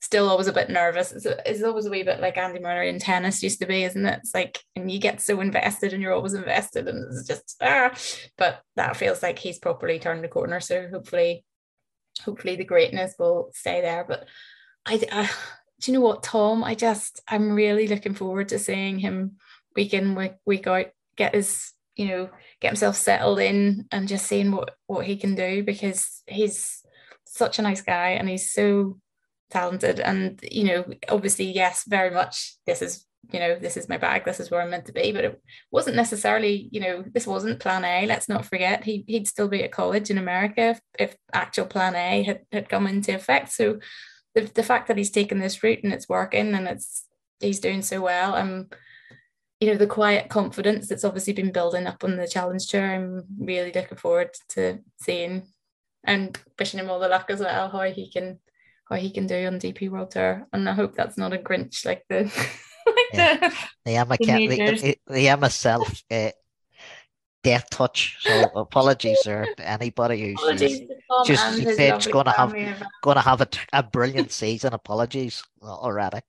still 0.03 0.27
always 0.27 0.47
a 0.47 0.53
bit 0.53 0.69
nervous. 0.69 1.13
It's, 1.13 1.25
it's 1.25 1.63
always 1.63 1.85
a 1.85 1.89
wee 1.89 2.03
bit 2.03 2.19
like 2.19 2.37
Andy 2.37 2.59
Murray 2.59 2.89
in 2.89 2.99
tennis 2.99 3.41
used 3.41 3.61
to 3.61 3.65
be, 3.65 3.83
isn't 3.83 4.05
it? 4.05 4.19
It's 4.19 4.35
like, 4.35 4.59
and 4.75 4.91
you 4.91 4.99
get 4.99 5.21
so 5.21 5.39
invested, 5.39 5.93
and 5.93 6.01
you're 6.01 6.13
always 6.13 6.33
invested, 6.33 6.89
and 6.89 7.05
it's 7.11 7.25
just 7.25 7.55
ah. 7.61 7.93
But 8.37 8.61
that 8.75 8.97
feels 8.97 9.23
like 9.23 9.39
he's 9.39 9.59
properly 9.59 9.99
turned 9.99 10.23
the 10.23 10.27
corner. 10.27 10.59
So 10.59 10.89
hopefully 10.91 11.45
hopefully 12.23 12.57
the 12.57 12.65
greatness 12.65 13.15
will 13.17 13.49
stay 13.53 13.81
there. 13.81 14.05
But 14.07 14.27
I, 14.85 15.01
I 15.11 15.29
do 15.79 15.91
you 15.91 15.97
know 15.97 16.05
what, 16.05 16.23
Tom? 16.23 16.63
I 16.63 16.75
just 16.75 17.21
I'm 17.27 17.53
really 17.53 17.87
looking 17.87 18.13
forward 18.13 18.49
to 18.49 18.59
seeing 18.59 18.99
him 18.99 19.37
week 19.75 19.93
in 19.93 20.15
week, 20.15 20.33
week 20.45 20.67
out 20.67 20.87
get 21.15 21.33
his 21.33 21.71
you 21.95 22.07
know 22.07 22.29
get 22.59 22.69
himself 22.69 22.97
settled 22.97 23.39
in 23.39 23.85
and 23.91 24.07
just 24.07 24.25
seeing 24.25 24.51
what 24.51 24.75
what 24.87 25.05
he 25.05 25.15
can 25.15 25.35
do 25.35 25.63
because 25.63 26.23
he's 26.27 26.83
such 27.25 27.57
a 27.57 27.61
nice 27.61 27.81
guy 27.81 28.09
and 28.09 28.27
he's 28.27 28.51
so 28.51 28.99
talented 29.53 29.99
and 29.99 30.39
you 30.51 30.63
know 30.63 30.85
obviously 31.09 31.45
yes 31.45 31.83
very 31.87 32.09
much 32.09 32.57
this 32.65 32.81
is 32.81 33.05
you 33.31 33.39
know, 33.39 33.57
this 33.57 33.77
is 33.77 33.87
my 33.87 33.97
bag, 33.97 34.25
this 34.25 34.39
is 34.39 34.51
where 34.51 34.61
I'm 34.61 34.69
meant 34.69 34.85
to 34.87 34.91
be. 34.91 35.11
But 35.11 35.23
it 35.23 35.41
wasn't 35.71 35.95
necessarily, 35.95 36.69
you 36.71 36.79
know, 36.79 37.03
this 37.13 37.25
wasn't 37.25 37.59
plan 37.59 37.85
A. 37.85 38.05
Let's 38.05 38.27
not 38.27 38.45
forget 38.45 38.83
he, 38.83 39.05
he'd 39.07 39.27
still 39.27 39.47
be 39.47 39.63
at 39.63 39.71
college 39.71 40.09
in 40.09 40.17
America 40.17 40.61
if, 40.61 40.81
if 40.99 41.15
actual 41.31 41.65
plan 41.65 41.95
A 41.95 42.23
had, 42.23 42.41
had 42.51 42.69
come 42.69 42.85
into 42.85 43.15
effect. 43.15 43.51
So 43.51 43.79
the, 44.35 44.41
the 44.41 44.63
fact 44.63 44.87
that 44.87 44.97
he's 44.97 45.11
taken 45.11 45.39
this 45.39 45.63
route 45.63 45.83
and 45.83 45.93
it's 45.93 46.09
working 46.09 46.53
and 46.53 46.67
it's 46.67 47.05
he's 47.39 47.59
doing 47.59 47.81
so 47.81 48.01
well, 48.01 48.35
I'm 48.35 48.69
you 49.59 49.69
know, 49.69 49.77
the 49.77 49.87
quiet 49.87 50.27
confidence 50.27 50.89
that's 50.89 51.05
obviously 51.05 51.31
been 51.31 51.53
building 51.53 51.87
up 51.87 52.03
on 52.03 52.17
the 52.17 52.27
challenge 52.27 52.67
tour. 52.67 52.85
I'm 52.85 53.23
really 53.39 53.71
looking 53.71 53.97
forward 53.97 54.31
to 54.49 54.79
seeing 55.01 55.47
and 56.03 56.37
wishing 56.59 56.81
him 56.81 56.89
all 56.89 56.99
the 56.99 57.07
luck 57.07 57.27
as 57.29 57.39
well, 57.39 57.69
how 57.69 57.83
he 57.83 58.11
can 58.11 58.39
how 58.93 58.99
he 58.99 59.11
can 59.11 59.27
do 59.27 59.47
on 59.47 59.59
DP 59.59 59.89
World 59.89 60.11
Tour. 60.11 60.47
And 60.53 60.69
I 60.69 60.73
hope 60.73 60.95
that's 60.95 61.17
not 61.17 61.33
a 61.33 61.37
Grinch 61.37 61.85
like 61.85 62.03
the 62.09 62.31
yeah. 63.13 63.53
the 63.85 63.95
Emma 63.95 64.17
cat, 64.17 64.37
the, 64.39 64.97
the, 65.07 65.27
Emma 65.27 65.49
self 65.49 66.03
uh, 66.11 66.29
death 67.43 67.69
touch. 67.69 68.17
So 68.21 68.43
apologies 68.55 69.19
there 69.25 69.47
to 69.57 69.67
anybody 69.67 70.35
who's 70.35 70.59
just, 70.59 70.83
just 71.25 71.57
said 71.57 71.95
it's 71.95 72.07
going 72.07 72.25
to 72.25 72.31
have 72.31 72.53
going 73.01 73.15
to 73.15 73.21
have 73.21 73.41
a, 73.41 73.47
a 73.73 73.83
brilliant 73.83 74.31
season. 74.31 74.73
Apologies 74.73 75.43
already. 75.61 76.19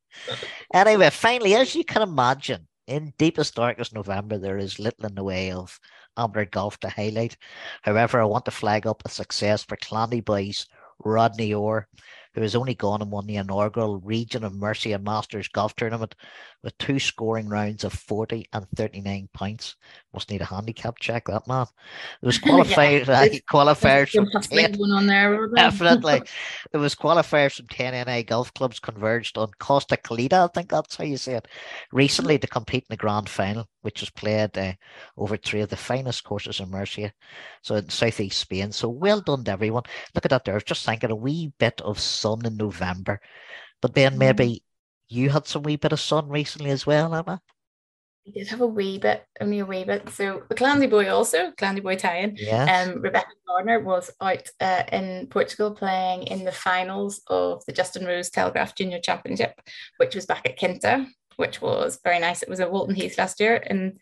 anyway, 0.72 1.11
finally, 1.11 1.55
as 1.55 1.74
you 1.74 1.85
can 1.85 2.03
imagine, 2.03 2.66
in 2.87 3.14
deepest 3.18 3.55
darkest 3.55 3.94
November, 3.94 4.38
there 4.38 4.59
is 4.59 4.79
little 4.79 5.07
in 5.07 5.14
the 5.14 5.24
way 5.24 5.53
of 5.53 5.79
amateur 6.16 6.44
golf 6.44 6.79
to 6.81 6.88
highlight. 6.88 7.37
However, 7.83 8.20
I 8.20 8.24
want 8.24 8.44
to 8.44 8.50
flag 8.50 8.87
up 8.87 9.03
a 9.05 9.09
success 9.09 9.64
for 9.64 9.77
Clandy 9.77 10.22
Rodney 11.03 11.55
Orr, 11.55 11.88
who 12.34 12.42
has 12.42 12.54
only 12.54 12.74
gone 12.74 13.02
and 13.02 13.10
won 13.10 13.26
the 13.26 13.36
inaugural 13.36 14.00
Region 14.00 14.44
of 14.44 14.54
Murcia 14.54 14.98
Masters 14.98 15.48
Golf 15.48 15.74
Tournament 15.76 16.14
with 16.64 16.77
two 16.79 16.98
scoring 16.98 17.46
rounds 17.46 17.85
of 17.85 17.92
40 17.92 18.48
and 18.55 18.66
39 18.74 19.29
points. 19.35 19.77
Must 20.14 20.31
need 20.31 20.40
a 20.40 20.46
handicap 20.46 20.98
check, 20.98 21.27
that 21.27 21.46
man. 21.46 21.66
It 22.22 22.27
was 22.27 22.38
qualified, 22.38 23.07
yeah, 23.07 23.20
uh, 23.20 23.29
qualifiers 23.50 24.11
from 24.11 24.31
10, 24.40 24.79
one 24.79 24.92
on 24.92 25.07
there, 25.07 25.46
definitely. 25.48 26.22
it 26.72 26.79
was 26.79 26.94
qualifiers 26.94 27.57
from 27.57 27.66
10 27.68 28.07
NA 28.07 28.22
golf 28.22 28.53
clubs 28.55 28.81
converged 28.81 29.37
on 29.37 29.50
Costa 29.59 29.98
Calida, 29.98 30.44
I 30.44 30.48
think 30.55 30.70
that's 30.70 30.96
how 30.96 31.05
you 31.05 31.18
say 31.18 31.35
it, 31.35 31.48
recently 31.92 32.38
to 32.38 32.46
compete 32.46 32.85
in 32.85 32.94
the 32.94 32.96
grand 32.96 33.29
final, 33.29 33.68
which 33.83 34.00
was 34.00 34.11
played 34.11 34.57
uh, 34.57 34.72
over 35.18 35.37
three 35.37 35.61
of 35.61 35.68
the 35.68 35.77
finest 35.77 36.24
courses 36.24 36.61
in 36.61 36.70
Murcia, 36.70 37.12
so 37.61 37.74
in 37.77 37.90
southeast 37.90 38.38
Spain. 38.38 38.72
So 38.72 38.88
well 38.88 39.20
done 39.20 39.44
to 39.44 39.50
everyone. 39.50 39.83
Look 40.14 40.24
at 40.24 40.31
that 40.31 40.46
there. 40.46 40.55
I 40.55 40.57
was 40.57 40.64
just 40.64 40.87
thinking 40.87 41.11
a 41.11 41.14
wee 41.14 41.53
bit 41.59 41.83
of 41.83 42.00
sun 42.00 42.46
in 42.46 42.57
November, 42.57 43.20
but 43.83 43.94
then 43.94 44.16
maybe 44.16 44.46
mm 44.46 44.61
you 45.08 45.30
had 45.30 45.46
some 45.46 45.62
wee 45.62 45.76
bit 45.76 45.92
of 45.92 46.00
sun 46.00 46.28
recently 46.28 46.70
as 46.70 46.86
well, 46.86 47.14
Emma. 47.14 47.40
We 48.26 48.32
did 48.32 48.48
have 48.48 48.62
a 48.62 48.66
wee 48.66 48.98
bit, 48.98 49.22
only 49.40 49.58
a 49.58 49.66
wee 49.66 49.84
bit. 49.84 50.08
So 50.08 50.44
the 50.48 50.54
Clandeboye 50.54 51.12
also, 51.12 51.50
Clandeboye 51.52 51.98
tie-in. 51.98 52.36
Yes. 52.36 52.88
Um, 52.88 53.02
Rebecca 53.02 53.28
Gardner 53.46 53.80
was 53.80 54.10
out 54.20 54.48
uh, 54.60 54.84
in 54.90 55.26
Portugal 55.26 55.72
playing 55.72 56.22
in 56.28 56.44
the 56.44 56.52
finals 56.52 57.20
of 57.26 57.62
the 57.66 57.72
Justin 57.72 58.06
Rose 58.06 58.30
Telegraph 58.30 58.74
Junior 58.74 58.98
Championship, 58.98 59.60
which 59.98 60.14
was 60.14 60.24
back 60.24 60.48
at 60.48 60.58
Quinta, 60.58 61.06
which 61.36 61.60
was 61.60 62.00
very 62.02 62.18
nice. 62.18 62.42
It 62.42 62.48
was 62.48 62.60
at 62.60 62.72
Walton 62.72 62.94
Heath 62.94 63.18
last 63.18 63.40
year 63.40 63.56
in 63.56 63.98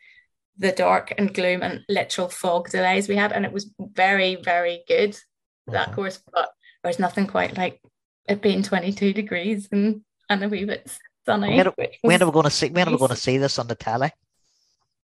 the 0.56 0.70
dark 0.70 1.12
and 1.18 1.34
gloom 1.34 1.62
and 1.62 1.80
literal 1.88 2.28
fog 2.28 2.70
delays 2.70 3.08
we 3.08 3.16
had, 3.16 3.32
and 3.32 3.44
it 3.44 3.52
was 3.52 3.74
very, 3.80 4.36
very 4.36 4.84
good 4.86 5.18
that 5.66 5.86
mm-hmm. 5.86 5.94
course. 5.94 6.22
But 6.32 6.50
there's 6.84 7.00
nothing 7.00 7.26
quite 7.26 7.56
like 7.56 7.80
it 8.28 8.40
being 8.40 8.62
22 8.62 9.12
degrees 9.12 9.68
and 9.72 10.02
and 10.32 10.44
a 10.44 10.48
wee 10.48 10.64
bit 10.64 10.90
sunny. 11.26 11.56
When, 11.56 11.72
when 12.02 12.22
are 12.22 12.26
we 12.26 12.32
going 12.32 12.44
to 12.44 12.50
see? 12.50 12.70
When 12.70 12.88
are 12.88 12.92
we 12.92 12.98
going 12.98 13.10
to 13.10 13.16
see 13.16 13.38
this 13.38 13.58
on 13.58 13.66
the 13.66 13.74
telly? 13.74 14.10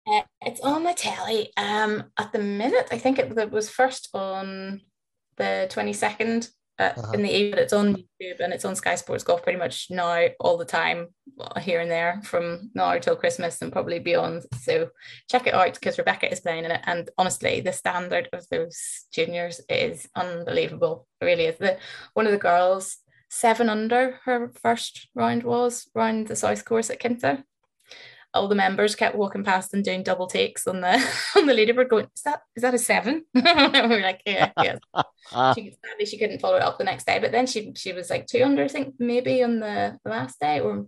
Uh, 0.06 0.22
it's 0.40 0.60
on 0.60 0.84
the 0.84 0.94
telly. 0.94 1.52
Um, 1.56 2.04
at 2.18 2.32
the 2.32 2.38
minute, 2.38 2.88
I 2.90 2.98
think 2.98 3.18
it, 3.18 3.36
it 3.36 3.50
was 3.50 3.68
first 3.68 4.08
on 4.14 4.80
the 5.36 5.66
twenty 5.70 5.92
second 5.92 6.48
uh, 6.78 6.92
uh-huh. 6.96 7.12
in 7.12 7.22
the 7.22 7.30
evening. 7.30 7.62
It's 7.62 7.72
on 7.72 7.94
YouTube 7.94 8.40
and 8.40 8.52
it's 8.52 8.64
on 8.64 8.74
Sky 8.74 8.94
Sports 8.94 9.24
Golf 9.24 9.42
pretty 9.42 9.58
much 9.58 9.88
now 9.90 10.28
all 10.40 10.56
the 10.56 10.64
time, 10.64 11.08
here 11.60 11.80
and 11.80 11.90
there 11.90 12.22
from 12.24 12.70
now 12.74 12.96
till 12.98 13.16
Christmas 13.16 13.60
and 13.60 13.70
probably 13.70 13.98
beyond. 13.98 14.44
So 14.60 14.88
check 15.30 15.46
it 15.46 15.54
out 15.54 15.74
because 15.74 15.98
Rebecca 15.98 16.32
is 16.32 16.40
playing 16.40 16.64
in 16.64 16.70
it. 16.70 16.80
And 16.84 17.10
honestly, 17.18 17.60
the 17.60 17.72
standard 17.72 18.28
of 18.32 18.48
those 18.48 19.04
juniors 19.12 19.60
is 19.68 20.08
unbelievable. 20.14 21.06
It 21.20 21.26
really 21.26 21.46
is. 21.46 21.58
The 21.58 21.76
one 22.14 22.26
of 22.26 22.32
the 22.32 22.38
girls 22.38 22.96
seven 23.28 23.68
under 23.68 24.20
her 24.24 24.50
first 24.62 25.08
round 25.14 25.42
was 25.42 25.88
round 25.94 26.28
the 26.28 26.36
south 26.36 26.64
course 26.64 26.90
at 26.90 27.00
Quinta. 27.00 27.44
All 28.34 28.48
the 28.48 28.54
members 28.54 28.94
kept 28.94 29.16
walking 29.16 29.42
past 29.42 29.72
and 29.72 29.82
doing 29.82 30.02
double 30.02 30.26
takes 30.26 30.66
on 30.66 30.80
the 30.80 30.92
on 31.36 31.46
the 31.46 31.54
leaderboard, 31.54 31.88
going, 31.88 32.06
"Is 32.14 32.22
that 32.22 32.42
is 32.54 32.62
that 32.62 32.74
a 32.74 32.78
seven? 32.78 33.24
we 33.34 33.42
were 33.42 34.00
like, 34.00 34.20
"Yeah, 34.26 34.50
yeah." 34.62 34.78
she, 35.54 35.74
sadly, 35.84 36.06
she 36.06 36.18
couldn't 36.18 36.40
follow 36.40 36.56
it 36.56 36.62
up 36.62 36.78
the 36.78 36.84
next 36.84 37.06
day, 37.06 37.18
but 37.18 37.32
then 37.32 37.46
she 37.46 37.72
she 37.74 37.92
was 37.92 38.10
like 38.10 38.26
two 38.26 38.42
under, 38.42 38.64
I 38.64 38.68
think, 38.68 38.94
maybe 38.98 39.42
on 39.42 39.60
the 39.60 39.98
last 40.04 40.38
day, 40.40 40.60
or 40.60 40.86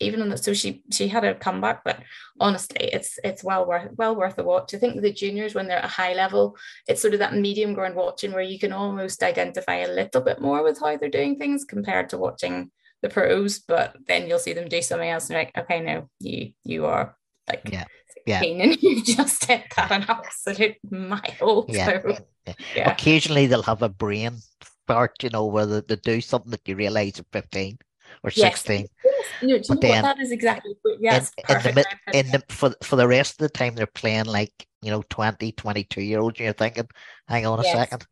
even 0.00 0.22
on 0.22 0.30
the 0.30 0.36
so 0.36 0.52
she 0.54 0.82
she 0.90 1.08
had 1.08 1.24
a 1.24 1.34
comeback, 1.34 1.84
but 1.84 2.00
honestly, 2.40 2.88
it's 2.92 3.18
it's 3.22 3.44
well 3.44 3.66
worth 3.66 3.90
well 3.96 4.16
worth 4.16 4.38
a 4.38 4.42
watch. 4.42 4.74
I 4.74 4.78
think 4.78 5.00
the 5.00 5.12
juniors 5.12 5.54
when 5.54 5.68
they're 5.68 5.78
at 5.78 5.84
a 5.84 5.88
high 5.88 6.14
level, 6.14 6.56
it's 6.88 7.02
sort 7.02 7.14
of 7.14 7.20
that 7.20 7.34
medium 7.34 7.74
ground 7.74 7.94
watching 7.94 8.32
where 8.32 8.42
you 8.42 8.58
can 8.58 8.72
almost 8.72 9.22
identify 9.22 9.76
a 9.76 9.92
little 9.92 10.22
bit 10.22 10.40
more 10.40 10.62
with 10.62 10.80
how 10.80 10.96
they're 10.96 11.10
doing 11.10 11.36
things 11.36 11.64
compared 11.64 12.08
to 12.10 12.18
watching 12.18 12.70
the 13.02 13.08
pros. 13.08 13.58
But 13.60 13.96
then 14.08 14.26
you'll 14.26 14.38
see 14.38 14.54
them 14.54 14.68
do 14.68 14.82
something 14.82 15.08
else 15.08 15.28
and 15.28 15.38
like, 15.38 15.56
okay, 15.56 15.80
no, 15.80 16.08
you 16.18 16.52
you 16.64 16.86
are 16.86 17.16
like 17.48 17.68
yeah. 17.70 17.84
Yeah. 18.26 18.42
and 18.42 18.82
you 18.82 19.02
just 19.02 19.44
hit 19.44 19.64
that 19.76 19.90
an 19.90 20.06
absolute 20.08 20.76
mile. 20.90 21.66
Yeah. 21.68 22.00
So, 22.02 22.16
yeah. 22.46 22.54
yeah. 22.74 22.90
Occasionally 22.90 23.46
they'll 23.46 23.62
have 23.62 23.82
a 23.82 23.88
brain 23.88 24.38
spark, 24.62 25.22
you 25.22 25.30
know, 25.30 25.46
where 25.46 25.66
they, 25.66 25.80
they 25.80 25.96
do 25.96 26.20
something 26.20 26.50
that 26.50 26.66
you 26.66 26.76
realize 26.76 27.18
at 27.18 27.26
15 27.32 27.78
or 28.24 28.30
Yes. 28.34 28.62
16. 28.62 28.86
No, 29.42 29.58
do 29.58 29.64
But 29.68 29.80
then 29.80 30.02
what? 30.02 30.16
That 30.16 30.22
is 30.22 30.32
exactly 30.32 30.76
yes, 31.00 31.32
in, 31.48 31.56
in 31.56 31.62
the 31.62 31.72
perfect. 31.72 31.74
mid, 31.74 31.86
way 31.86 32.20
of 32.20 32.26
in 32.26 32.32
the 32.32 32.42
for 32.48 32.74
for 32.82 32.96
the 32.96 33.08
rest 33.08 33.32
of 33.32 33.38
the 33.38 33.48
time 33.48 33.74
they're 33.74 33.86
playing 33.86 34.26
like 34.26 34.52
you 34.82 34.90
know 34.90 35.02
20 35.08 35.52
22 35.52 36.02
year 36.02 36.20
olds 36.20 36.38
and 36.38 36.44
you're 36.44 36.52
thinking 36.52 36.88
hang 37.28 37.46
on 37.46 37.60
a 37.60 37.64
Yes. 37.64 37.74
second 37.74 38.06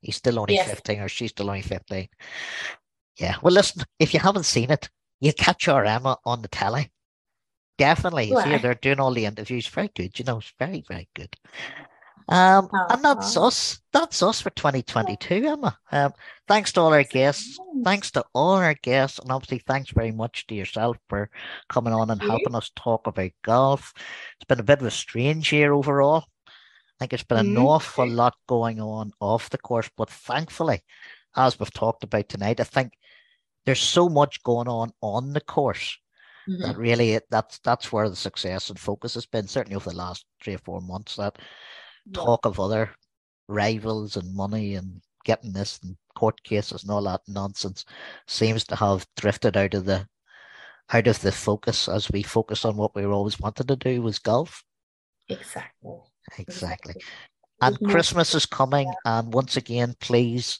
he's 0.00 0.16
still 0.16 0.38
only 0.38 0.54
Yes. 0.54 0.68
15 0.68 1.00
or 1.00 1.08
she's 1.08 1.30
still 1.30 1.48
only 1.48 1.62
15 1.62 2.08
yeah 3.18 3.36
well 3.42 3.52
listen 3.52 3.82
if 3.98 4.14
you 4.14 4.20
haven't 4.20 4.44
seen 4.44 4.70
it 4.70 4.88
you 5.20 5.32
catch 5.32 5.68
our 5.68 5.84
Emma 5.84 6.16
on 6.24 6.42
the 6.42 6.48
telly 6.48 6.90
definitely 7.78 8.26
see 8.26 8.34
Why? 8.34 8.58
they're 8.58 8.74
doing 8.74 9.00
all 9.00 9.12
the 9.12 9.26
interviews 9.26 9.66
very 9.66 9.90
good 9.94 10.18
you 10.18 10.24
know 10.24 10.38
it's 10.38 10.52
very 10.58 10.84
very 10.88 11.08
good 11.14 11.34
um 12.28 12.68
and 12.90 13.02
that's 13.04 13.36
Aw. 13.36 13.46
us 13.46 13.80
that's 13.92 14.22
us 14.22 14.40
for 14.40 14.50
2022 14.50 15.46
Emma 15.46 15.76
um 15.92 16.12
thanks 16.46 16.72
to 16.72 16.80
all 16.80 16.92
our 16.92 17.02
guests 17.04 17.58
thanks 17.84 18.10
to 18.10 18.24
all 18.34 18.54
our 18.54 18.74
guests, 18.74 19.18
and 19.18 19.30
obviously 19.32 19.58
thanks 19.58 19.90
very 19.90 20.12
much 20.12 20.46
to 20.46 20.54
yourself 20.54 20.96
for 21.08 21.30
coming 21.68 21.92
on 21.92 22.10
and 22.10 22.20
helping 22.20 22.54
us 22.54 22.70
talk 22.76 23.06
about 23.06 23.30
golf. 23.42 23.92
It's 24.36 24.46
been 24.46 24.60
a 24.60 24.64
bit 24.64 24.80
of 24.80 24.86
a 24.86 24.90
strange 24.90 25.52
year 25.52 25.72
overall. 25.72 26.24
I 26.46 26.52
think 26.98 27.12
it's 27.14 27.22
been 27.24 27.38
an 27.38 27.54
Mhm. 27.54 27.64
awful 27.64 28.06
lot 28.06 28.34
going 28.46 28.80
on 28.80 29.12
off 29.20 29.48
the 29.50 29.58
course, 29.58 29.88
but 29.96 30.10
thankfully, 30.10 30.82
as 31.36 31.58
we've 31.58 31.72
talked 31.72 32.04
about 32.04 32.28
tonight, 32.28 32.60
I 32.60 32.64
think 32.64 32.92
there's 33.64 33.80
so 33.80 34.08
much 34.08 34.42
going 34.42 34.68
on 34.68 34.92
on 35.00 35.32
the 35.32 35.40
course 35.40 35.96
Mhm. 36.48 36.62
that 36.62 36.76
really 36.76 37.20
that's 37.30 37.58
that's 37.60 37.92
where 37.92 38.10
the 38.10 38.16
success 38.16 38.68
and 38.68 38.78
focus 38.78 39.14
has 39.14 39.26
been. 39.26 39.46
Certainly 39.46 39.76
over 39.76 39.90
the 39.90 39.96
last 39.96 40.26
three 40.42 40.54
or 40.54 40.58
four 40.58 40.80
months, 40.80 41.16
that 41.16 41.38
Yeah. 42.06 42.22
talk 42.22 42.44
of 42.46 42.58
other 42.60 42.90
rivals 43.48 44.16
and 44.16 44.34
money 44.34 44.74
and 44.76 45.00
getting 45.24 45.52
this 45.52 45.78
and 45.82 45.96
court 46.14 46.42
cases 46.44 46.82
and 46.82 46.90
all 46.90 47.02
that 47.02 47.20
nonsense 47.28 47.84
seems 48.26 48.64
to 48.64 48.76
have 48.76 49.06
drifted 49.16 49.56
out 49.56 49.74
of 49.74 49.84
the 49.84 50.06
out 50.92 51.06
of 51.06 51.20
the 51.20 51.30
focus 51.32 51.88
as 51.88 52.10
we 52.10 52.22
focus 52.22 52.64
on 52.64 52.76
what 52.76 52.94
we 52.94 53.04
always 53.04 53.38
wanted 53.38 53.68
to 53.68 53.76
do 53.76 54.02
was 54.02 54.18
golf. 54.18 54.64
Exactly. 55.28 55.92
Exactly. 56.38 56.94
And 57.62 57.78
more- 57.80 57.90
Christmas 57.92 58.34
is 58.34 58.46
coming, 58.46 58.92
and 59.04 59.32
once 59.32 59.56
again, 59.56 59.94
please, 60.00 60.58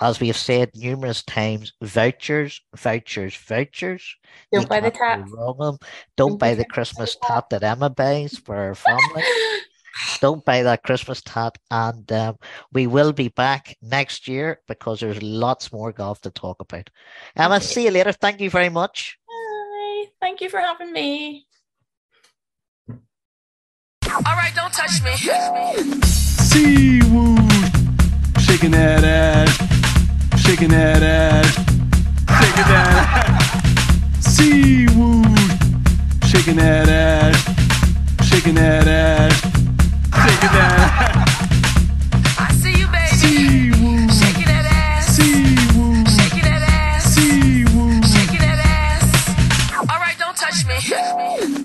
as 0.00 0.20
we 0.20 0.28
have 0.28 0.36
said 0.36 0.70
numerous 0.74 1.22
times, 1.24 1.72
vouchers, 1.82 2.60
vouchers, 2.76 3.34
vouchers. 3.34 4.14
Don't 4.52 4.62
You 4.62 4.68
buy 4.68 4.80
the 4.80 4.90
tat. 4.92 5.24
wrong 5.30 5.56
with 5.58 5.68
'em. 5.68 5.78
Don't 6.16 6.28
Don't 6.30 6.38
buy 6.38 6.54
the 6.54 6.64
Christmas 6.66 7.16
tat 7.22 7.48
that 7.50 7.64
Emma 7.64 7.90
buys 7.90 8.38
for 8.38 8.54
her 8.54 8.74
family. 8.74 9.22
don't 10.20 10.44
buy 10.44 10.62
that 10.62 10.82
Christmas 10.82 11.20
tat. 11.22 11.56
And 11.70 12.10
um, 12.12 12.36
we 12.72 12.86
will 12.86 13.12
be 13.12 13.28
back 13.28 13.76
next 13.82 14.28
year 14.28 14.60
because 14.68 15.00
there's 15.00 15.22
lots 15.22 15.72
more 15.72 15.92
golf 15.92 16.20
to 16.22 16.30
talk 16.30 16.60
about. 16.60 16.90
Emma, 17.36 17.56
Okay. 17.56 17.64
see 17.64 17.84
you 17.84 17.90
later. 17.90 18.12
Thank 18.12 18.40
you 18.40 18.50
very 18.50 18.68
much. 18.68 19.18
Bye. 19.26 20.04
Thank 20.20 20.40
you 20.40 20.48
for 20.48 20.58
having 20.60 20.92
me. 20.92 21.46
All 22.88 24.34
right, 24.34 24.52
don't 24.54 24.72
touch 24.72 25.02
me. 25.02 25.10
Seawood. 26.48 27.52
Shaking 28.40 28.70
that 28.70 29.04
ass. 29.04 30.40
Shaking 30.40 30.68
that 30.68 31.02
ass. 31.02 31.54
Shaking 32.38 32.68
that 32.72 32.92
ass. 33.26 34.36
Seawood. 34.38 36.26
Shaking 36.28 36.56
that 36.56 36.88
ass. 36.88 38.26
Shaking 38.28 38.54
that 38.54 38.86
you, 40.46 40.52
Dan. 40.52 41.22